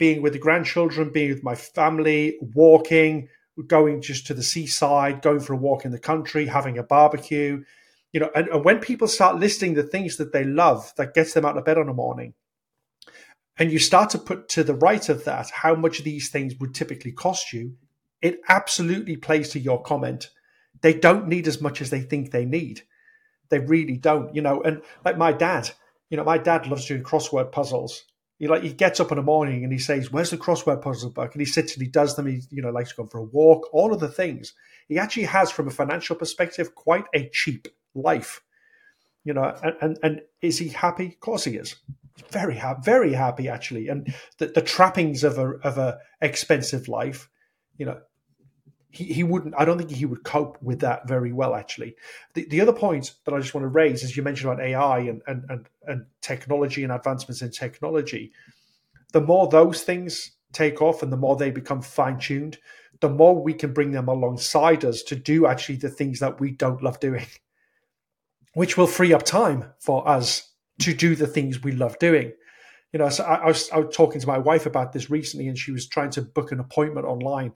being 0.02 0.24
with 0.24 0.34
the 0.34 0.40
grandchildren, 0.40 1.12
being 1.14 1.30
with 1.30 1.44
my 1.44 1.54
family, 1.54 2.36
walking, 2.56 3.30
going 3.64 4.02
just 4.02 4.28
to 4.28 4.34
the 4.34 4.44
seaside, 4.44 5.22
going 5.22 5.40
for 5.40 5.54
a 5.54 5.58
walk 5.58 5.86
in 5.86 5.92
the 5.92 6.00
country, 6.00 6.46
having 6.46 6.78
a 6.78 6.84
barbecue. 6.84 7.64
You 8.14 8.20
know, 8.20 8.30
and, 8.36 8.48
and 8.50 8.66
when 8.66 8.80
people 8.80 9.08
start 9.08 9.40
listing 9.40 9.74
the 9.74 9.84
things 9.84 10.18
that 10.18 10.34
they 10.34 10.44
love 10.44 10.94
that 10.98 11.14
gets 11.14 11.34
them 11.34 11.46
out 11.46 11.58
of 11.58 11.66
bed 11.66 11.78
in 11.78 11.88
the 11.88 11.94
morning, 11.94 12.34
and 13.58 13.72
you 13.72 13.80
start 13.80 14.10
to 14.12 14.18
put 14.18 14.50
to 14.50 14.64
the 14.64 14.74
right 14.74 15.08
of 15.10 15.26
that 15.26 15.50
how 15.52 15.76
much 15.76 16.04
these 16.04 16.30
things 16.30 16.56
would 16.60 16.74
typically 16.74 17.12
cost 17.12 17.54
you, 17.54 17.76
it 18.22 18.40
absolutely 18.50 19.18
plays 19.18 19.50
to 19.50 19.60
your 19.60 19.82
comment. 19.82 20.30
They 20.82 20.94
don't 20.94 21.28
need 21.28 21.48
as 21.48 21.62
much 21.62 21.82
as 21.82 21.90
they 21.90 22.02
think 22.02 22.32
they 22.32 22.46
need. 22.46 22.82
They 23.50 23.60
really 23.60 23.98
don't, 23.98 24.34
you 24.34 24.42
know. 24.42 24.62
And 24.62 24.82
like 25.04 25.18
my 25.18 25.32
dad, 25.32 25.70
you 26.10 26.18
know, 26.18 26.24
my 26.24 26.38
dad 26.38 26.68
loves 26.68 26.86
doing 26.86 27.04
crossword 27.04 27.52
puzzles. 27.52 28.04
He 28.42 28.48
like 28.48 28.64
he 28.64 28.74
gets 28.74 29.00
up 29.00 29.12
in 29.12 29.18
the 29.18 29.22
morning 29.22 29.64
and 29.64 29.72
he 29.72 29.78
says, 29.78 30.12
"Where's 30.12 30.32
the 30.32 30.38
crossword 30.38 30.82
puzzle 30.82 31.12
book?" 31.12 31.36
And 31.36 31.42
he 31.42 31.46
sits 31.46 31.76
and 31.76 31.84
he 31.84 31.88
does 31.88 32.16
them. 32.16 32.26
He 32.26 32.42
you 32.50 32.64
know 32.64 32.72
likes 32.72 32.90
to 32.90 32.96
go 32.96 33.06
for 33.06 33.20
a 33.20 33.24
walk. 33.24 33.70
All 33.72 33.94
of 33.94 34.00
the 34.00 34.08
things 34.08 34.56
he 34.88 34.98
actually 34.98 35.26
has 35.26 35.52
from 35.52 35.68
a 35.68 35.72
financial 35.72 36.16
perspective 36.16 36.74
quite 36.74 37.06
a 37.14 37.30
cheap 37.30 37.68
life. 37.94 38.42
You 39.24 39.36
know, 39.36 39.56
and 39.64 39.76
and, 39.80 40.00
and 40.02 40.22
is 40.42 40.58
he 40.58 40.70
happy? 40.70 41.06
Of 41.06 41.20
course 41.20 41.44
he 41.44 41.56
is. 41.56 41.76
Very 42.32 42.56
happy, 42.56 42.82
very 42.84 43.14
happy 43.14 43.48
actually. 43.48 43.90
And 43.90 44.12
the, 44.40 44.48
the 44.48 44.64
trappings 44.64 45.24
of 45.24 45.38
a 45.38 45.58
of 45.64 45.78
a 45.78 46.00
expensive 46.20 46.88
life, 46.88 47.30
you 47.78 47.86
know, 47.86 48.00
he, 48.92 49.06
he 49.06 49.24
wouldn't 49.24 49.56
i 49.58 49.66
don't 49.66 49.78
think 49.78 49.90
he 49.90 50.06
would 50.06 50.24
cope 50.24 50.62
with 50.62 50.80
that 50.80 51.08
very 51.08 51.32
well 51.32 51.56
actually. 51.56 51.96
The, 52.34 52.46
the 52.46 52.62
other 52.62 52.74
point 52.74 53.14
that 53.26 53.34
i 53.34 53.40
just 53.40 53.54
want 53.54 53.64
to 53.64 53.70
raise 53.70 54.04
is 54.04 54.16
you 54.16 54.24
mentioned 54.24 54.52
about 54.52 54.64
ai 54.64 55.00
and, 55.00 55.22
and, 55.28 55.44
and, 55.50 55.66
and 55.88 56.06
technology 56.22 56.84
and 56.84 56.92
advancements 56.92 57.42
in 57.42 57.52
technology. 57.52 58.32
The 59.14 59.22
more 59.22 59.48
those 59.48 59.84
things 59.84 60.32
take 60.54 60.82
off 60.82 61.04
and 61.04 61.12
the 61.12 61.18
more 61.18 61.36
they 61.36 61.52
become 61.52 61.82
fine-tuned 61.82 62.58
the 63.00 63.10
more 63.10 63.42
we 63.42 63.54
can 63.54 63.74
bring 63.74 63.92
them 63.92 64.08
alongside 64.08 64.86
us 64.86 65.02
to 65.02 65.16
do 65.16 65.48
actually 65.48 65.78
the 65.78 65.90
things 65.90 66.20
that 66.20 66.40
we 66.40 66.52
don't 66.52 66.84
love 66.84 67.00
doing 67.00 67.26
which 68.54 68.78
will 68.78 68.88
free 68.88 69.14
up 69.14 69.24
time 69.24 69.66
for 69.80 70.08
us 70.08 70.52
to 70.80 70.94
do 70.94 71.16
the 71.16 71.28
things 71.28 71.64
we 71.64 71.72
love 71.72 71.98
doing. 72.00 72.34
You 72.92 73.00
know 73.00 73.10
so 73.10 73.24
I, 73.24 73.36
I, 73.36 73.48
was, 73.48 73.70
I 73.72 73.80
was 73.80 73.96
talking 73.96 74.20
to 74.20 74.28
my 74.28 74.38
wife 74.38 74.66
about 74.66 74.92
this 74.92 75.10
recently 75.10 75.48
and 75.48 75.58
she 75.58 75.72
was 75.72 75.88
trying 75.88 76.10
to 76.12 76.22
book 76.22 76.52
an 76.52 76.60
appointment 76.60 77.08
online 77.08 77.54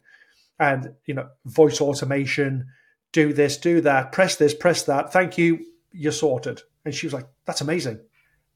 and 0.60 0.94
you 1.06 1.14
know 1.14 1.28
voice 1.46 1.82
automation 1.82 2.68
do 3.12 3.34
this 3.34 3.58
do 3.58 3.82
that 3.82 4.12
press 4.12 4.36
this 4.36 4.54
press 4.54 4.84
that. 4.84 5.12
Thank 5.12 5.38
you 5.38 5.66
you're 5.92 6.12
sorted. 6.12 6.62
And 6.84 6.94
she 6.94 7.06
was 7.06 7.14
like 7.14 7.28
that's 7.46 7.62
amazing. 7.62 8.00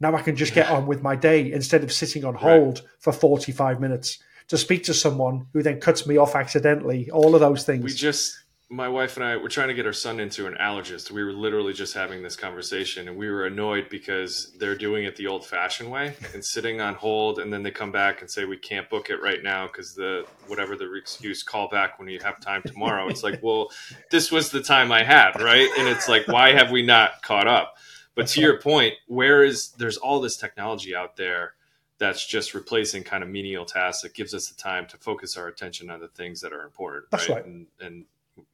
Now 0.01 0.15
i 0.15 0.21
can 0.21 0.35
just 0.35 0.53
get 0.53 0.69
on 0.69 0.87
with 0.87 1.01
my 1.01 1.15
day 1.15 1.51
instead 1.51 1.83
of 1.83 1.91
sitting 1.91 2.23
on 2.23 2.35
hold 2.35 2.79
right. 2.79 2.87
for 2.99 3.11
45 3.11 3.81
minutes 3.81 4.19
to 4.47 4.57
speak 4.57 4.83
to 4.85 4.93
someone 4.93 5.47
who 5.53 5.61
then 5.61 5.79
cuts 5.79 6.07
me 6.07 6.17
off 6.17 6.35
accidentally 6.35 7.09
all 7.11 7.35
of 7.35 7.41
those 7.41 7.63
things. 7.63 7.83
We 7.83 7.91
just 7.91 8.43
my 8.71 8.87
wife 8.87 9.17
and 9.17 9.25
I 9.25 9.35
were 9.35 9.49
trying 9.49 9.69
to 9.69 9.73
get 9.73 9.87
our 9.87 9.93
son 9.93 10.19
into 10.19 10.45
an 10.45 10.53
allergist. 10.59 11.09
We 11.09 11.23
were 11.23 11.33
literally 11.33 11.73
just 11.73 11.95
having 11.95 12.21
this 12.21 12.35
conversation 12.35 13.07
and 13.07 13.17
we 13.17 13.27
were 13.27 13.47
annoyed 13.47 13.89
because 13.89 14.51
they're 14.59 14.75
doing 14.75 15.05
it 15.05 15.15
the 15.15 15.25
old 15.25 15.43
fashioned 15.43 15.89
way 15.89 16.13
and 16.35 16.45
sitting 16.45 16.79
on 16.79 16.93
hold 16.93 17.39
and 17.39 17.51
then 17.51 17.63
they 17.63 17.71
come 17.71 17.91
back 17.91 18.21
and 18.21 18.29
say 18.29 18.45
we 18.45 18.57
can't 18.57 18.87
book 18.87 19.09
it 19.09 19.21
right 19.23 19.41
now 19.41 19.65
because 19.65 19.95
the 19.95 20.23
whatever 20.45 20.75
the 20.75 20.93
excuse 20.93 21.41
call 21.41 21.67
back 21.67 21.97
when 21.97 22.07
you 22.07 22.19
have 22.19 22.39
time 22.39 22.61
tomorrow. 22.63 23.07
It's 23.09 23.23
like, 23.23 23.39
well, 23.41 23.71
this 24.11 24.31
was 24.31 24.51
the 24.51 24.61
time 24.61 24.91
I 24.91 25.03
had, 25.03 25.41
right? 25.41 25.69
And 25.79 25.87
it's 25.87 26.07
like, 26.07 26.27
why 26.27 26.51
have 26.53 26.69
we 26.69 26.83
not 26.83 27.23
caught 27.23 27.47
up? 27.47 27.75
But 28.13 28.27
to 28.27 28.41
your 28.41 28.59
point, 28.59 28.93
where 29.07 29.43
is 29.43 29.69
there's 29.79 29.97
all 29.97 30.21
this 30.21 30.37
technology 30.37 30.95
out 30.95 31.15
there 31.15 31.53
that's 31.97 32.25
just 32.25 32.53
replacing 32.53 33.03
kind 33.03 33.23
of 33.23 33.29
menial 33.29 33.65
tasks 33.65 34.03
that 34.03 34.13
gives 34.13 34.33
us 34.33 34.47
the 34.47 34.55
time 34.55 34.85
to 34.87 34.97
focus 34.97 35.37
our 35.37 35.47
attention 35.47 35.89
on 35.89 35.99
the 35.99 36.07
things 36.07 36.41
that 36.41 36.53
are 36.53 36.63
important. 36.63 37.05
That's 37.11 37.29
right. 37.29 37.37
right. 37.37 37.45
And, 37.45 37.67
and 37.81 38.05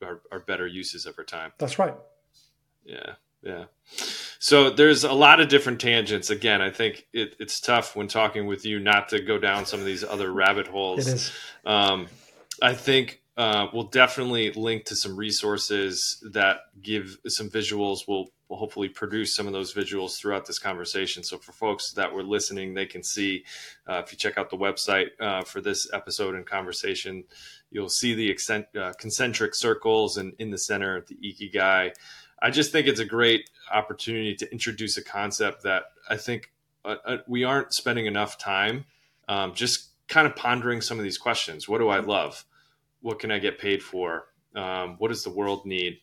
are, 0.02 0.21
are 0.32 0.39
better 0.39 0.67
uses 0.67 1.06
of 1.06 1.15
our 1.17 1.24
time. 1.24 1.52
That's 1.58 1.80
right. 1.80 1.95
Yeah, 2.86 3.13
yeah. 3.41 3.65
So 4.39 4.69
there's 4.69 5.04
a 5.04 5.13
lot 5.13 5.39
of 5.39 5.48
different 5.48 5.82
tangents. 5.82 6.30
Again, 6.30 6.62
I 6.62 6.69
think 6.69 7.08
it, 7.13 7.36
it's 7.39 7.60
tough 7.60 7.95
when 7.95 8.08
talking 8.08 8.45
with 8.45 8.65
you 8.65 8.80
not 8.80 9.10
to 9.10 9.19
go 9.19 9.38
down 9.39 9.65
some 9.65 9.80
of 9.80 9.86
these 9.86 10.04
other 10.04 10.32
rabbit 10.32 10.67
holes. 10.67 11.08
It 11.08 11.13
is. 11.15 11.32
Um, 11.65 12.08
I 12.62 12.74
think 12.74 13.21
uh, 13.38 13.67
we'll 13.74 13.84
definitely 13.89 14.52
link 14.52 14.86
to 14.86 14.95
some 14.95 15.17
resources 15.17 16.24
that 16.32 16.60
give 16.82 17.17
some 17.28 17.50
visuals. 17.50 18.00
We'll, 18.08 18.28
we'll 18.48 18.60
hopefully 18.60 18.88
produce 18.88 19.36
some 19.36 19.48
of 19.48 19.54
those 19.54 19.74
visuals 19.74 20.17
throughout 20.17 20.45
this 20.45 20.60
conversation. 20.60 21.24
So 21.24 21.38
for 21.38 21.52
folks 21.52 21.91
that 21.93 22.13
were 22.13 22.24
listening, 22.24 22.76
they 22.76 22.86
can 22.86 23.04
see. 23.04 23.43
Uh, 23.88 24.02
if 24.06 24.12
you 24.12 24.17
check 24.17 24.38
out 24.38 24.50
the 24.50 24.58
website 24.58 25.08
uh, 25.19 25.43
for 25.43 25.60
this 25.60 25.88
episode 25.91 26.36
and 26.36 26.45
conversation, 26.45 27.24
you'll 27.76 27.90
see 27.90 28.14
the 28.14 28.30
extent, 28.30 28.66
uh, 28.80 28.94
concentric 28.98 29.54
circles 29.54 30.16
and 30.16 30.34
in 30.40 30.50
the 30.50 30.58
center 30.58 31.04
the 31.10 31.16
ikigai. 31.16 31.94
I 32.42 32.50
just 32.50 32.72
think 32.72 32.88
it's 32.88 33.02
a 33.02 33.06
great 33.06 33.50
opportunity 33.70 34.34
to 34.36 34.50
introduce 34.50 34.96
a 34.96 35.04
concept 35.04 35.64
that 35.64 35.84
I 36.10 36.16
think 36.16 36.54
uh, 36.86 36.96
uh, 37.06 37.18
we 37.28 37.44
aren't 37.44 37.74
spending 37.74 38.06
enough 38.06 38.38
time 38.38 38.86
um, 39.28 39.54
just 39.54 39.90
kind 40.08 40.26
of 40.26 40.38
pondering 40.38 40.80
some 40.80 40.98
of 41.00 41.04
these 41.04 41.18
questions. 41.18 41.68
What 41.68 41.80
do 41.80 41.90
I 41.90 42.00
love? 42.00 42.46
What 43.02 43.20
can 43.20 43.30
I 43.30 43.40
get 43.40 43.60
paid 43.60 43.84
for? 43.84 44.28
Um, 44.56 44.96
what 44.98 45.10
does 45.10 45.26
the 45.26 45.32
world 45.32 45.66
need? 45.66 46.00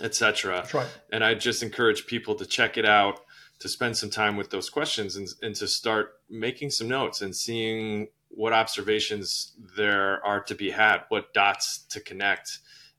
Etc. 0.00 0.68
Right. 0.72 0.86
And 1.10 1.24
I 1.24 1.34
just 1.34 1.64
encourage 1.64 2.06
people 2.06 2.36
to 2.36 2.46
check 2.46 2.78
it 2.78 2.86
out, 2.86 3.20
to 3.58 3.68
spend 3.68 3.96
some 3.96 4.10
time 4.10 4.36
with 4.36 4.50
those 4.50 4.70
questions, 4.70 5.16
and, 5.16 5.26
and 5.42 5.56
to 5.56 5.66
start 5.66 6.20
making 6.30 6.70
some 6.70 6.86
notes 6.86 7.22
and 7.22 7.34
seeing 7.34 8.06
what 8.28 8.52
observations 8.52 9.52
there 9.76 10.24
are 10.24 10.40
to 10.44 10.54
be 10.54 10.70
had, 10.70 11.02
what 11.08 11.32
dots 11.32 11.78
to 11.90 12.00
connect, 12.00 12.58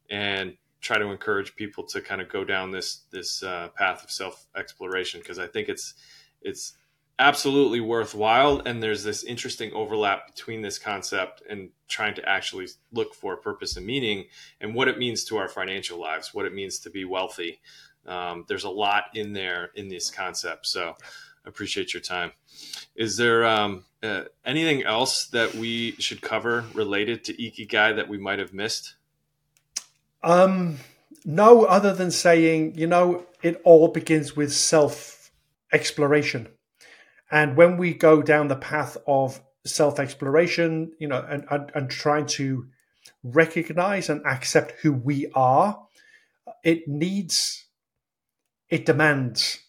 and 0.10 0.58
try 0.82 0.98
to 0.98 1.10
encourage 1.10 1.56
people 1.56 1.84
to 1.84 2.02
kind 2.02 2.22
of 2.22 2.30
go 2.30 2.44
down 2.44 2.72
this 2.72 3.04
this 3.12 3.44
uh, 3.44 3.70
path 3.76 4.04
of 4.04 4.12
self 4.12 4.48
exploration 4.56 5.20
because 5.20 5.40
I 5.40 5.48
think 5.48 5.70
it's 5.70 5.94
it's 6.42 6.74
absolutely 7.20 7.80
worthwhile 7.80 8.62
and 8.66 8.82
there's 8.82 9.04
this 9.04 9.24
interesting 9.24 9.74
overlap 9.74 10.28
between 10.28 10.62
this 10.62 10.78
concept 10.78 11.42
and 11.50 11.70
trying 11.88 12.14
to 12.14 12.30
actually 12.30 12.68
look 12.92 13.16
for 13.16 13.36
purpose 13.36 13.76
and 13.76 13.88
meaning 13.88 14.26
and 14.62 14.76
what 14.76 14.88
it 14.88 15.00
means 15.00 15.24
to 15.24 15.36
our 15.36 15.50
financial 15.50 16.00
lives 16.00 16.32
what 16.34 16.46
it 16.46 16.54
means 16.54 16.78
to 16.78 16.92
be 16.92 17.06
wealthy. 17.06 17.60
Um, 18.06 18.46
there's 18.48 18.66
a 18.66 18.70
lot 18.70 19.06
in 19.16 19.34
there 19.34 19.72
in 19.76 19.88
this 19.88 20.12
concept 20.12 20.68
so 20.68 20.96
I 21.46 21.50
appreciate 21.50 21.94
your 21.94 22.02
time. 22.02 22.34
Is 22.96 23.18
there 23.18 23.46
um, 23.46 23.86
uh, 24.04 24.24
anything 24.46 24.84
else 24.84 25.28
that 25.28 25.56
we 25.56 25.92
should 25.94 26.22
cover 26.22 26.66
related 26.74 27.24
to 27.24 27.34
ikigai 27.34 27.96
that 27.96 28.08
we 28.08 28.18
might 28.18 28.40
have 28.40 28.54
missed 28.54 28.96
um, 30.24 30.80
no, 31.26 31.64
other 31.66 31.94
than 31.94 32.12
saying, 32.12 32.76
you 32.76 32.88
know, 32.88 33.26
it 33.44 33.62
all 33.64 33.90
begins 33.90 34.36
with 34.36 34.54
self 34.54 35.32
exploration. 35.72 36.48
And 37.30 37.58
when 37.58 37.78
we 37.78 37.94
go 37.94 38.22
down 38.22 38.48
the 38.48 38.56
path 38.56 38.98
of 39.08 39.42
self 39.66 40.00
exploration, 40.00 40.94
you 41.00 41.08
know, 41.08 41.26
and, 41.30 41.46
and, 41.50 41.72
and 41.76 41.90
trying 41.90 42.26
to 42.28 42.68
recognize 43.24 44.10
and 44.10 44.26
accept 44.26 44.74
who 44.82 44.94
we 44.94 45.30
are, 45.36 45.82
it 46.64 46.88
needs, 46.88 47.66
it 48.70 48.86
demands 48.86 49.60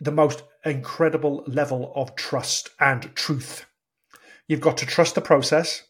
the 0.00 0.12
most 0.12 0.42
incredible 0.64 1.44
level 1.46 1.92
of 1.94 2.14
trust 2.14 2.70
and 2.78 3.14
truth. 3.14 3.66
You've 4.48 4.60
got 4.60 4.76
to 4.78 4.86
trust 4.86 5.14
the 5.14 5.20
process, 5.20 5.82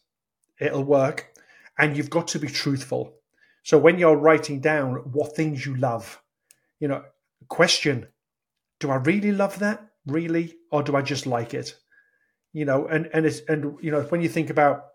it'll 0.59 0.83
work, 0.83 1.33
and 1.77 1.97
you've 1.97 2.09
got 2.09 2.27
to 2.29 2.39
be 2.39 2.47
truthful. 2.47 3.15
So 3.63 3.77
when 3.77 3.97
you're 3.97 4.15
writing 4.15 4.59
down 4.59 4.95
what 5.11 5.35
things 5.35 5.65
you 5.65 5.75
love, 5.75 6.21
you 6.79 6.87
know, 6.87 7.03
question, 7.47 8.07
do 8.79 8.89
I 8.89 8.95
really 8.95 9.31
love 9.31 9.59
that? 9.59 9.87
Really? 10.05 10.55
Or 10.71 10.83
do 10.83 10.95
I 10.95 11.01
just 11.01 11.25
like 11.25 11.53
it? 11.53 11.75
You 12.51 12.65
know, 12.65 12.87
and, 12.87 13.09
and 13.13 13.25
it's, 13.25 13.41
and, 13.47 13.77
you 13.81 13.91
know, 13.91 14.01
when 14.03 14.21
you 14.21 14.29
think 14.29 14.49
about 14.49 14.85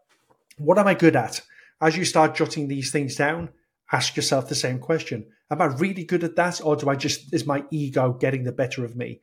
what 0.58 0.78
am 0.78 0.86
I 0.86 0.94
good 0.94 1.16
at? 1.16 1.40
As 1.80 1.96
you 1.96 2.04
start 2.04 2.34
jotting 2.34 2.68
these 2.68 2.90
things 2.90 3.16
down, 3.16 3.50
ask 3.90 4.16
yourself 4.16 4.48
the 4.48 4.54
same 4.54 4.78
question. 4.78 5.26
Am 5.50 5.62
I 5.62 5.66
really 5.66 6.04
good 6.04 6.24
at 6.24 6.36
that? 6.36 6.60
Or 6.62 6.76
do 6.76 6.88
I 6.88 6.96
just, 6.96 7.32
is 7.32 7.46
my 7.46 7.64
ego 7.70 8.12
getting 8.12 8.44
the 8.44 8.52
better 8.52 8.84
of 8.84 8.96
me? 8.96 9.20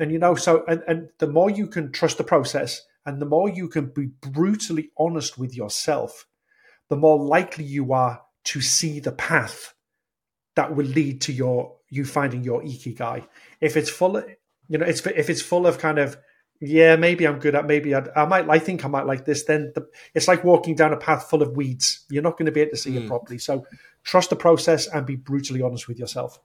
And, 0.00 0.10
you 0.10 0.18
know, 0.18 0.34
so, 0.34 0.64
and, 0.66 0.82
and 0.88 1.08
the 1.18 1.28
more 1.28 1.50
you 1.50 1.66
can 1.66 1.92
trust 1.92 2.18
the 2.18 2.24
process 2.24 2.82
and 3.06 3.20
the 3.20 3.26
more 3.26 3.48
you 3.48 3.68
can 3.68 3.86
be 3.86 4.06
brutally 4.06 4.90
honest 4.98 5.38
with 5.38 5.54
yourself, 5.54 6.26
the 6.88 6.96
more 6.96 7.18
likely 7.18 7.64
you 7.64 7.92
are 7.92 8.22
to 8.44 8.60
see 8.60 8.98
the 8.98 9.12
path 9.12 9.74
that 10.56 10.74
will 10.74 10.86
lead 10.86 11.20
to 11.22 11.32
your 11.32 11.76
you 11.88 12.04
finding 12.04 12.44
your 12.44 12.62
ikigai. 12.62 13.26
If 13.60 13.76
it's 13.76 13.90
full, 13.90 14.16
of, 14.16 14.24
you 14.68 14.78
know, 14.78 14.86
it's 14.86 15.04
if 15.06 15.28
it's 15.28 15.42
full 15.42 15.66
of 15.66 15.78
kind 15.78 15.98
of 15.98 16.16
yeah, 16.60 16.96
maybe 16.96 17.26
I'm 17.26 17.38
good 17.38 17.54
at 17.54 17.66
maybe 17.66 17.94
I'd, 17.94 18.08
I 18.14 18.26
might 18.26 18.48
I 18.48 18.58
think 18.58 18.84
I 18.84 18.88
might 18.88 19.06
like 19.06 19.24
this. 19.24 19.44
Then 19.44 19.72
the, 19.74 19.86
it's 20.14 20.28
like 20.28 20.44
walking 20.44 20.74
down 20.74 20.92
a 20.92 20.96
path 20.96 21.28
full 21.30 21.42
of 21.42 21.56
weeds. 21.56 22.04
You're 22.10 22.22
not 22.22 22.38
going 22.38 22.46
to 22.46 22.52
be 22.52 22.60
able 22.60 22.72
to 22.72 22.76
see 22.76 22.92
mm. 22.92 23.04
it 23.04 23.08
properly. 23.08 23.38
So 23.38 23.66
trust 24.04 24.30
the 24.30 24.36
process 24.36 24.86
and 24.86 25.06
be 25.06 25.16
brutally 25.16 25.62
honest 25.62 25.88
with 25.88 25.98
yourself. 25.98 26.38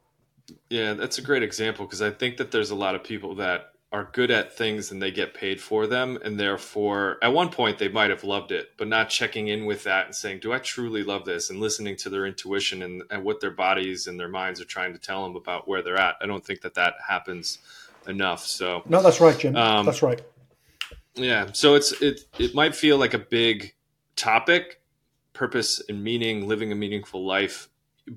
Yeah, 0.69 0.93
that's 0.93 1.17
a 1.17 1.21
great 1.21 1.43
example 1.43 1.86
because 1.86 2.01
I 2.01 2.12
think 2.12 2.38
that 2.38 2.51
there's 2.51 2.71
a 2.71 2.75
lot 2.75 2.95
of 2.95 3.04
people 3.04 3.36
that 3.36 3.71
are 3.91 4.10
good 4.12 4.30
at 4.30 4.58
things 4.58 4.91
and 4.91 5.01
they 5.01 5.12
get 5.12 5.34
paid 5.34 5.62
for 5.62 5.88
them 5.88 6.17
and 6.23 6.38
therefore 6.38 7.17
at 7.21 7.32
one 7.32 7.49
point 7.49 7.78
they 7.78 7.88
might 7.88 8.10
have 8.10 8.25
loved 8.25 8.51
it 8.51 8.71
but 8.78 8.89
not 8.89 9.10
checking 9.10 9.47
in 9.47 9.65
with 9.65 9.86
that 9.86 10.08
and 10.08 10.13
saying 10.15 10.38
do 10.39 10.51
i 10.51 10.58
truly 10.58 11.01
love 11.01 11.23
this? 11.23 11.49
and 11.49 11.62
listening 11.62 11.95
to 11.95 12.10
their 12.10 12.25
intuition 12.25 12.82
and, 12.82 13.04
and 13.10 13.23
what 13.23 13.39
their 13.39 13.51
bodies 13.51 14.08
and 14.08 14.19
their 14.19 14.28
minds 14.28 14.60
are 14.60 14.65
trying 14.65 14.91
to 14.91 14.99
tell 14.99 15.23
them 15.23 15.38
about 15.38 15.67
where 15.67 15.82
they're 15.82 15.97
at. 15.97 16.15
I 16.19 16.25
don't 16.25 16.45
think 16.45 16.60
that 16.62 16.73
that 16.73 16.95
happens 17.08 17.60
enough 18.08 18.45
so 18.45 18.84
no 18.88 19.01
that's 19.01 19.21
right 19.21 19.38
jim. 19.39 19.56
um, 19.56 19.86
that's 19.86 20.01
right. 20.01 20.21
yeah 21.15 21.47
so 21.54 21.75
it's 21.75 21.93
it 22.01 22.21
it 22.38 22.54
might 22.54 22.75
feel 22.75 22.97
like 22.97 23.13
a 23.13 23.19
big 23.19 23.73
topic 24.15 24.82
purpose 25.34 25.82
and 25.89 26.04
meaning 26.04 26.47
living 26.47 26.71
a 26.71 26.75
meaningful 26.75 27.25
life 27.25 27.69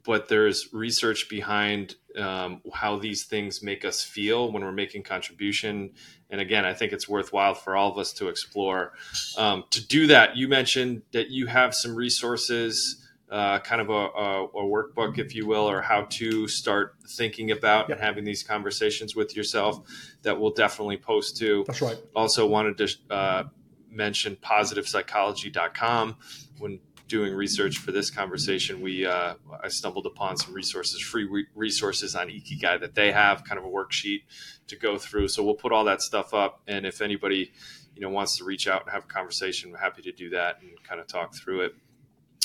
but 0.04 0.28
there's 0.28 0.72
research 0.72 1.28
behind 1.28 1.94
um, 2.18 2.60
how 2.72 2.98
these 2.98 3.24
things 3.24 3.62
make 3.62 3.84
us 3.84 4.02
feel 4.02 4.52
when 4.52 4.62
we're 4.62 4.72
making 4.72 5.02
contribution. 5.02 5.90
And 6.30 6.40
again, 6.40 6.64
I 6.64 6.74
think 6.74 6.92
it's 6.92 7.08
worthwhile 7.08 7.54
for 7.54 7.76
all 7.76 7.90
of 7.90 7.98
us 7.98 8.12
to 8.14 8.28
explore. 8.28 8.92
Um, 9.36 9.64
to 9.70 9.86
do 9.86 10.06
that, 10.08 10.36
you 10.36 10.48
mentioned 10.48 11.02
that 11.12 11.30
you 11.30 11.46
have 11.46 11.74
some 11.74 11.94
resources, 11.94 13.04
uh, 13.30 13.58
kind 13.60 13.80
of 13.80 13.90
a, 13.90 13.92
a, 13.92 14.44
a, 14.44 14.62
workbook, 14.62 15.18
if 15.18 15.34
you 15.34 15.46
will, 15.46 15.68
or 15.68 15.82
how 15.82 16.06
to 16.10 16.48
start 16.48 16.96
thinking 17.10 17.50
about 17.50 17.90
and 17.90 18.00
having 18.00 18.24
these 18.24 18.42
conversations 18.42 19.14
with 19.14 19.36
yourself 19.36 19.80
that 20.22 20.38
we'll 20.38 20.52
definitely 20.52 20.96
post 20.96 21.36
to. 21.36 21.64
That's 21.66 21.82
right. 21.82 21.98
Also, 22.16 22.46
wanted 22.46 22.78
to 22.78 22.96
uh, 23.10 23.44
mention 23.90 24.36
positivepsychology.com. 24.36 26.16
When 26.58 26.80
doing 27.08 27.34
research 27.34 27.78
for 27.78 27.90
this 27.90 28.10
conversation, 28.10 28.80
we 28.80 29.06
uh, 29.06 29.34
I 29.62 29.68
stumbled 29.68 30.06
upon 30.06 30.36
some 30.36 30.54
resources, 30.54 31.00
free 31.00 31.24
re- 31.24 31.46
resources 31.54 32.14
on 32.14 32.28
Ikigai 32.28 32.80
that 32.80 32.94
they 32.94 33.12
have, 33.12 33.44
kind 33.44 33.58
of 33.58 33.64
a 33.64 33.68
worksheet 33.68 34.22
to 34.68 34.76
go 34.76 34.98
through. 34.98 35.28
So 35.28 35.42
we'll 35.42 35.54
put 35.54 35.72
all 35.72 35.84
that 35.84 36.02
stuff 36.02 36.34
up, 36.34 36.60
and 36.66 36.86
if 36.86 37.00
anybody 37.00 37.52
you 37.94 38.02
know 38.02 38.10
wants 38.10 38.36
to 38.38 38.44
reach 38.44 38.68
out 38.68 38.82
and 38.82 38.90
have 38.90 39.04
a 39.04 39.08
conversation, 39.08 39.72
we're 39.72 39.78
happy 39.78 40.02
to 40.02 40.12
do 40.12 40.30
that 40.30 40.60
and 40.60 40.70
kind 40.84 41.00
of 41.00 41.06
talk 41.06 41.34
through 41.34 41.62
it. 41.62 41.74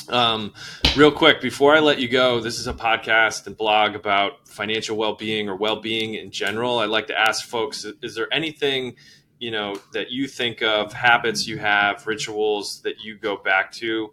Um, 0.10 0.54
real 0.98 1.12
quick 1.12 1.40
before 1.40 1.76
I 1.76 1.80
let 1.80 2.00
you 2.00 2.08
go, 2.08 2.40
this 2.40 2.60
is 2.60 2.68
a 2.68 2.74
podcast 2.74 3.48
and 3.48 3.56
blog 3.56 3.96
about 3.96 4.48
financial 4.48 4.98
well-being 4.98 5.48
or 5.48 5.56
well-being 5.56 6.16
in 6.16 6.32
general. 6.32 6.80
I'd 6.80 6.90
like 6.90 7.08
to 7.08 7.18
ask 7.18 7.46
folks: 7.46 7.86
Is 8.02 8.16
there 8.16 8.34
anything 8.34 8.96
you 9.40 9.52
know 9.52 9.76
that 9.92 10.10
you 10.10 10.28
think 10.28 10.62
of 10.62 10.94
habits 10.94 11.48
you 11.48 11.58
have 11.58 12.08
rituals 12.08 12.82
that 12.84 13.02
you 13.04 13.18
go 13.18 13.36
back 13.36 13.72
to 13.74 14.12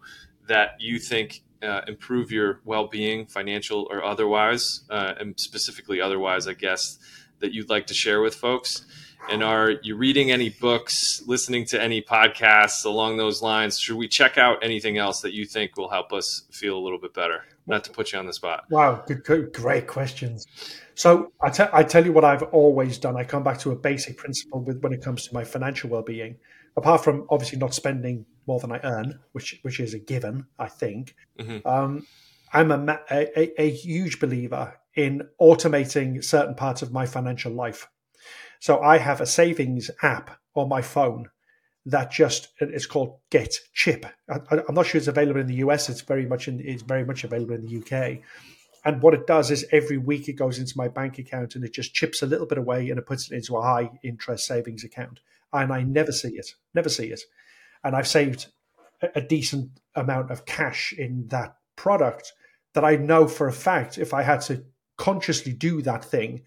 that 0.50 0.72
you 0.80 0.98
think 0.98 1.42
uh, 1.62 1.82
improve 1.86 2.32
your 2.32 2.60
well-being, 2.64 3.26
financial 3.26 3.86
or 3.88 4.02
otherwise, 4.04 4.80
uh, 4.90 5.14
and 5.18 5.38
specifically 5.38 6.00
otherwise, 6.00 6.48
I 6.48 6.54
guess 6.54 6.98
that 7.38 7.52
you'd 7.52 7.70
like 7.70 7.86
to 7.86 7.94
share 7.94 8.20
with 8.20 8.34
folks. 8.34 8.84
And 9.30 9.44
are 9.44 9.70
you 9.82 9.96
reading 9.96 10.32
any 10.32 10.48
books, 10.48 11.22
listening 11.26 11.66
to 11.66 11.80
any 11.80 12.02
podcasts 12.02 12.84
along 12.84 13.18
those 13.18 13.42
lines? 13.42 13.78
Should 13.78 13.96
we 13.96 14.08
check 14.08 14.38
out 14.38 14.64
anything 14.64 14.98
else 14.98 15.20
that 15.20 15.32
you 15.32 15.44
think 15.44 15.76
will 15.76 15.90
help 15.90 16.12
us 16.12 16.46
feel 16.50 16.76
a 16.76 16.82
little 16.82 16.98
bit 16.98 17.14
better? 17.14 17.44
Not 17.66 17.84
to 17.84 17.92
put 17.92 18.12
you 18.12 18.18
on 18.18 18.26
the 18.26 18.32
spot. 18.32 18.64
Wow, 18.70 19.04
good, 19.06 19.22
good 19.22 19.52
great 19.52 19.86
questions. 19.86 20.46
So 20.94 21.32
I, 21.40 21.68
I 21.72 21.84
tell 21.84 22.04
you 22.04 22.12
what 22.12 22.24
I've 22.24 22.42
always 22.42 22.98
done. 22.98 23.16
I 23.16 23.24
come 23.24 23.44
back 23.44 23.58
to 23.60 23.70
a 23.70 23.76
basic 23.76 24.16
principle 24.16 24.64
with 24.64 24.82
when 24.82 24.92
it 24.92 25.02
comes 25.02 25.28
to 25.28 25.34
my 25.34 25.44
financial 25.44 25.90
well-being. 25.90 26.36
Apart 26.80 27.04
from 27.04 27.26
obviously 27.28 27.58
not 27.58 27.74
spending 27.74 28.26
more 28.46 28.58
than 28.58 28.72
I 28.72 28.80
earn, 28.82 29.20
which 29.32 29.58
which 29.62 29.80
is 29.80 29.94
a 29.94 29.98
given, 29.98 30.46
I 30.58 30.68
think. 30.68 31.14
Mm-hmm. 31.38 31.66
Um, 31.66 32.06
I'm 32.52 32.72
a, 32.72 32.98
a, 33.10 33.62
a 33.62 33.70
huge 33.70 34.18
believer 34.18 34.74
in 34.94 35.28
automating 35.40 36.24
certain 36.24 36.54
parts 36.54 36.82
of 36.82 36.92
my 36.92 37.06
financial 37.06 37.52
life. 37.52 37.88
So 38.58 38.80
I 38.80 38.98
have 38.98 39.20
a 39.20 39.26
savings 39.26 39.90
app 40.02 40.38
on 40.54 40.68
my 40.68 40.82
phone 40.82 41.30
that 41.86 42.10
just 42.10 42.48
it's 42.58 42.86
called 42.86 43.18
Get 43.30 43.54
Chip. 43.72 44.04
I, 44.28 44.40
am 44.68 44.74
not 44.74 44.86
sure 44.86 44.98
it's 44.98 45.08
available 45.08 45.40
in 45.40 45.46
the 45.46 45.62
US. 45.66 45.88
It's 45.88 46.02
very 46.02 46.26
much 46.26 46.48
in, 46.48 46.60
it's 46.60 46.82
very 46.82 47.04
much 47.04 47.24
available 47.24 47.54
in 47.54 47.66
the 47.66 47.78
UK. 47.78 48.18
And 48.84 49.02
what 49.02 49.14
it 49.14 49.26
does 49.26 49.50
is 49.50 49.66
every 49.72 49.98
week 49.98 50.28
it 50.28 50.34
goes 50.34 50.58
into 50.58 50.76
my 50.76 50.88
bank 50.88 51.18
account 51.18 51.54
and 51.54 51.64
it 51.64 51.72
just 51.72 51.94
chips 51.94 52.22
a 52.22 52.26
little 52.26 52.46
bit 52.46 52.58
away 52.58 52.90
and 52.90 52.98
it 52.98 53.06
puts 53.06 53.30
it 53.30 53.36
into 53.36 53.56
a 53.56 53.62
high 53.62 53.90
interest 54.02 54.46
savings 54.46 54.84
account. 54.84 55.20
And 55.52 55.72
I 55.72 55.82
never 55.82 56.12
see 56.12 56.30
it, 56.36 56.54
never 56.74 56.88
see 56.88 57.06
it 57.06 57.20
and 57.84 57.96
I've 57.96 58.08
saved 58.08 58.46
a 59.14 59.20
decent 59.20 59.70
amount 59.94 60.30
of 60.30 60.44
cash 60.44 60.92
in 60.92 61.26
that 61.28 61.56
product 61.76 62.32
that 62.74 62.84
I 62.84 62.96
know 62.96 63.26
for 63.26 63.48
a 63.48 63.52
fact 63.52 63.98
if 63.98 64.12
I 64.12 64.22
had 64.22 64.42
to 64.42 64.64
consciously 64.98 65.52
do 65.52 65.80
that 65.82 66.04
thing, 66.04 66.42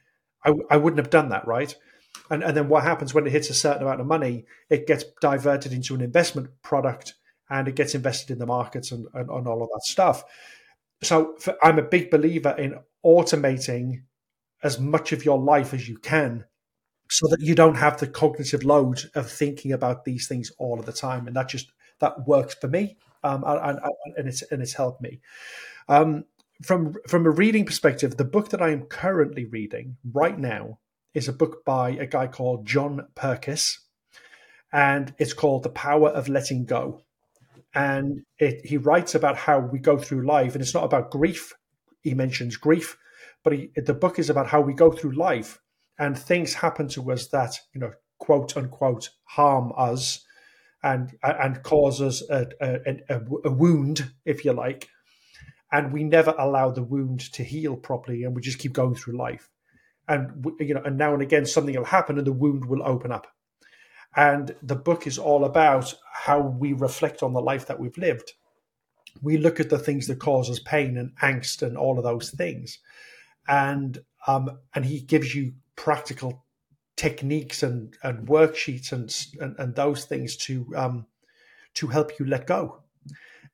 I, 0.46 0.54
I 0.70 0.78
wouldn't 0.78 1.00
have 1.00 1.10
done 1.10 1.30
that, 1.30 1.48
right? 1.48 1.76
And, 2.30 2.44
and 2.44 2.56
then 2.56 2.70
what 2.70 2.84
happens 2.84 3.14
when 3.14 3.26
it 3.26 3.32
hits 3.32 3.50
a 3.50 3.56
certain 3.56 3.82
amount 3.82 4.02
of 4.02 4.08
money, 4.08 4.46
it 4.70 4.86
gets 4.86 5.04
diverted 5.22 5.74
into 5.74 5.96
an 5.96 6.02
investment 6.02 6.50
product 6.62 7.16
and 7.50 7.68
it 7.68 7.76
gets 7.76 7.96
invested 7.96 8.32
in 8.32 8.40
the 8.40 8.46
markets 8.46 8.92
and, 8.92 9.08
and, 9.14 9.30
and 9.30 9.48
all 9.48 9.64
of 9.64 9.70
that 9.70 9.84
stuff. 9.84 10.24
So 11.02 11.36
for, 11.40 11.58
I'm 11.64 11.80
a 11.80 11.84
big 11.84 12.12
believer 12.12 12.56
in 12.58 12.76
automating 13.04 14.04
as 14.62 14.80
much 14.80 15.12
of 15.12 15.26
your 15.26 15.40
life 15.40 15.74
as 15.74 15.90
you 15.90 15.98
can 15.98 16.46
so 17.10 17.28
that 17.28 17.42
you 17.42 17.56
don't 17.56 17.76
have 17.76 18.00
the 18.00 18.08
cognitive 18.08 18.64
load 18.64 19.04
of 19.16 19.30
thinking 19.30 19.72
about 19.72 20.06
these 20.06 20.28
things 20.28 20.52
all 20.58 20.80
of 20.80 20.86
the 20.86 20.94
time. 20.94 21.28
And 21.28 21.36
that 21.36 21.50
just 21.50 21.72
that 22.00 22.28
works 22.28 22.56
for 22.56 22.68
me, 22.68 22.98
um, 23.24 23.44
and, 23.46 23.80
and, 24.18 24.28
it's 24.28 24.42
and 24.52 24.62
it's 24.62 24.74
helped 24.74 25.02
me. 25.02 25.20
Um, 25.88 26.26
from 26.62 26.96
from 27.08 27.26
a 27.26 27.32
reading 27.32 27.66
perspective, 27.66 28.18
the 28.18 28.26
book 28.26 28.50
that 28.50 28.62
I 28.62 28.72
am 28.72 28.84
currently 28.84 29.46
reading 29.46 29.98
right 30.12 30.38
now 30.38 30.80
is 31.14 31.28
a 31.28 31.34
book 31.34 31.64
by 31.64 31.92
a 31.92 32.08
guy 32.08 32.28
called 32.28 32.66
John 32.66 33.08
Purkiss, 33.16 33.80
and 34.72 35.14
it's 35.18 35.34
called 35.34 35.64
The 35.64 35.70
Power 35.70 36.10
of 36.10 36.28
Letting 36.28 36.66
Go. 36.66 37.04
And 37.76 38.24
it, 38.38 38.66
he 38.66 38.78
writes 38.78 39.16
about 39.16 39.36
how 39.36 39.60
we 39.60 39.80
go 39.80 39.98
through 39.98 40.28
life, 40.28 40.54
and 40.54 40.62
it's 40.62 40.74
not 40.74 40.84
about 40.84 41.12
grief. 41.12 41.54
He 42.02 42.14
mentions 42.14 42.58
grief, 42.58 42.98
but 43.44 43.54
he, 43.54 43.72
the 43.76 43.94
book 43.94 44.20
is 44.20 44.30
about 44.30 44.48
how 44.48 44.62
we 44.62 44.74
go 44.74 44.92
through 44.92 45.14
life, 45.14 45.60
and 46.00 46.18
things 46.18 46.54
happen 46.54 46.88
to 46.90 47.12
us 47.12 47.28
that 47.28 47.58
you 47.74 47.82
know, 47.82 47.92
quote 48.20 48.58
unquote, 48.58 49.10
harm 49.26 49.72
us, 49.78 50.26
and 50.84 51.18
and 51.24 51.64
cause 51.64 52.02
us 52.02 52.22
a, 52.30 52.48
a, 52.62 53.20
a, 53.46 53.52
wound, 53.52 54.12
if 54.26 54.44
you 54.44 54.54
like, 54.54 54.90
and 55.72 55.94
we 55.94 56.04
never 56.04 56.36
allow 56.38 56.72
the 56.72 56.84
wound 56.84 57.20
to 57.34 57.44
heal 57.44 57.76
properly, 57.76 58.24
and 58.24 58.36
we 58.36 58.42
just 58.42 58.60
keep 58.60 58.74
going 58.74 58.96
through 58.96 59.18
life 59.18 59.50
and 60.08 60.46
you 60.60 60.74
know, 60.74 60.82
and 60.84 60.98
now 60.98 61.14
and 61.14 61.22
again 61.22 61.46
something 61.46 61.76
will 61.76 61.86
happen 61.86 62.18
and 62.18 62.28
the 62.28 62.34
wound 62.34 62.66
will 62.66 62.84
open 62.84 63.12
up. 63.12 63.28
And 64.16 64.56
the 64.62 64.76
book 64.76 65.08
is 65.08 65.18
all 65.18 65.44
about 65.46 65.94
how 66.14 66.40
we 66.40 66.74
reflect 66.74 67.24
on 67.24 67.34
the 67.34 67.42
life 67.42 67.66
that 67.68 67.80
we've 67.80 67.98
lived. 67.98 68.34
We 69.22 69.38
look 69.38 69.60
at 69.60 69.70
the 69.70 69.80
things 69.80 70.08
that 70.08 70.20
cause 70.20 70.50
us 70.50 70.60
pain 70.60 70.98
and 70.98 71.16
angst 71.22 71.62
and 71.62 71.78
all 71.78 71.98
of 71.98 72.04
those 72.04 72.30
things, 72.32 72.80
and 73.48 74.00
um, 74.28 74.60
and 74.76 74.86
he 74.86 75.02
gives 75.02 75.34
you 75.34 75.54
practical 75.76 76.46
techniques 76.96 77.64
and, 77.64 77.96
and 78.04 78.28
worksheets 78.28 78.92
and, 78.92 79.16
and, 79.42 79.56
and 79.58 79.76
those 79.76 80.06
things 80.06 80.36
to 80.38 80.68
um, 80.76 81.06
to 81.74 81.88
help 81.88 82.20
you 82.20 82.26
let 82.26 82.46
go. 82.46 82.84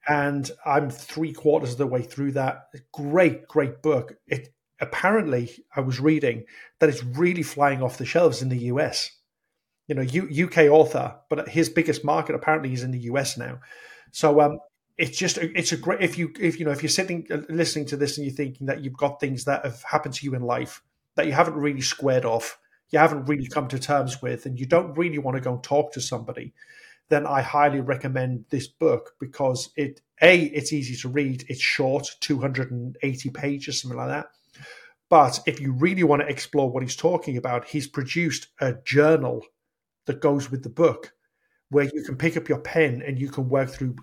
And 0.07 0.49
I'm 0.65 0.89
three 0.89 1.33
quarters 1.33 1.73
of 1.73 1.77
the 1.77 1.87
way 1.87 2.01
through 2.01 2.33
that. 2.33 2.67
Great, 2.93 3.47
great 3.47 3.81
book. 3.81 4.15
It 4.27 4.49
apparently 4.81 5.51
I 5.75 5.81
was 5.81 5.99
reading 5.99 6.45
that 6.79 6.89
it's 6.89 7.03
really 7.03 7.43
flying 7.43 7.81
off 7.81 7.97
the 7.97 8.05
shelves 8.05 8.41
in 8.41 8.49
the 8.49 8.65
US. 8.73 9.11
You 9.87 9.95
know, 9.95 10.01
U- 10.01 10.45
UK 10.45 10.65
author, 10.69 11.15
but 11.29 11.49
his 11.49 11.69
biggest 11.69 12.03
market 12.03 12.35
apparently 12.35 12.73
is 12.73 12.83
in 12.83 12.91
the 12.91 12.99
US 13.11 13.37
now. 13.37 13.59
So 14.11 14.41
um, 14.41 14.59
it's 14.97 15.17
just 15.17 15.37
it's 15.37 15.71
a 15.71 15.77
great 15.77 16.01
if 16.01 16.17
you 16.17 16.33
if 16.39 16.59
you 16.59 16.65
know 16.65 16.71
if 16.71 16.83
you're 16.83 16.89
sitting 16.89 17.25
uh, 17.31 17.37
listening 17.49 17.85
to 17.85 17.97
this 17.97 18.17
and 18.17 18.27
you're 18.27 18.35
thinking 18.35 18.67
that 18.67 18.81
you've 18.83 18.97
got 18.97 19.19
things 19.19 19.45
that 19.45 19.63
have 19.63 19.81
happened 19.83 20.13
to 20.15 20.25
you 20.25 20.35
in 20.35 20.41
life 20.41 20.83
that 21.19 21.27
you 21.27 21.33
haven't 21.33 21.55
really 21.55 21.81
squared 21.81 22.25
off, 22.25 22.57
you 22.89 22.99
haven't 22.99 23.25
really 23.25 23.47
come 23.47 23.67
to 23.67 23.79
terms 23.79 24.21
with, 24.21 24.45
and 24.45 24.59
you 24.59 24.65
don't 24.65 24.97
really 24.97 25.19
want 25.19 25.37
to 25.37 25.41
go 25.41 25.53
and 25.53 25.63
talk 25.63 25.93
to 25.93 26.01
somebody, 26.01 26.53
then 27.09 27.25
I 27.25 27.41
highly 27.41 27.81
recommend 27.81 28.45
this 28.49 28.67
book 28.67 29.13
because 29.19 29.69
it 29.75 30.01
a 30.21 30.43
it's 30.43 30.73
easy 30.73 30.95
to 30.97 31.09
read, 31.09 31.45
it's 31.47 31.61
short, 31.61 32.07
280 32.19 33.29
pages, 33.29 33.81
something 33.81 33.97
like 33.97 34.09
that 34.09 34.27
but 35.09 35.39
if 35.47 35.59
you 35.59 35.73
really 35.73 36.03
want 36.03 36.21
to 36.21 36.27
explore 36.27 36.69
what 36.71 36.83
he's 36.83 36.95
talking 36.95 37.35
about, 37.35 37.65
he's 37.65 37.87
produced 37.87 38.47
a 38.61 38.73
journal 38.85 39.43
that 40.05 40.21
goes 40.21 40.51
with 40.51 40.63
the 40.63 40.69
book 40.69 41.13
where 41.69 41.89
you 41.93 42.03
can 42.03 42.15
pick 42.15 42.37
up 42.37 42.47
your 42.47 42.59
pen 42.59 43.01
and 43.05 43.19
you 43.19 43.29
can 43.29 43.49
work 43.49 43.69
through 43.69 43.95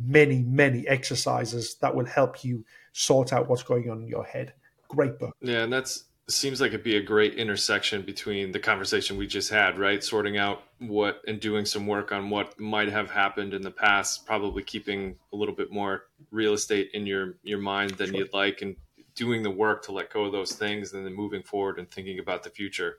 many, 0.00 0.42
many 0.42 0.88
exercises 0.88 1.76
that 1.80 1.94
will 1.94 2.06
help 2.06 2.42
you 2.42 2.64
sort 2.92 3.32
out 3.32 3.48
what's 3.48 3.62
going 3.62 3.90
on 3.90 4.02
in 4.02 4.08
your 4.08 4.24
head. 4.24 4.54
Great 4.88 5.18
book. 5.18 5.36
Yeah, 5.40 5.62
and 5.62 5.72
that's 5.72 6.04
seems 6.28 6.60
like 6.60 6.68
it'd 6.68 6.82
be 6.82 6.96
a 6.96 7.02
great 7.02 7.34
intersection 7.34 8.02
between 8.02 8.52
the 8.52 8.58
conversation 8.58 9.16
we 9.16 9.26
just 9.26 9.50
had, 9.50 9.78
right? 9.78 10.02
Sorting 10.02 10.36
out 10.36 10.62
what 10.78 11.22
and 11.26 11.38
doing 11.38 11.64
some 11.64 11.86
work 11.86 12.10
on 12.12 12.30
what 12.30 12.58
might 12.58 12.88
have 12.88 13.10
happened 13.10 13.54
in 13.54 13.62
the 13.62 13.70
past, 13.70 14.26
probably 14.26 14.62
keeping 14.62 15.16
a 15.32 15.36
little 15.36 15.54
bit 15.54 15.70
more 15.70 16.04
real 16.30 16.52
estate 16.52 16.90
in 16.94 17.06
your 17.06 17.34
your 17.42 17.60
mind 17.60 17.92
than 17.92 18.08
sure. 18.08 18.16
you'd 18.16 18.32
like 18.32 18.62
and 18.62 18.76
doing 19.16 19.42
the 19.42 19.50
work 19.50 19.82
to 19.84 19.92
let 19.92 20.12
go 20.12 20.24
of 20.24 20.32
those 20.32 20.52
things 20.52 20.92
and 20.92 21.04
then 21.04 21.14
moving 21.14 21.42
forward 21.42 21.78
and 21.78 21.90
thinking 21.90 22.18
about 22.18 22.42
the 22.42 22.50
future, 22.50 22.98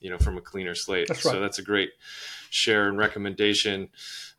you 0.00 0.08
know, 0.08 0.18
from 0.18 0.38
a 0.38 0.40
cleaner 0.40 0.74
slate. 0.74 1.08
That's 1.08 1.24
right. 1.24 1.32
So 1.32 1.40
that's 1.40 1.58
a 1.58 1.62
great 1.62 1.90
share 2.50 2.88
and 2.88 2.96
recommendation. 2.96 3.88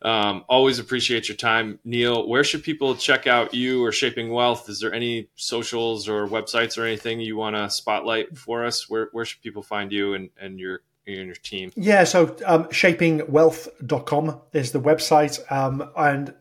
Um, 0.01 0.45
always 0.47 0.79
appreciate 0.79 1.27
your 1.27 1.37
time, 1.37 1.79
Neil. 1.83 2.27
Where 2.27 2.43
should 2.43 2.63
people 2.63 2.95
check 2.95 3.27
out 3.27 3.53
you 3.53 3.83
or 3.83 3.91
Shaping 3.91 4.31
Wealth? 4.31 4.69
Is 4.69 4.79
there 4.79 4.93
any 4.93 5.29
socials 5.35 6.07
or 6.07 6.27
websites 6.27 6.77
or 6.77 6.85
anything 6.85 7.19
you 7.19 7.35
want 7.35 7.55
to 7.55 7.69
spotlight 7.69 8.37
for 8.37 8.65
us? 8.65 8.89
Where, 8.89 9.09
where 9.11 9.25
should 9.25 9.41
people 9.41 9.63
find 9.63 9.91
you 9.91 10.13
and, 10.13 10.29
and 10.39 10.59
your 10.59 10.81
and 11.07 11.25
your 11.25 11.35
team? 11.35 11.71
Yeah, 11.75 12.03
so 12.03 12.35
um, 12.45 12.65
shapingwealth.com 12.65 14.41
is 14.53 14.71
the 14.71 14.81
website. 14.81 15.51
Um, 15.51 15.89
and 15.95 16.33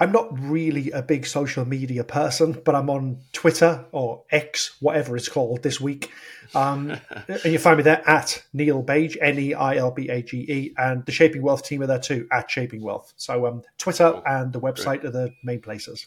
I'm 0.00 0.12
not 0.12 0.28
really 0.40 0.90
a 0.92 1.02
big 1.02 1.26
social 1.26 1.66
media 1.66 2.04
person, 2.04 2.60
but 2.64 2.74
I'm 2.74 2.88
on 2.88 3.18
Twitter 3.34 3.84
or 3.92 4.24
X, 4.30 4.74
whatever 4.80 5.14
it's 5.14 5.28
called 5.28 5.62
this 5.62 5.78
week. 5.78 6.10
Um, 6.54 6.96
and 7.28 7.44
you 7.44 7.58
find 7.58 7.76
me 7.76 7.82
there 7.82 8.02
at 8.08 8.42
Neil 8.54 8.82
Bage, 8.82 9.18
N 9.20 9.38
E 9.38 9.52
I 9.52 9.76
L 9.76 9.90
B 9.90 10.08
A 10.08 10.22
G 10.22 10.38
E, 10.38 10.74
and 10.78 11.04
the 11.04 11.12
Shaping 11.12 11.42
Wealth 11.42 11.64
team 11.66 11.82
are 11.82 11.86
there 11.86 11.98
too 11.98 12.26
at 12.32 12.50
Shaping 12.50 12.82
Wealth. 12.82 13.12
So 13.16 13.46
um, 13.46 13.62
Twitter 13.76 14.12
cool. 14.12 14.22
and 14.24 14.54
the 14.54 14.60
website 14.60 15.02
Great. 15.02 15.04
are 15.04 15.10
the 15.10 15.34
main 15.44 15.60
places. 15.60 16.06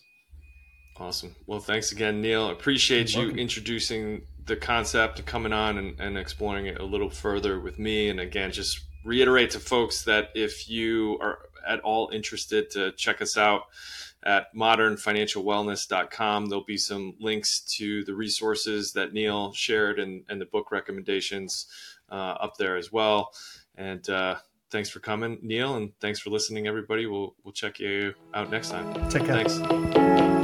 Awesome. 0.97 1.35
Well, 1.45 1.59
thanks 1.59 1.91
again, 1.91 2.19
Neil. 2.19 2.49
Appreciate 2.49 3.13
You're 3.13 3.21
you 3.21 3.27
welcome. 3.27 3.39
introducing 3.39 4.21
the 4.45 4.55
concept 4.55 5.19
and 5.19 5.27
coming 5.27 5.53
on 5.53 5.77
and, 5.77 5.99
and 5.99 6.17
exploring 6.17 6.65
it 6.65 6.79
a 6.79 6.83
little 6.83 7.09
further 7.09 7.59
with 7.59 7.77
me. 7.77 8.09
And 8.09 8.19
again, 8.19 8.51
just 8.51 8.81
reiterate 9.05 9.51
to 9.51 9.59
folks 9.59 10.03
that 10.03 10.29
if 10.33 10.69
you 10.69 11.17
are 11.21 11.39
at 11.67 11.79
all 11.81 12.09
interested 12.13 12.69
to 12.71 12.91
check 12.93 13.21
us 13.21 13.37
out 13.37 13.63
at 14.23 14.53
modernfinancialwellness.com. 14.55 16.45
There'll 16.47 16.63
be 16.63 16.77
some 16.77 17.15
links 17.19 17.61
to 17.77 18.03
the 18.05 18.13
resources 18.13 18.93
that 18.93 19.13
Neil 19.13 19.53
shared 19.53 19.99
and, 19.99 20.23
and 20.29 20.39
the 20.39 20.45
book 20.45 20.71
recommendations 20.71 21.67
uh, 22.09 22.35
up 22.39 22.57
there 22.57 22.77
as 22.77 22.91
well. 22.91 23.31
And 23.75 24.07
uh, 24.09 24.35
thanks 24.71 24.89
for 24.89 24.99
coming, 24.99 25.39
Neil, 25.41 25.75
and 25.75 25.91
thanks 25.99 26.19
for 26.19 26.29
listening, 26.29 26.67
everybody. 26.67 27.05
We'll 27.05 27.35
we'll 27.43 27.53
check 27.53 27.79
you 27.79 28.13
out 28.33 28.49
next 28.49 28.69
time. 28.69 28.93
Take 29.09 29.25
care. 29.25 29.43
Thanks. 29.43 30.42